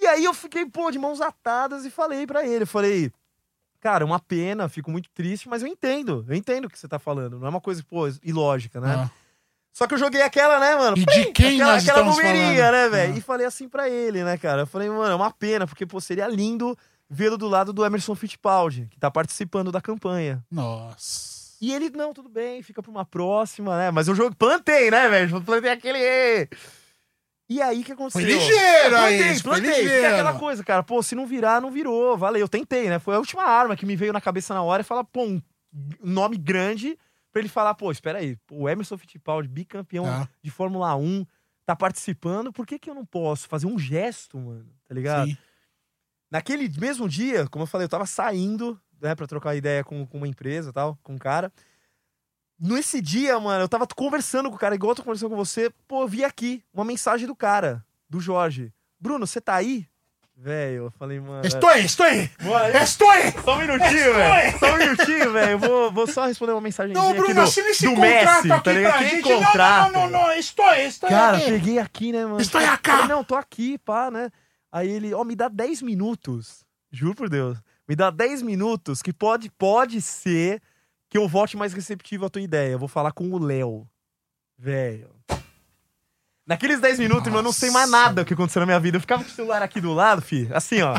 [0.00, 3.12] E aí eu fiquei, pô, de mãos atadas e falei pra ele, eu falei...
[3.78, 6.98] Cara, uma pena, fico muito triste, mas eu entendo, eu entendo o que você tá
[6.98, 7.38] falando.
[7.38, 8.94] Não é uma coisa, pô, ilógica, né?
[8.96, 9.10] Ah.
[9.72, 10.96] Só que eu joguei aquela, né, mano?
[10.96, 12.16] E de quem aquela, nós aquela falando?
[12.72, 13.14] né, velho?
[13.14, 13.18] Ah.
[13.18, 14.62] E falei assim pra ele, né, cara?
[14.62, 16.76] Eu falei, mano, é uma pena, porque, pô, seria lindo
[17.08, 20.42] vê-lo do lado do Emerson Fittipaldi, que tá participando da campanha.
[20.50, 21.36] Nossa.
[21.60, 23.90] E ele, não, tudo bem, fica pra uma próxima, né?
[23.90, 25.40] Mas eu jogo, plantei, né, velho?
[25.42, 26.48] Plantei aquele.
[27.48, 28.22] E aí, o que aconteceu?
[28.22, 29.70] Foi ligeiro aí, Plantei, foi plantei.
[29.70, 30.06] Porque é ligeiro.
[30.14, 32.16] aquela coisa, cara, pô, se não virar, não virou.
[32.16, 32.98] Valeu, eu tentei, né?
[32.98, 35.40] Foi a última arma que me veio na cabeça na hora e falar, pô, um
[36.02, 36.98] nome grande
[37.32, 40.28] pra ele falar, pô, espera aí, o Emerson Fittipaldi, bicampeão Tá.
[40.42, 41.24] de Fórmula 1,
[41.66, 44.66] tá participando, por que que eu não posso fazer um gesto, mano?
[44.88, 45.28] Tá ligado?
[45.28, 45.36] Sim.
[46.30, 50.16] Naquele mesmo dia, como eu falei, eu tava saindo, né, pra trocar ideia com, com
[50.18, 51.52] uma empresa e tal, com um cara.
[52.58, 55.70] Nesse dia, mano, eu tava conversando com o cara, igual eu tô conversando com você,
[55.86, 58.72] pô, eu vi aqui uma mensagem do cara, do Jorge.
[58.98, 59.86] Bruno, você tá aí?
[60.38, 61.46] Velho, eu falei, mano.
[61.46, 62.30] Estou aí, estou aí!
[62.82, 63.32] Estou aí!
[63.42, 64.58] Só um minutinho, velho.
[64.58, 65.50] Só um minutinho, velho.
[65.52, 68.42] Eu vou, vou só responder uma mensagem Não, aqui Bruno, do, assina esse do contrato
[68.44, 68.92] Messi, aqui tá ligado?
[68.92, 69.22] pra Que gente.
[69.22, 69.92] contrato?
[69.92, 71.44] Não, não, não, não, estou aí, estou Cara, aí.
[71.44, 72.40] peguei aqui, né, mano?
[72.40, 73.08] Estou Falei, aqui.
[73.08, 74.30] Não, tô aqui, pá, né?
[74.70, 76.66] Aí ele, ó, me dá 10 minutos.
[76.92, 77.56] Juro por Deus.
[77.88, 80.60] Me dá 10 minutos que pode, pode ser
[81.08, 82.72] que eu volte mais receptivo à tua ideia.
[82.72, 83.88] Eu vou falar com o Léo.
[84.58, 85.14] Velho.
[86.46, 88.04] Naqueles 10 minutos, irmão, eu não sei mais Nossa.
[88.04, 88.96] nada o que aconteceu na minha vida.
[88.96, 90.48] Eu ficava com o celular aqui do lado, fi.
[90.52, 90.94] Assim, ó.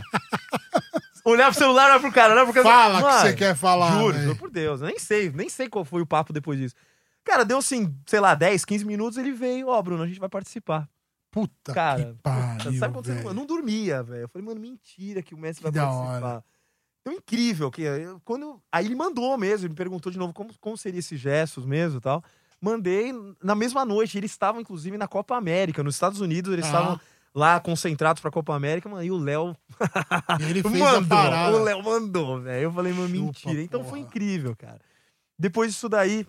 [1.24, 2.70] Olhava pro celular, olhava pro cara, olhava pro cara.
[2.70, 3.92] Fala o que você quer falar.
[3.92, 4.26] Juro, velho.
[4.26, 4.82] juro por Deus.
[4.82, 6.76] Eu nem sei, nem sei qual foi o papo depois disso.
[7.24, 10.30] Cara, deu assim, sei lá, 10, 15 minutos, ele veio, ó, Bruno, a gente vai
[10.30, 10.88] participar.
[11.30, 14.22] Puta Cara, que pariu, puta, sabe quando você eu não dormia, velho?
[14.22, 16.26] Eu falei, mano, mentira que o Messi vai Que da participar.
[16.26, 16.44] hora.
[17.10, 17.72] Então, incrível.
[17.72, 21.00] que eu- quando Aí ele mandou mesmo, ele me perguntou de novo como, como seria
[21.00, 22.24] esses gestos mesmo tal.
[22.62, 24.18] Mandei na mesma noite.
[24.18, 25.84] Eles estavam, inclusive, na Copa América.
[25.84, 26.68] Nos Estados Unidos, eles Ah.
[26.68, 27.00] estavam
[27.34, 29.04] lá concentrados pra Copa América, mano.
[29.04, 29.56] E o Léo
[30.40, 31.60] ele fez mandou.
[31.60, 32.64] O Léo mandou, velho.
[32.64, 33.62] Eu falei, mano, Chupa, mentira.
[33.62, 34.82] Então foi incrível, cara.
[35.38, 36.26] Depois disso daí,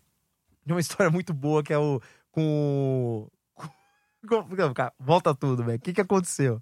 [0.66, 2.00] tem uma história muito boa que é o.
[2.30, 3.26] Com.
[4.28, 5.78] com- volta tudo, velho.
[5.78, 6.60] O que, que aconteceu?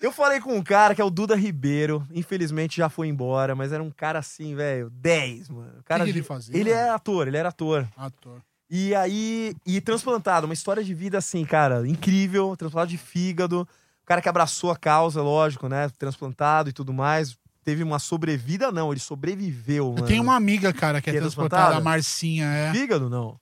[0.00, 2.06] Eu falei com um cara que é o Duda Ribeiro.
[2.12, 4.88] Infelizmente já foi embora, mas era um cara assim, velho.
[4.90, 5.82] 10, mano.
[5.84, 6.56] Cara que de- ele fazia?
[6.56, 7.86] Ele é ator, ele era ator.
[7.96, 8.40] Ator.
[8.70, 13.62] E aí, e transplantado, uma história de vida assim, cara, incrível, transplantado de fígado,
[14.02, 18.70] o cara que abraçou a causa, lógico, né, transplantado e tudo mais, teve uma sobrevida,
[18.70, 20.06] não, ele sobreviveu, Eu mano.
[20.06, 21.80] tenho uma amiga, cara, que é Que é transportada, transplantada?
[21.90, 22.72] a Marcinha, é.
[22.72, 23.38] Fígado, não.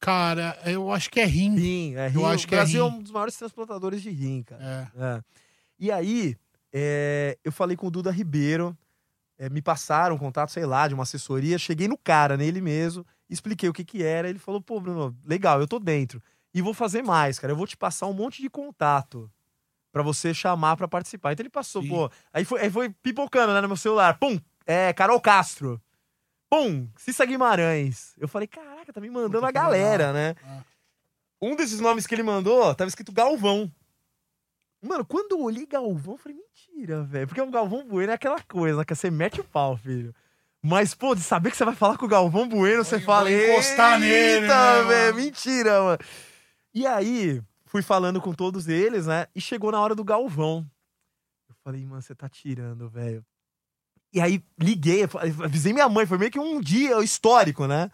[0.00, 1.54] Cara, eu acho que é rim.
[1.56, 2.18] Rim, é rim.
[2.18, 2.96] Eu acho o que é Brasil é, rim.
[2.96, 4.90] um dos maiores transplantadores de rim, cara.
[4.98, 5.00] É.
[5.04, 5.22] É.
[5.82, 6.36] E aí,
[6.72, 8.78] é, eu falei com o Duda Ribeiro,
[9.36, 13.04] é, me passaram um contato, sei lá, de uma assessoria, cheguei no cara, nele mesmo,
[13.28, 16.22] expliquei o que que era, ele falou, pô, Bruno, legal, eu tô dentro.
[16.54, 19.28] E vou fazer mais, cara, eu vou te passar um monte de contato
[19.90, 21.32] pra você chamar pra participar.
[21.32, 21.88] Então ele passou, Sim.
[21.88, 25.82] pô, aí foi, aí foi pipocando, né, no meu celular, pum, é, Carol Castro,
[26.48, 28.14] pum, Cissa Guimarães.
[28.20, 30.36] Eu falei, caraca, tá me mandando Puta, a galera, né?
[30.46, 30.62] É.
[31.42, 33.68] Um desses nomes que ele mandou tava escrito Galvão.
[34.82, 37.26] Mano, quando eu olhei Galvão, eu falei, mentira, velho.
[37.28, 38.84] Porque o Galvão Bueno é aquela coisa, né?
[38.84, 40.12] Que você mete o pau, filho.
[40.60, 43.30] Mas, pô, de saber que você vai falar com o Galvão Bueno, você Vai fala.
[43.32, 45.98] encostar "Eita, nele, né, velho, mano?" mentira, mano.
[46.74, 49.26] E aí, fui falando com todos eles, né?
[49.34, 50.66] E chegou na hora do Galvão.
[51.48, 53.24] Eu falei, mano, você tá tirando, velho.
[54.12, 55.04] E aí, liguei,
[55.44, 57.90] avisei minha mãe, foi meio que um dia histórico, né?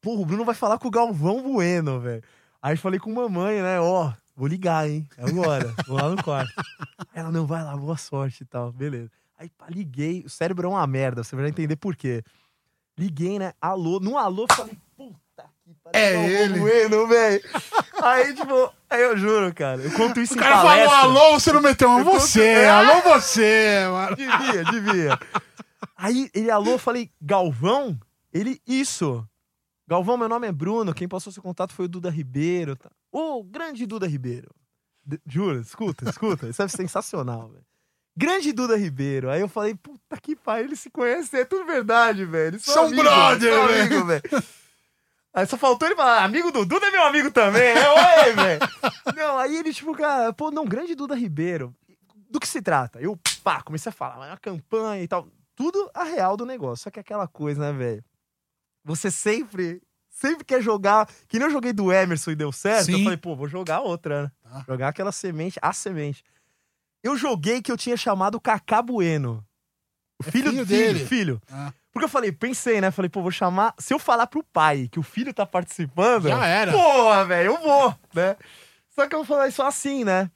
[0.00, 2.22] Pô, o Bruno vai falar com o Galvão Bueno, velho.
[2.60, 3.80] Aí falei com mamãe, né?
[3.80, 5.08] Ó, vou ligar, hein?
[5.16, 5.74] É agora.
[5.86, 6.52] vou lá no quarto.
[7.14, 8.72] Ela, não, vai lá, boa sorte e tal.
[8.72, 9.10] Beleza.
[9.38, 10.22] Aí, pá, liguei.
[10.24, 12.22] O cérebro é uma merda, você vai entender por quê.
[12.96, 13.52] Liguei, né?
[13.60, 13.98] Alô.
[14.00, 16.00] No alô, falei, puta que pariu.
[16.00, 16.58] É Galvão ele.
[16.60, 17.42] Bueno, velho.
[18.02, 19.80] Aí, tipo, aí eu juro, cara.
[19.82, 20.90] Eu conto isso O em cara palestra.
[21.00, 22.54] falou alô, você não meteu um você.
[22.54, 24.16] conto- Alô, você, mano.
[24.16, 25.18] Devia, devia.
[25.96, 27.98] Aí ele alô, eu falei, Galvão?
[28.32, 29.26] Ele, isso.
[29.88, 32.76] Galvão, meu nome é Bruno, quem passou seu contato foi o Duda Ribeiro.
[32.76, 32.90] Tá.
[33.12, 34.50] Ô, grande Duda Ribeiro.
[35.04, 36.48] D- Juro, escuta, escuta.
[36.48, 37.64] Isso é sensacional, velho.
[38.16, 39.30] Grande Duda Ribeiro.
[39.30, 42.48] Aí eu falei, puta que pai, eles se conhecem, é tudo verdade, velho.
[42.54, 43.82] Eles São amigos, brother, velho.
[43.82, 44.22] amigo, velho.
[45.34, 47.80] Aí só faltou ele falar, amigo do Duda é meu amigo também, né?
[47.88, 48.60] Oi, velho.
[49.16, 51.74] Não, aí ele, tipo, cara, pô, não, grande Duda Ribeiro.
[52.30, 53.00] Do que se trata?
[53.00, 55.26] Eu, pá, comecei a falar, uma campanha e tal.
[55.54, 56.84] Tudo a real do negócio.
[56.84, 58.04] Só que aquela coisa, né, velho?
[58.84, 59.82] Você sempre,
[60.22, 61.08] sempre quer jogar.
[61.28, 62.90] Que nem eu joguei do Emerson e deu certo.
[62.90, 63.04] Eu Sim.
[63.04, 64.30] falei, pô, vou jogar outra, né?
[64.42, 64.64] Tá.
[64.66, 66.24] Jogar aquela semente, a semente.
[67.02, 69.44] Eu joguei que eu tinha chamado Cacá Bueno.
[70.22, 71.06] O É filho, filho filho, dele.
[71.06, 71.42] filho.
[71.50, 71.72] Ah.
[71.92, 72.90] Porque eu falei, pensei, né?
[72.90, 73.74] Falei, pô, vou chamar.
[73.78, 76.28] Se eu falar pro pai que o filho tá participando.
[76.28, 76.72] Já era.
[76.72, 78.36] Porra, velho, eu vou, né?
[78.94, 80.30] Só que eu falei só assim, né?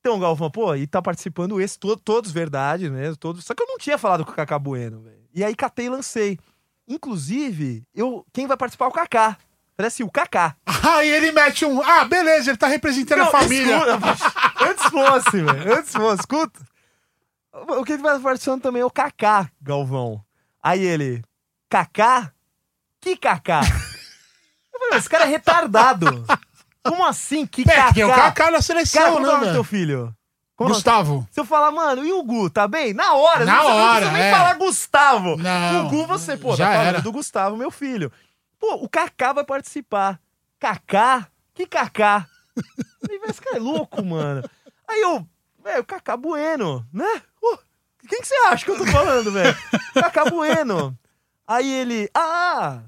[0.00, 3.44] Então, Galvão, pô, e tá participando esse, to- todos verdade mesmo, todos.
[3.44, 5.16] Só que eu não tinha falado com o Cacá Bueno, velho.
[5.34, 6.38] E aí catei e lancei.
[6.88, 9.36] Inclusive, eu, quem vai participar é o Kaká.
[9.76, 10.56] Parece o Kaká.
[10.82, 11.82] Aí ele mete um.
[11.82, 13.76] Ah, beleza, ele tá representando a Não, família.
[13.76, 15.74] escuta, antes fosse, velho.
[15.78, 16.60] Antes fosse, escuta.
[17.52, 20.22] O que vai participando também é o Kaká, Galvão.
[20.62, 21.22] Aí ele,
[21.68, 22.32] Kaká?
[23.00, 23.60] Que Kaká?
[24.72, 26.24] Eu falei, esse cara é retardado.
[26.82, 27.46] Como assim?
[27.46, 27.92] Que É, Kaká?
[27.92, 29.52] tem o Kaká na Cara, seleção, qual é o né, nome do velho?
[29.54, 30.15] teu filho?
[30.56, 30.74] Qual o nome?
[30.82, 31.28] Gustavo.
[31.30, 32.94] Se eu falar, mano, e o Gu, tá bem?
[32.94, 33.44] Na hora.
[33.44, 34.30] Na não precisa- hora, Não precisa nem é.
[34.32, 35.36] falar Gustavo.
[35.36, 35.86] Não.
[35.86, 37.02] O Gu, você, pô, Já tá falando era.
[37.02, 38.10] do Gustavo, meu filho.
[38.58, 40.18] Pô, o Kaká vai participar.
[40.58, 41.28] Kaká?
[41.54, 42.26] Que Kaká?
[43.28, 44.48] Esse cara é louco, mano.
[44.88, 45.26] Aí eu,
[45.62, 47.22] velho, Kaká Bueno, né?
[47.40, 47.58] Pô,
[48.08, 49.54] quem que você acha que eu tô falando, velho?
[49.94, 50.96] Kaká Bueno.
[51.46, 52.80] Aí ele, ah,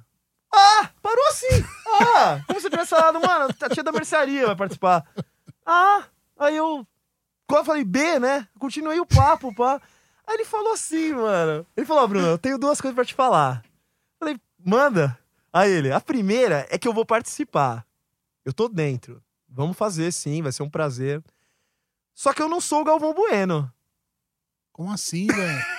[0.53, 1.65] ah, parou assim.
[2.01, 5.05] Ah, como se eu tivesse falado, mano, a tia da mercearia vai participar.
[5.67, 6.05] Ah,
[6.39, 6.87] aí eu,
[7.57, 8.47] eu falei B, né?
[8.59, 9.81] Continuei o papo, pá.
[10.27, 11.67] Aí ele falou assim, mano.
[11.77, 13.65] Ele falou, ó, Bruno, eu tenho duas coisas pra te falar.
[14.19, 15.19] Falei, manda.
[15.53, 17.87] Aí ele, a primeira é que eu vou participar.
[18.45, 19.23] Eu tô dentro.
[19.49, 21.23] Vamos fazer, sim, vai ser um prazer.
[22.15, 23.73] Só que eu não sou o Galvão Bueno.
[24.73, 25.65] Como assim, velho?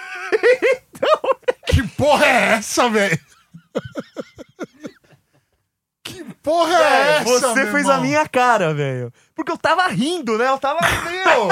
[1.68, 3.20] Que porra é essa, velho?
[6.50, 7.92] Porra é, É, essa, você meu fez irmão?
[7.98, 9.14] a minha cara, velho.
[9.36, 10.50] Porque eu tava rindo, né?
[10.50, 11.48] Eu tava, meu,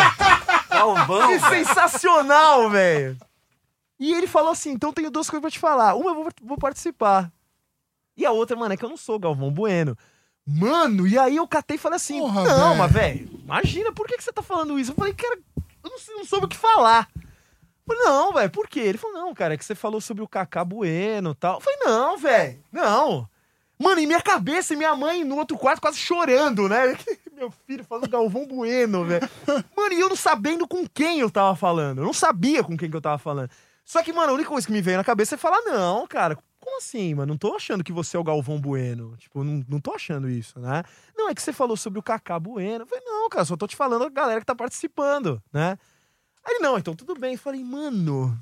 [0.69, 3.15] Galvão, que sensacional, velho.
[3.99, 5.95] E ele falou assim, então tenho duas coisas pra te falar.
[5.95, 7.31] Uma eu vou, vou participar.
[8.15, 9.95] E a outra, mano, é que eu não sou o Galvão Bueno.
[10.45, 12.77] Mano, e aí eu catei e falei assim, Porra, não, velho.
[12.77, 14.91] mas, velho, imagina, por que, que você tá falando isso?
[14.91, 15.37] Eu falei, cara,
[15.83, 17.07] eu não, não soube o que falar.
[17.85, 18.79] Falei, não, velho, por quê?
[18.79, 21.55] Ele falou, não, cara, é que você falou sobre o Cacá Bueno e tal.
[21.55, 23.29] Eu falei, não, velho, não.
[23.79, 26.97] Mano, em minha cabeça, e minha mãe no outro quarto quase chorando, né?
[27.31, 29.29] Meu filho falando Galvão Bueno, velho.
[29.75, 31.99] Mano, e eu não sabendo com quem eu tava falando.
[31.99, 33.51] Eu não sabia com quem que eu tava falando.
[33.85, 36.35] Só que, mano, a única coisa que me veio na cabeça é falar, não, cara,
[36.59, 37.33] como assim, mano?
[37.33, 39.15] Não tô achando que você é o Galvão Bueno.
[39.17, 40.83] Tipo, não, não tô achando isso, né?
[41.15, 42.83] Não, é que você falou sobre o Kaká Bueno.
[42.83, 45.77] Eu falei, não, cara, só tô te falando a galera que tá participando, né?
[46.43, 47.33] Aí ele, não, então tudo bem.
[47.33, 48.37] Eu falei, mano,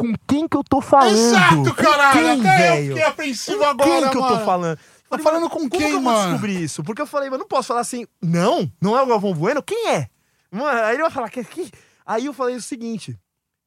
[0.00, 1.14] com quem que eu tô falando?
[1.14, 2.20] Exato, Com caralho.
[2.20, 2.88] Quem, Até eu velho?
[2.94, 4.44] fiquei apreensivo Com agora, quem que eu tô mano.
[4.44, 4.78] falando?
[5.10, 6.22] Tá falando mano, com como quem, que eu vou mano?
[6.30, 6.82] descobrir isso?
[6.84, 9.62] Porque eu falei, mas não posso falar assim, não, não é o Galvão Bueno?
[9.62, 10.08] Quem é?
[10.50, 11.70] Mano, aí ele vai falar, que, que...
[12.06, 13.18] aí eu falei o seguinte,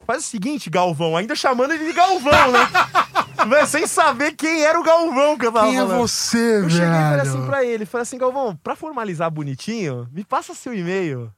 [0.06, 2.60] faz o seguinte, Galvão, ainda chamando ele de Galvão, né?
[3.50, 5.98] Véi, sem saber quem era o Galvão que eu tava Quem é falando.
[6.00, 6.70] você, Eu velho?
[6.72, 10.74] cheguei e falei assim pra ele, falei assim, Galvão, pra formalizar bonitinho, me passa seu
[10.74, 11.30] e-mail,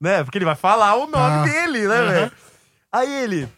[0.00, 0.24] né?
[0.24, 1.42] Porque ele vai falar o nome Ah.
[1.44, 2.08] dele, né, Aham.
[2.10, 2.32] velho?
[2.90, 3.48] Aí ele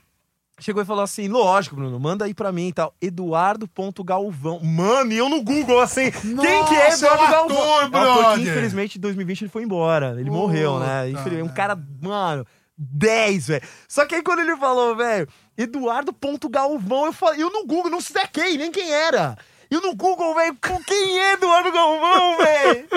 [0.61, 4.61] chegou e falou assim, lógico, Bruno, manda aí pra mim e tal, eduardo.galvão.
[4.63, 7.57] Mano, e eu no Google, assim, quem que é Nossa, Eduardo é um Galvão?
[7.79, 8.39] ator, É ator que, brother.
[8.41, 11.07] infelizmente, em 2020 ele foi embora, ele morreu, né?
[11.07, 11.57] Puta Infelizmente, um merda.
[11.57, 12.47] cara, mano...
[12.77, 13.63] 10, velho.
[13.89, 18.59] Só que aí quando ele falou, velho, Eduardo.galvão, eu falei, eu no Google não saquei
[18.59, 19.39] nem quem era.
[19.71, 22.89] Eu no Google, velho, com quem é Eduardo Galvão, velho?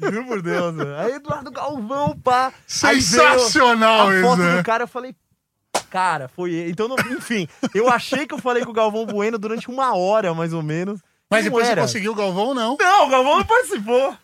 [0.00, 0.96] Juro por Deus, velho.
[0.96, 2.52] Aí Eduardo Galvão, pá.
[2.66, 4.56] Sensacional a isso, foto né?
[4.56, 5.14] do cara, eu falei,
[5.94, 6.70] cara, foi ele.
[6.72, 10.34] Então, não- enfim, eu achei que eu falei com o Galvão Bueno durante uma hora,
[10.34, 11.00] mais ou menos.
[11.30, 11.82] Mas Não depois era.
[11.82, 12.76] você conseguiu o Galvão, não.
[12.80, 14.16] Não, o Galvão não participou.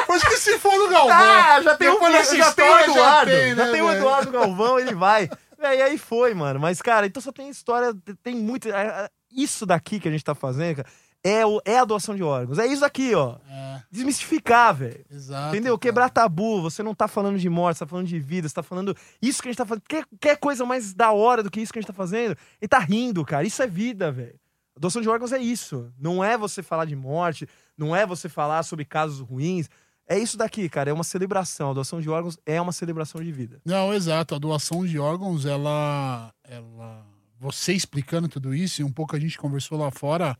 [0.00, 1.12] Depois que se for do Galvão.
[1.14, 3.30] Ah, já tem o, Depois dessa já tem o história, Eduardo.
[3.30, 3.90] Já tem, tem, né, o velho?
[3.98, 5.28] Eduardo Galvão, ele vai.
[5.58, 6.58] Véi, E aí foi, mano.
[6.58, 7.92] Mas, cara, então só tem história,
[8.22, 8.68] tem muito.
[8.68, 10.88] é, é, Isso daqui que a gente tá fazendo, cara,
[11.24, 12.58] é, o, é a doação de órgãos.
[12.58, 13.36] É isso aqui, ó.
[13.48, 15.04] É, Desmistificar, velho.
[15.10, 15.54] exato.
[15.54, 15.78] Entendeu?
[15.78, 15.80] cara.
[15.80, 16.62] Quebrar tabu.
[16.62, 18.96] Você não tá falando de morte, você tá falando de vida, você tá falando.
[19.20, 19.84] Isso que a gente tá fazendo.
[19.88, 22.36] Quer, quer coisa mais da hora do que isso que a gente tá fazendo?
[22.60, 23.46] Ele tá rindo, cara.
[23.46, 24.38] Isso é vida, velho.
[24.76, 25.92] A doação de órgãos é isso.
[25.98, 27.46] Não é você falar de morte,
[27.76, 29.68] não é você falar sobre casos ruins.
[30.08, 30.90] É isso daqui, cara.
[30.90, 31.70] É uma celebração.
[31.70, 33.60] A doação de órgãos é uma celebração de vida.
[33.64, 34.34] Não, exato.
[34.34, 36.32] A doação de órgãos, ela.
[36.44, 37.06] ela
[37.38, 40.38] você explicando tudo isso, e um pouco a gente conversou lá fora,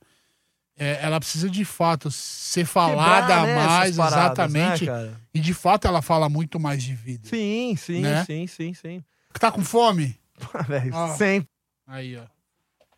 [0.78, 4.86] é, ela precisa de fato ser falada Quebrar, né, mais, paradas, exatamente.
[4.86, 5.14] né?
[5.34, 7.28] E de fato ela fala muito mais de vida.
[7.28, 8.24] Sim, sim, Né?
[8.24, 9.04] sim, sim, sim.
[9.38, 10.18] Tá com fome?
[10.66, 11.08] Velho, Ah.
[11.14, 11.48] sempre.
[11.86, 12.22] Aí, ó.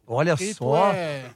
[0.07, 0.93] Olha E só.
[0.93, 1.31] é,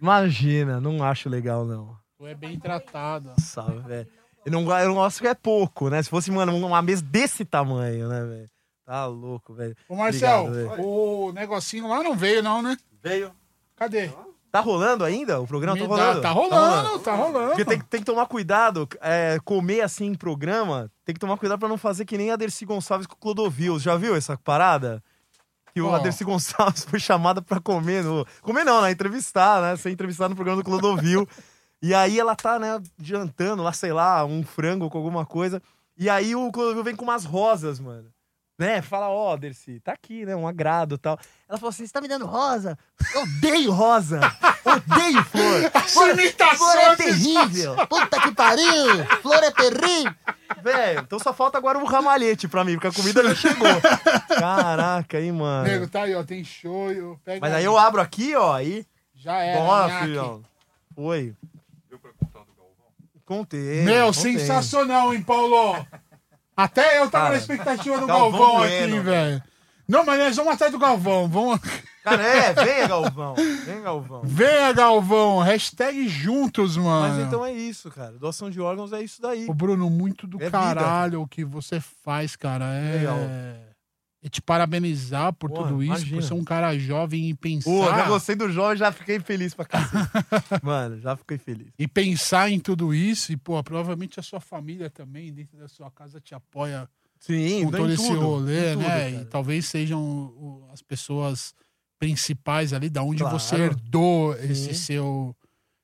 [0.00, 1.96] Imagina, não acho legal, não.
[2.18, 3.28] tu é bem tratado.
[3.28, 4.08] Nossa, velho.
[4.44, 6.02] Eu não, eu não gosto que é pouco, né?
[6.02, 8.50] Se fosse, mano, uma mesa desse tamanho, né, velho?
[8.84, 9.76] Tá louco, velho.
[9.88, 12.76] Ô, Marcel, Obrigado, o negocinho lá não veio, não, né?
[13.02, 13.30] Veio.
[13.76, 14.10] Cadê?
[14.52, 15.78] Tá rolando ainda o programa?
[15.78, 16.20] Tá dá- rolando?
[16.20, 17.46] Tá rolando, tá rolando.
[17.48, 21.58] Porque tem, tem que tomar cuidado, é, comer assim em programa, tem que tomar cuidado
[21.58, 23.78] pra não fazer que nem a Dercy Gonçalves com o Clodovil.
[23.78, 25.02] Já viu essa parada?
[25.72, 25.94] Que o?
[25.94, 28.26] Adercy Gonçalves foi chamada pra comer no...
[28.42, 28.90] Comer não, né?
[28.90, 29.74] Entrevistar, né?
[29.76, 31.26] Ser entrevistada no programa do Clodovil.
[31.80, 35.62] e aí ela tá, né, jantando lá, sei lá, um frango com alguma coisa.
[35.96, 38.10] E aí o Clodovil vem com umas rosas, mano.
[38.58, 38.82] Né?
[38.82, 40.36] Fala, ó, Dercy, tá aqui, né?
[40.36, 41.18] Um agrado e tal.
[41.48, 42.78] Ela falou assim: você tá me dando rosa?
[43.14, 44.20] Eu odeio rosa!
[44.64, 46.10] Odeio flor!
[46.12, 47.76] Imitação Flor é é terrível!
[47.88, 49.06] Puta que pariu!
[49.20, 50.14] Flor é terrível!
[50.62, 53.68] Velho, então só falta agora um ramalhete pra mim, porque a comida já chegou.
[54.38, 55.66] Caraca, aí, mano.
[55.66, 56.22] Nego, tá aí, ó.
[56.22, 57.18] Tem shoyu.
[57.24, 58.86] Pega Mas aí eu abro aqui, ó, aí.
[59.14, 59.60] Já era.
[59.60, 60.04] Ó, nhaque.
[60.04, 60.42] filhão.
[60.94, 61.34] Foi.
[63.24, 63.82] Contei.
[63.82, 64.38] Meu, contei.
[64.38, 65.86] sensacional, hein, Paulo?
[66.56, 69.42] Até eu tava Cara, na expectativa do Galvão Galvão, Bueno, aqui, velho.
[69.88, 71.28] Não, mas nós vamos atrás do Galvão.
[71.28, 71.60] Vamos...
[72.02, 73.34] Cara, é, venha, Galvão.
[73.64, 74.20] Venha, Galvão.
[74.24, 75.38] Venha, Galvão.
[75.38, 77.14] Hashtag juntos, mano.
[77.14, 78.12] Mas então é isso, cara.
[78.12, 79.46] Doação de órgãos é isso daí.
[79.48, 80.50] Ô, Bruno, muito do É vida.
[80.50, 82.64] caralho o que você faz, cara.
[82.74, 82.98] É.
[82.98, 83.18] Legal.
[84.24, 86.16] É te parabenizar por Porra, tudo isso, imagina.
[86.20, 87.64] por ser um cara jovem e pensar.
[87.68, 90.08] Pô, já gostei do e já fiquei feliz pra cacete.
[90.62, 91.72] Mano, já fiquei feliz.
[91.76, 95.90] E pensar em tudo isso, e, pô, provavelmente a sua família também, dentro da sua
[95.90, 96.88] casa, te apoia
[97.18, 99.10] Sim, com todo esse tudo, rolê, tudo, né?
[99.10, 101.52] E talvez sejam as pessoas
[101.98, 103.38] principais ali, da onde Claro.
[103.38, 104.50] você herdou Sim.
[104.52, 105.36] esse seu,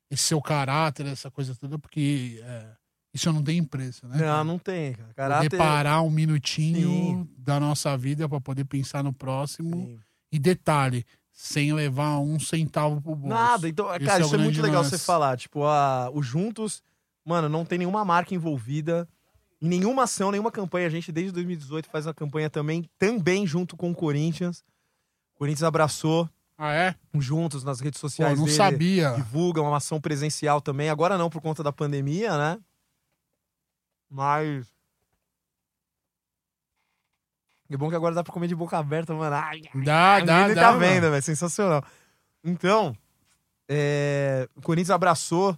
[0.09, 2.67] esse seu caráter, essa coisa toda, porque é,
[3.13, 4.19] isso não tem preço, né?
[4.19, 5.05] Não, não tem, cara.
[5.09, 5.57] Poder Caráter...
[5.59, 7.29] parar um minutinho Sim.
[7.39, 9.77] da nossa vida para poder pensar no próximo.
[9.77, 9.99] Sim.
[10.31, 13.29] E detalhe, sem levar um centavo pro bolso.
[13.35, 14.91] Nada, então, Esse cara, é isso é muito legal lance.
[14.91, 15.37] você falar.
[15.39, 16.83] Tipo, a, o Juntos,
[17.25, 19.09] mano, não tem nenhuma marca envolvida.
[19.61, 20.87] Em nenhuma ação, nenhuma campanha.
[20.87, 24.63] A gente, desde 2018, faz uma campanha também, também junto com o Corinthians.
[25.35, 26.95] O Corinthians abraçou Ah, é?
[27.19, 28.57] Juntos nas redes Pô, sociais não dele.
[28.57, 29.13] sabia.
[29.13, 30.91] Divulga uma ação presencial também.
[30.91, 32.59] Agora não, por conta da pandemia, né?
[34.11, 34.67] Mas.
[37.71, 39.35] É bom que agora dá pra comer de boca aberta, mano.
[39.37, 40.63] Ai, Dá, dá, Ninguém dá.
[40.63, 40.81] tá mano.
[40.81, 41.23] vendo, velho.
[41.23, 41.85] Sensacional.
[42.43, 42.97] Então,
[43.71, 45.55] É, o Corinthians abraçou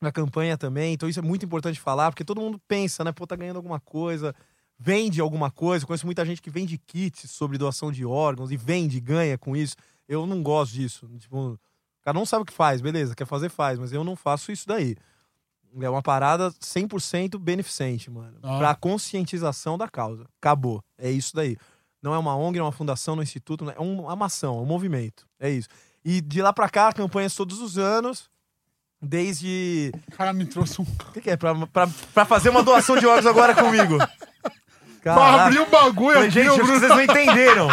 [0.00, 3.12] na campanha também, então isso é muito importante falar, porque todo mundo pensa, né?
[3.12, 4.34] Pô, tá ganhando alguma coisa,
[4.76, 5.86] vende alguma coisa.
[5.86, 9.76] Conheço muita gente que vende kits sobre doação de órgãos e vende, ganha com isso.
[10.08, 11.08] Eu não gosto disso.
[11.18, 11.58] Tipo, o
[12.02, 14.66] cara não sabe o que faz, beleza, quer fazer, faz, mas eu não faço isso
[14.66, 14.96] daí.
[15.80, 18.38] É uma parada 100% beneficente, mano.
[18.42, 18.58] Ah.
[18.58, 20.26] Pra conscientização da causa.
[20.40, 20.82] Acabou.
[20.96, 21.56] É isso daí.
[22.02, 24.26] Não é uma ONG, não é uma fundação, não é um instituto, é é uma
[24.26, 25.26] ação, é um movimento.
[25.38, 25.68] É isso.
[26.04, 28.30] E de lá pra cá, campanhas todos os anos,
[29.02, 29.92] desde.
[30.08, 30.84] O cara me trouxe um.
[30.84, 31.36] O que, que é?
[31.36, 33.98] Pra, pra, pra fazer uma doação de órgãos agora comigo.
[35.14, 35.44] Pra Caraca.
[35.44, 36.78] abrir o bagulho Falei, aqui, gente, Bruno.
[36.78, 37.68] vocês não entenderam.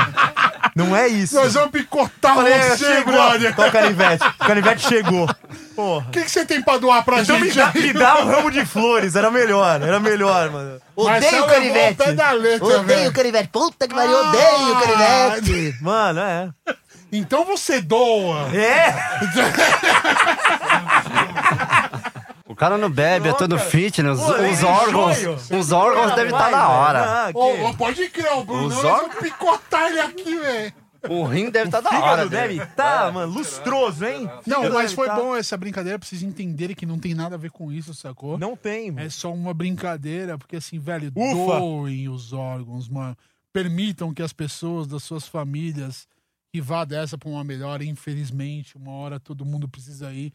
[0.75, 1.35] Não é isso.
[1.35, 3.13] Nós vamos picotar Falei, você, chegou.
[3.13, 3.53] brother.
[3.59, 4.25] O canivete.
[4.27, 5.29] O canivete chegou.
[5.77, 7.57] O que, que você tem pra doar pra Então me gente?
[7.57, 7.81] dá, aí?
[7.81, 10.79] me dá um ramo de flores, era melhor, era melhor, mano.
[10.95, 12.01] Odeio o ao canivete.
[12.09, 13.09] letra, Odeio velho.
[13.09, 13.49] o canivete.
[13.49, 14.29] Puta que pariu, Ah.
[14.29, 15.75] odeio o canivete.
[15.83, 16.49] Mano, é.
[17.11, 18.47] Então você doa.
[18.53, 18.95] É?
[22.55, 24.17] O cara não bebe, é todo fitness.
[24.17, 27.31] Pô, os é órgãos, os órgãos devem estar Vai, na hora.
[27.33, 28.67] Ô, pode crer, o Bruno.
[28.67, 30.73] Os vamos picotar ele aqui, velho.
[31.09, 32.29] O rim deve estar da Fígado hora.
[32.29, 34.29] deve tá, mano, lustroso, hein?
[34.47, 37.37] Não, mas foi tá- bom essa brincadeira pra vocês entenderem que não tem nada a
[37.37, 38.37] ver com isso, sacou?
[38.37, 39.05] Não tem, mano.
[39.05, 41.59] É só uma brincadeira, porque assim, velho, Ufa.
[41.59, 43.17] doem os órgãos, mano.
[43.51, 46.07] Permitam que as pessoas das suas famílias
[46.53, 50.31] que vá dessa pra uma melhor, infelizmente, uma hora todo mundo precisa ir.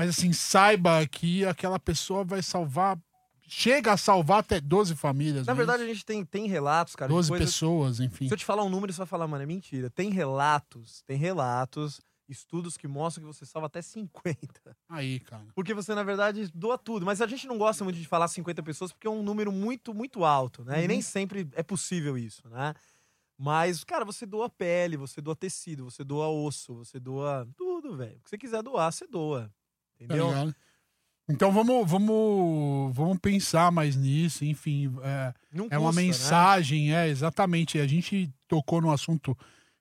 [0.00, 2.98] Mas assim, saiba que aquela pessoa vai salvar,
[3.46, 5.46] chega a salvar até 12 famílias.
[5.46, 5.94] Na é verdade, a isso?
[5.94, 7.10] gente tem, tem relatos, cara.
[7.10, 8.26] de 12 coisas- pessoas, enfim.
[8.26, 9.90] Se eu te falar um número, você vai falar, mano, é mentira.
[9.90, 14.74] Tem relatos, tem relatos, estudos que mostram que você salva até 50.
[14.88, 15.44] Aí, cara.
[15.54, 17.04] Porque você, na verdade, doa tudo.
[17.04, 19.92] Mas a gente não gosta muito de falar 50 pessoas porque é um número muito,
[19.92, 20.78] muito alto, né?
[20.78, 20.88] E Uhum.
[20.88, 22.72] nem sempre é possível isso, né?
[23.36, 28.16] Mas, cara, você doa pele, você doa tecido, você doa osso, você doa tudo, velho.
[28.18, 29.52] O que você quiser doar, você doa.
[30.00, 30.28] Tá Entendeu?
[30.28, 30.56] ligado?
[31.28, 34.92] Então vamos, vamos, vamos pensar mais nisso, enfim.
[35.02, 36.06] É, Não é uma custa, né?
[36.08, 37.78] mensagem, é, exatamente.
[37.78, 39.36] A gente tocou no assunto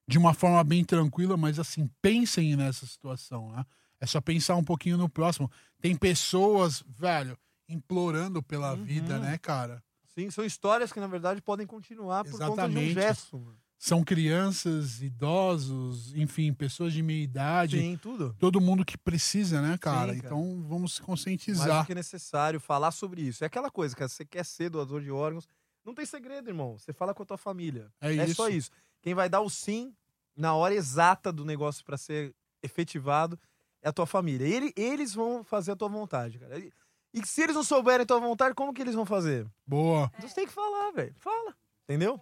[0.07, 3.65] de uma forma bem tranquila, mas assim, pensem nessa situação, né?
[3.99, 5.51] É só pensar um pouquinho no próximo.
[5.81, 7.37] Tem pessoas, velho,
[7.67, 8.83] implorando pela Uhum.
[8.83, 9.83] vida, né, cara?
[10.07, 13.39] Sim, são histórias que, na verdade, podem continuar por conta de um gesto.
[13.39, 13.57] Mano.
[13.81, 17.79] São crianças, idosos, enfim, pessoas de meia idade.
[17.79, 18.35] Sim, tudo.
[18.37, 20.13] Todo mundo que precisa, né, cara?
[20.13, 20.35] Sim, cara.
[20.35, 21.81] Então vamos se Mais conscientizar.
[21.83, 23.41] do que necessário falar sobre isso.
[23.41, 25.47] É aquela coisa, cara, você quer ser doador de órgãos,
[25.85, 26.77] não tem segredo, irmão.
[26.77, 27.89] Você fala com a tua família.
[28.01, 28.35] É É isso.
[28.35, 28.69] só isso.
[29.01, 29.95] Quem vai dar o sim
[30.35, 33.39] na hora exata do negócio pra ser efetivado
[33.81, 34.45] é a tua família.
[34.45, 36.59] Ele- eles vão fazer a tua vontade, cara.
[36.59, 36.69] E,
[37.13, 39.47] e se eles não souberem a tua vontade, como que eles vão fazer?
[39.65, 40.11] Boa.
[40.19, 41.15] Você tem que falar, velho.
[41.17, 41.55] Fala.
[41.85, 42.19] Entendeu?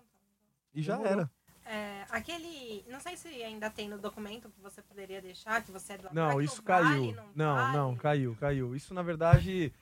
[0.72, 1.32] E já era.
[1.68, 2.86] É, aquele.
[2.88, 6.16] Não sei se ainda tem no documento que você poderia deixar, que você é doador.
[6.16, 7.32] Não, isso vale, caiu.
[7.36, 7.78] Não, vale?
[7.78, 8.76] não, caiu, caiu.
[8.76, 9.74] Isso, na verdade.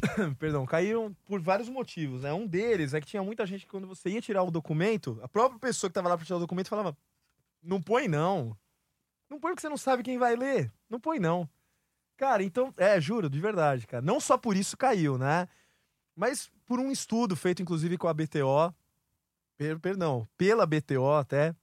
[0.38, 2.32] Perdão, caíram por vários motivos, né?
[2.32, 5.28] Um deles é que tinha muita gente que quando você ia tirar o documento, a
[5.28, 6.96] própria pessoa que tava lá pra tirar o documento falava:
[7.60, 8.56] Não põe não.
[9.28, 10.72] Não põe porque você não sabe quem vai ler.
[10.88, 11.48] Não põe não.
[12.16, 14.04] Cara, então, é, juro, de verdade, cara.
[14.04, 15.48] Não só por isso caiu, né?
[16.14, 18.72] Mas por um estudo feito, inclusive, com a BTO,
[19.56, 21.54] per- perdão, pela BTO até,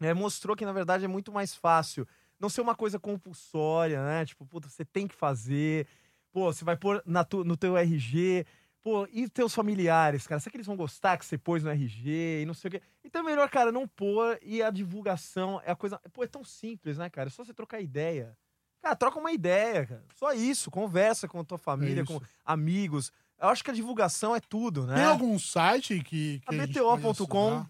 [0.00, 2.06] é, mostrou que, na verdade, é muito mais fácil
[2.38, 4.24] não ser uma coisa compulsória, né?
[4.26, 5.86] Tipo, puta, você tem que fazer.
[6.32, 8.44] Pô, você vai pôr na tu- no teu RG.
[8.82, 10.38] Pô, e teus familiares, cara?
[10.40, 12.82] Será que eles vão gostar que você pôs no RG e não sei o quê?
[13.02, 15.98] Então é melhor, cara, não pôr e a divulgação é a coisa.
[16.12, 17.28] Pô, é tão simples, né, cara?
[17.28, 18.36] É só você trocar ideia.
[18.82, 20.04] Cara, troca uma ideia, cara.
[20.14, 20.70] Só isso.
[20.70, 23.10] Conversa com a tua família, É com amigos.
[23.40, 24.94] Eu acho que a divulgação é tudo, né?
[24.94, 26.40] Tem algum site que.
[26.46, 27.66] A que pode acessar?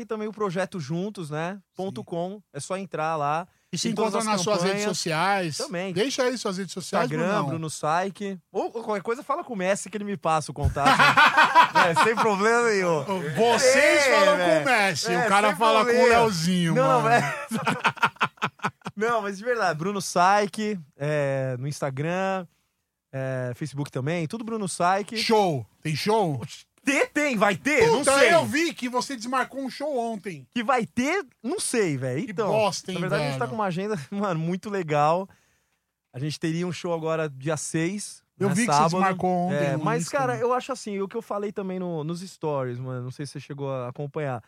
[0.00, 0.06] Tá.
[0.06, 1.58] também o projeto Juntos, né?
[1.74, 3.46] Ponto .com, é só entrar lá.
[3.72, 5.56] E se encontra as nas suas redes sociais.
[5.56, 5.92] Também.
[5.92, 7.44] Deixa aí suas redes sociais, Instagram.
[7.44, 8.36] Bruno Saik.
[8.50, 10.88] Ou ou qualquer coisa, fala com o Messi que ele me passa o contato.
[10.88, 11.04] né?
[11.90, 13.04] É, sem problema nenhum.
[13.36, 14.64] Vocês É, falam velho.
[14.64, 16.08] com o Messi, É, o cara fala com o problema.
[16.18, 17.26] Leozinho, Não, mano.
[18.96, 22.46] Não, mas de verdade, Bruno Saik, é, no Instagram,
[23.12, 25.16] é, Facebook também, tudo Bruno Saik.
[25.16, 25.66] Show.
[25.82, 26.40] Tem show?
[26.82, 27.86] Tem, tem, vai ter?
[27.88, 28.32] não Puta, sei.
[28.32, 30.46] eu vi que você desmarcou um show ontem.
[30.50, 32.24] Que vai ter, não sei, velho.
[32.24, 33.50] Que Então, bosta, hein, na verdade, a gente tá velho?
[33.50, 35.28] com uma agenda, mano, muito legal.
[36.12, 38.22] A gente teria um show agora dia 6.
[38.38, 39.56] Eu né, vi que você desmarcou ontem.
[39.56, 40.16] É, mas, Insta.
[40.16, 43.26] cara, eu acho assim, o que eu falei também no- nos stories, mano, não sei
[43.26, 44.42] se você chegou a acompanhar.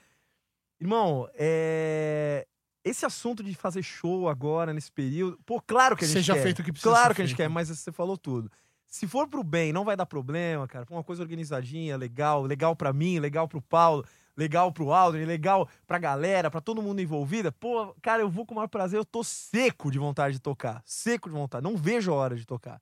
[0.81, 2.47] Irmão, é...
[2.85, 6.43] esse assunto de fazer show agora, nesse período, pô, claro que a gente Seja quer.
[6.43, 8.51] feito o que precisa Claro que a gente quer, mas você falou tudo.
[8.87, 10.85] Se for pro bem, não vai dar problema, cara.
[10.91, 14.05] Uma coisa organizadinha, legal, legal pra mim, legal pro Paulo.
[14.37, 18.55] legal pro Aldrin, legal pra galera, pra todo mundo envolvida, pô, cara, eu vou com
[18.55, 20.83] o maior prazer, eu tô seco de vontade de tocar.
[20.85, 22.81] Seco de vontade, não vejo a hora de tocar.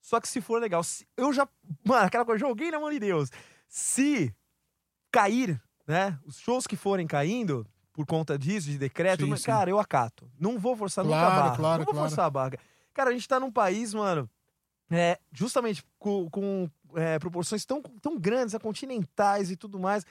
[0.00, 0.82] Só que se for legal,
[1.16, 1.48] eu já.
[1.84, 3.30] Mano, aquela coisa, joguei na mão de Deus.
[3.68, 4.34] Se
[5.10, 6.18] cair, né?
[6.24, 9.46] Os shows que forem caindo, por conta disso, de decreto, Sim, mas, sim.
[9.46, 10.30] cara, eu acato.
[10.40, 11.56] Não vou forçar nunca a Claro, barra.
[11.56, 12.08] claro, não vou claro.
[12.08, 12.52] forçar a barra.
[12.94, 14.28] Cara, a gente tá num país, mano,
[14.90, 20.04] é, justamente com, com, é, proporções tão, tão grandes, continentais e tudo mais.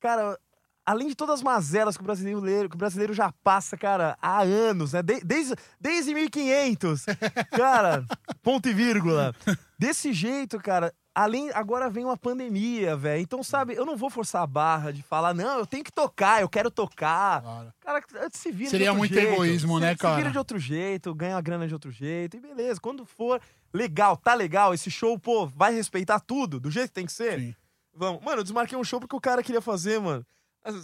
[0.00, 0.38] Cara,
[0.84, 4.42] além de todas as mazelas que o brasileiro, que o brasileiro já passa, cara, há
[4.42, 5.02] anos, né?
[5.02, 7.06] De- desde, desde 1500.
[7.56, 8.04] Cara,
[8.42, 9.34] ponto e vírgula.
[9.78, 13.22] Desse jeito, cara, além agora vem uma pandemia, velho.
[13.22, 16.40] Então, sabe, eu não vou forçar a barra de falar, não, eu tenho que tocar,
[16.42, 17.40] eu quero tocar.
[17.42, 17.72] Claro.
[17.80, 19.32] Cara, se vira Seria de outro muito jeito.
[19.32, 20.16] egoísmo, Se- né, Se cara?
[20.16, 22.80] vira de outro jeito, ganha a grana de outro jeito, e beleza.
[22.80, 23.40] Quando for
[23.72, 27.38] legal, tá legal, esse show, pô, vai respeitar tudo, do jeito que tem que ser?
[27.38, 27.54] Sim.
[27.94, 28.22] Vamos.
[28.24, 30.26] Mano, eu desmarquei um show porque o cara queria fazer, mano.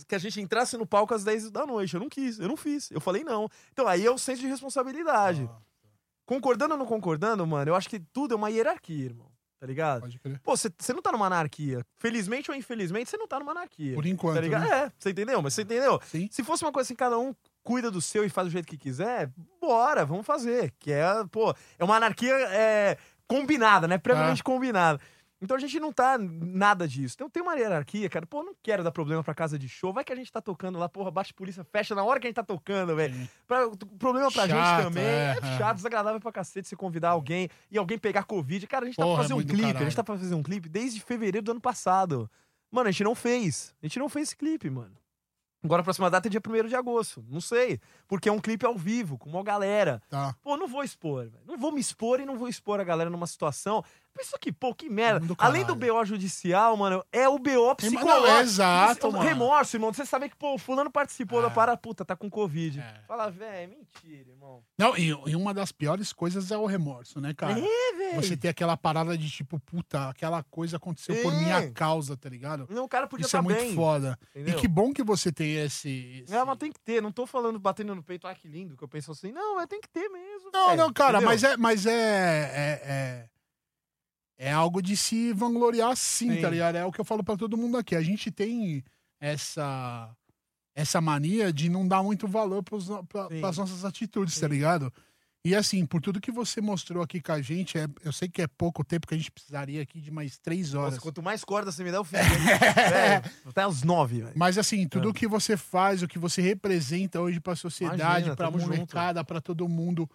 [0.06, 1.94] Que a gente entrasse no palco às 10 da noite.
[1.94, 2.90] Eu não quis, eu não fiz.
[2.90, 3.48] Eu falei não.
[3.72, 5.48] Então aí é o senso de responsabilidade.
[5.50, 5.56] Ah,
[6.26, 9.26] Concordando ou não concordando, mano, eu acho que tudo é uma hierarquia, irmão.
[9.60, 10.00] Tá ligado?
[10.00, 10.40] pode crer.
[10.40, 11.84] Pô, você não tá numa anarquia.
[11.98, 13.94] Felizmente ou infelizmente, você não tá numa anarquia.
[13.94, 14.36] Por enquanto.
[14.36, 14.66] Tá ligado?
[14.66, 14.84] né?
[14.86, 15.42] É, você entendeu?
[15.42, 16.00] Mas você entendeu?
[16.06, 16.28] Sim.
[16.30, 18.78] Se fosse uma coisa assim, cada um cuida do seu e faz do jeito que
[18.78, 19.30] quiser,
[19.60, 20.72] bora, vamos fazer.
[20.78, 22.96] Que é, pô, é uma anarquia é,
[23.28, 23.98] combinada, né?
[23.98, 24.98] Previamente combinada.
[25.42, 27.14] Então a gente não tá nada disso.
[27.16, 28.26] Então tem uma hierarquia, cara.
[28.26, 29.90] Pô, não quero dar problema pra casa de show.
[29.92, 32.28] Vai que a gente tá tocando lá, porra, bate polícia, fecha na hora que a
[32.28, 33.14] gente tá tocando, velho.
[33.98, 35.02] Problema pra Chato, gente também.
[35.04, 35.58] é, É, é.
[35.58, 38.66] chato, desagradável pra cacete se convidar alguém e alguém pegar Covid.
[38.66, 39.78] Cara, a gente tá Porra, pra é fazer um muito do clipe.
[39.78, 42.30] A gente tá pra fazer um clipe desde fevereiro do ano passado.
[42.70, 43.74] Mano, a gente não fez.
[43.82, 44.92] A gente não fez esse clipe, mano.
[45.62, 47.22] Agora a próxima data é dia 1 de agosto.
[47.28, 47.78] Não sei.
[48.08, 50.00] Porque é um clipe ao vivo, com uma galera.
[50.08, 50.34] Tá.
[50.42, 51.44] Pô, não vou expor, velho.
[51.46, 53.84] Não vou me expor e não vou expor a galera numa situação.
[54.12, 55.24] Pensa que, pô, que merda.
[55.26, 55.74] Do Além do.
[55.74, 58.26] BO judicial, mano, é o BO Não, psicológico.
[58.26, 59.24] é exato, O mano.
[59.24, 59.92] Remorso, irmão.
[59.92, 61.42] Você sabe que, pô, o fulano participou É.
[61.44, 62.80] da parada, puta, tá com Covid.
[62.80, 63.02] É.
[63.06, 64.62] Fala, velho, é mentira, irmão.
[64.76, 67.52] Não, e, e uma das piores coisas é o remorso, né, cara?
[67.58, 68.14] É, velho.
[68.22, 71.36] Você ter aquela parada de tipo, puta, aquela coisa aconteceu por É.
[71.36, 72.66] minha causa, tá ligado?
[72.68, 73.74] Não, o cara podia Isso é estar muito bem.
[73.74, 74.18] foda.
[74.34, 74.58] entendeu?
[74.58, 76.22] E que bom que você tem esse.
[76.24, 77.00] esse- É, mas tem que ter.
[77.00, 79.32] Não tô falando batendo no peito, ah, que lindo, que eu penso assim.
[79.32, 80.50] Não, é tem que ter mesmo.
[80.52, 81.28] Não, velho, não, cara, entendeu?
[81.28, 81.56] mas é.
[81.56, 83.28] Mas é, é,
[84.40, 84.48] é.
[84.48, 86.40] é algo de se vangloriar sim, Sim.
[86.40, 86.76] tá ligado?
[86.76, 87.94] É o que eu falo pra todo mundo aqui.
[87.94, 88.82] A gente tem
[89.20, 90.10] essa.
[90.74, 93.40] Essa mania de não dar muito valor pros, pra, Sim.
[93.40, 94.52] pras nossas atitudes, tá Sim.
[94.54, 94.92] ligado?
[95.44, 98.42] E assim, por tudo que você mostrou aqui com a gente, é, eu sei que
[98.42, 100.90] é pouco tempo, que a gente precisaria aqui de mais três horas.
[100.92, 102.18] Nossa, quanto mais corda você me dá, eu fico.
[102.22, 104.32] velho, até os nove, velho.
[104.36, 105.10] Mas assim, tudo É.
[105.10, 108.70] o que você faz, o que você representa hoje pra sociedade, Imagina, pra tamo junto.
[108.70, 110.08] molecada, pra todo mundo.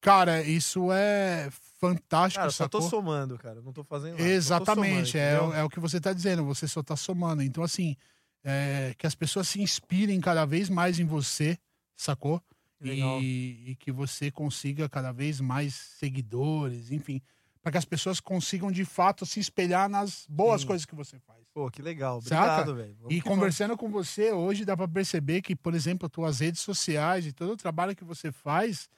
[0.00, 1.48] Cara, isso é
[1.78, 2.90] fantástico, Cara, eu só tô sacou?
[2.90, 3.60] somando, cara.
[3.60, 4.28] Não tô fazendo nada.
[4.28, 7.42] Exatamente, somando, é, é o que você tá dizendo, você só tá somando.
[7.42, 7.96] Então, assim,
[8.44, 11.58] é, que as pessoas se inspirem cada vez mais em você,
[11.96, 12.42] sacou?
[12.80, 17.22] E, e que você consiga cada vez mais seguidores, enfim,
[17.62, 20.66] para que as pessoas consigam de fato se espelhar nas boas Sim.
[20.68, 21.40] coisas que você faz.
[21.52, 22.18] Pô, que legal.
[22.18, 22.96] Obrigado, velho.
[23.08, 27.32] E conversando com você hoje, dá pra perceber que, por exemplo, tuas redes sociais e
[27.32, 28.88] todo o trabalho que você faz,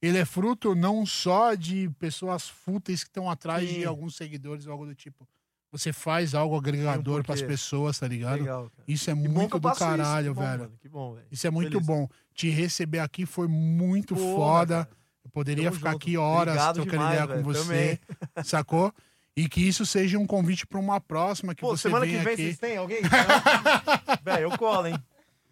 [0.00, 3.80] ele é fruto não só de pessoas fúteis que estão atrás Sim.
[3.80, 5.26] de alguns seguidores ou algo do tipo.
[5.70, 7.52] Você faz algo agregador um pras porquê.
[7.52, 8.38] pessoas, tá ligado?
[8.40, 8.84] Legal, cara.
[8.88, 10.72] Isso é Que bom muito do isso, caralho, bom, velho.
[10.80, 11.26] Que bom, velho.
[11.30, 11.86] Isso é muito Feliz.
[11.86, 12.08] bom.
[12.34, 14.84] Te receber aqui foi muito foda.
[14.86, 14.98] cara.
[15.24, 16.02] Eu poderia Tamo ficar junto.
[16.02, 17.42] aqui horas Obrigado trocando demais, ideia velho.
[17.44, 18.00] com você,
[18.44, 18.94] sacou?
[19.36, 22.20] E que isso seja um convite pra uma próxima que Pô, você semana que vem
[22.32, 22.36] aqui.
[22.36, 23.02] vocês têm alguém?
[24.24, 24.98] velho, eu colo, hein?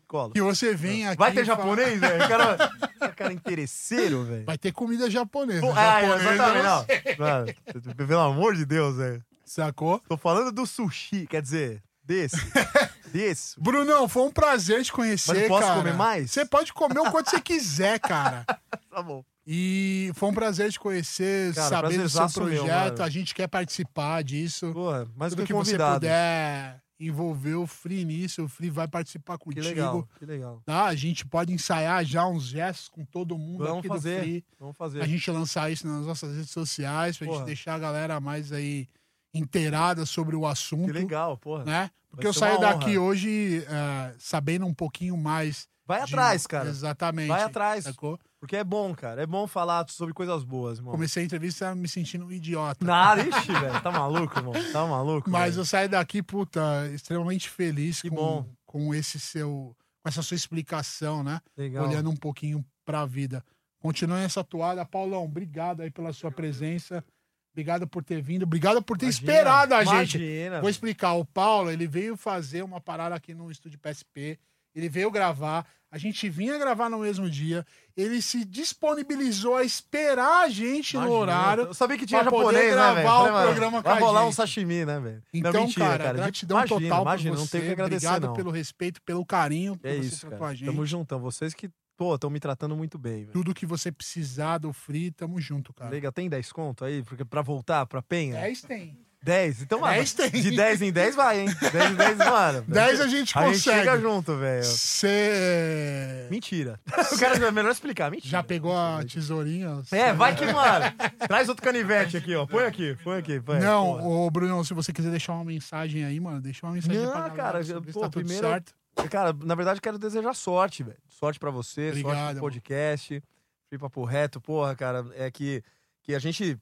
[0.07, 0.33] Colo.
[0.33, 1.19] Que você venha aqui.
[1.19, 2.25] Vai ter e fala- japonês, velho?
[2.25, 2.57] O Cara,
[3.17, 4.45] cara é interesseiro, velho.
[4.45, 5.61] Vai ter comida japonesa.
[5.61, 8.07] Pô, Japonesa, exatamente, não não.
[8.07, 9.25] Pelo amor de Deus, velho.
[9.45, 10.01] Sacou?
[10.09, 12.37] Tô falando do sushi, quer dizer, desse.
[13.13, 13.61] desse.
[13.61, 15.79] Brunão, foi um prazer te conhecer, Mas posso cara.
[15.79, 16.31] comer mais?
[16.31, 18.45] Você pode comer o quanto você quiser, cara.
[18.91, 19.23] Tá bom.
[19.47, 22.31] E foi um prazer te conhecer, Cara, saber do seu meu,
[22.65, 22.93] projeto.
[22.99, 23.03] mano.
[23.05, 24.73] a gente quer participar disso.
[24.73, 28.89] Porra, mais do Tudo que, que você puder envolver o Free nisso, o Free vai
[28.89, 29.65] participar Que contigo.
[29.67, 30.63] legal, que legal.
[30.65, 30.85] Tá?
[30.87, 34.17] A gente pode ensaiar já uns gestos com todo mundo Vamos aqui fazer.
[34.17, 34.45] do Free.
[34.59, 35.03] Vamos fazer.
[35.03, 37.47] A gente lançar isso nas nossas redes sociais, pra gente Porra.
[37.47, 38.89] deixar a galera mais aí
[39.35, 40.87] inteirada sobre o assunto.
[40.87, 41.65] Que legal, porra.
[41.65, 41.91] né?
[42.11, 45.69] Porque eu saio daqui hoje eh, sabendo um pouquinho mais.
[45.87, 46.69] Vai de- atrás, cara.
[46.71, 47.29] Exatamente.
[47.29, 47.85] Vai atrás.
[47.85, 48.19] Sacou?
[48.47, 49.21] Porque é bom, cara.
[49.23, 50.93] É bom falar sobre coisas boas, irmão.
[50.93, 52.85] Comecei a entrevista me sentindo um idiota.
[52.85, 53.83] Nada, ixi, velho.
[53.83, 54.53] Tá maluco, irmão?
[54.73, 55.29] Tá maluco?
[55.29, 55.63] Mas velho?
[55.63, 58.47] eu saio daqui, puta, extremamente feliz Que com, bom.
[58.65, 59.77] com esse seu.
[60.01, 61.41] com essa sua explicação, né?
[61.57, 61.89] Legal.
[61.89, 63.45] Olhando um pouquinho pra vida.
[63.81, 64.87] Continue essa toada.
[64.87, 67.05] Paulão, obrigado aí pela sua presença.
[67.53, 68.45] Obrigado por ter vindo.
[68.45, 70.19] Obrigado por ter Imagina, esperado a gente.
[70.19, 71.15] imagina, Vou explicar.
[71.15, 74.39] O Paulo, ele veio fazer uma parada aqui no estúdio PSP.
[74.77, 75.67] Ele veio gravar.
[75.91, 77.65] A gente vinha gravar no mesmo dia.
[77.97, 81.19] Ele se disponibilizou a esperar a gente no Imagina.
[81.21, 81.65] horário.
[81.65, 83.39] Eu sabia que tinha japonês, né, gravar velho?
[83.39, 84.35] o programa com Vai rolar um gente.
[84.35, 85.23] sashimi, né, velho?
[85.33, 86.17] Então, não, mentira, cara, cara.
[86.19, 87.51] gratidão imagina, total imagina, por não você.
[87.53, 88.35] tem o que agradecer, Obrigado não.
[88.35, 90.51] pelo respeito, pelo carinho que É você isso, tratou cara.
[90.51, 90.67] a gente.
[90.67, 91.21] Tamo juntão.
[91.21, 93.33] Vocês que, pô, estão me tratando muito bem, velho.
[93.33, 95.91] Tudo que você precisar do Free, tamo junto, cara.
[95.91, 97.03] Legal, tem 10 conto aí?
[97.03, 98.39] Porque pra voltar pra Penha?
[98.41, 98.99] 10 tem.
[99.23, 99.63] 10?
[99.63, 100.31] Então, mano, 10 tem.
[100.31, 101.49] de 10 em 10 vai, hein?
[101.73, 102.63] 10 em 10, mano.
[102.69, 103.61] 10 a gente A gente consegue.
[103.81, 104.63] chega junto, velho.
[104.65, 106.81] Você Mentira.
[107.13, 108.31] O cara é melhor explicar, mentira.
[108.31, 109.83] já pegou a tesourinha?
[109.91, 110.85] É, vai que, mano.
[111.27, 112.47] Traz outro canivete aqui, ó.
[112.47, 113.41] Põe aqui, põe aqui.
[113.41, 113.59] Põe.
[113.61, 114.05] Não, Porra.
[114.07, 117.21] ô Bruno, se você quiser deixar uma mensagem aí, mano, deixa uma mensagem Não, pra
[117.29, 118.75] galera cara, se pô, tá primeiro- certo.
[119.11, 120.97] Cara, na verdade, quero desejar sorte, velho.
[121.09, 123.23] Sorte pra você, sorte Obrigado, pro podcast.
[123.69, 125.05] Free Papo Reto, porra, cara.
[125.17, 125.63] É que,
[126.03, 126.57] que a gente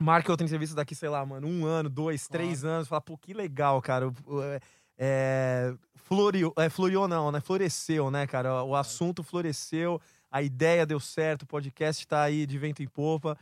[0.00, 2.88] marca outra entrevista daqui, sei lá, mano, um ano, dois, três anos.
[2.88, 4.06] Fala, pô, que legal, cara.
[4.42, 4.60] É,
[4.98, 7.40] é, floriu, é, floriu não, né?
[7.40, 8.64] Floresceu, né, cara?
[8.64, 10.00] O assunto floresceu,
[10.30, 13.36] a ideia deu certo, o podcast tá aí de vento em popa.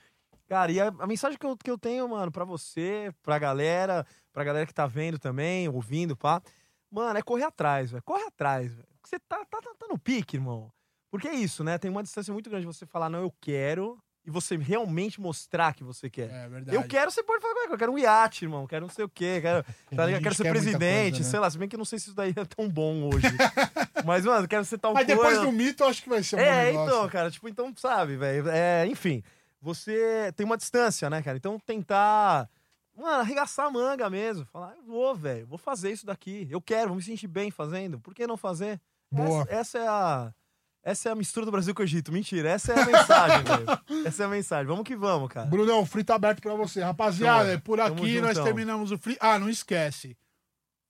[0.49, 4.07] Cara, e a, a mensagem que eu, que eu tenho, mano, pra você, pra galera,
[4.33, 6.43] pra galera que tá vendo também, ouvindo, pá.
[6.91, 8.03] Mano, é correr atrás, velho.
[8.03, 8.89] Corre atrás, velho.
[9.05, 10.73] Você tá, tá, tá, tá no pique, irmão.
[11.11, 11.79] Porque é isso, né?
[11.79, 13.99] Tem uma distância muito grande você falar, não, eu quero,
[14.29, 16.29] e você realmente mostrar que você quer.
[16.29, 16.77] É verdade.
[16.77, 19.09] Eu quero, você pode falar, "Ué, eu quero um iate, irmão, quero não sei o
[19.09, 19.65] quê, quero,
[19.97, 21.31] tá quero ser presidente, coisa, né?
[21.31, 23.27] sei lá, se bem que eu não sei se isso daí é tão bom hoje.
[24.05, 25.23] Mas, mano, quero ser tal Mas coisa.
[25.23, 28.19] depois do mito, eu acho que vai ser um É, então, cara, tipo, então, sabe,
[28.19, 29.23] velho, é, enfim,
[29.63, 31.39] você tem uma distância, né, cara?
[31.39, 32.51] Então tentar,
[32.95, 36.89] mano, arregaçar a manga mesmo, falar, eu vou, velho, vou fazer isso daqui, eu quero,
[36.89, 38.79] vou me sentir bem fazendo, por que não fazer?
[39.11, 39.41] Boa.
[39.49, 40.35] Essa, essa é a
[40.89, 42.11] essa é a mistura do Brasil com o Egito.
[42.11, 44.07] Mentira, essa é a mensagem, velho.
[44.07, 44.67] Essa é a mensagem.
[44.67, 45.47] Vamos que vamos, cara.
[45.47, 46.83] Brunão, o Free tá aberto pra você.
[46.83, 48.45] Rapaziada, por tamo aqui nós juntão.
[48.45, 49.19] terminamos o Free.
[49.21, 50.17] Ah, não esquece.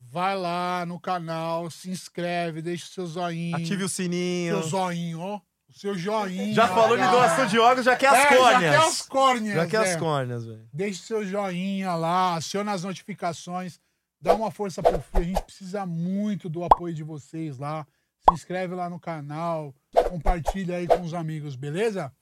[0.01, 3.57] Vai lá no canal, se inscreve, deixa o seu zoinho.
[3.57, 4.61] Ative o sininho.
[4.61, 5.41] seu zoinho, ó.
[5.69, 6.55] O seu joinha.
[6.55, 8.61] Já falou de doação de órgãos, já quer as é, córneas.
[8.61, 9.55] Já quer as córneas.
[9.55, 9.91] Já quer é.
[9.91, 10.69] as córneas, velho.
[10.73, 13.81] Deixe seu joinha lá, aciona as notificações,
[14.21, 15.23] dá uma força pro Free.
[15.23, 17.85] A gente precisa muito do apoio de vocês lá.
[18.29, 19.75] Se inscreve lá no canal,
[20.09, 22.13] compartilha aí com os amigos, beleza?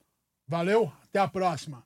[0.46, 1.84] Valeu, até a próxima.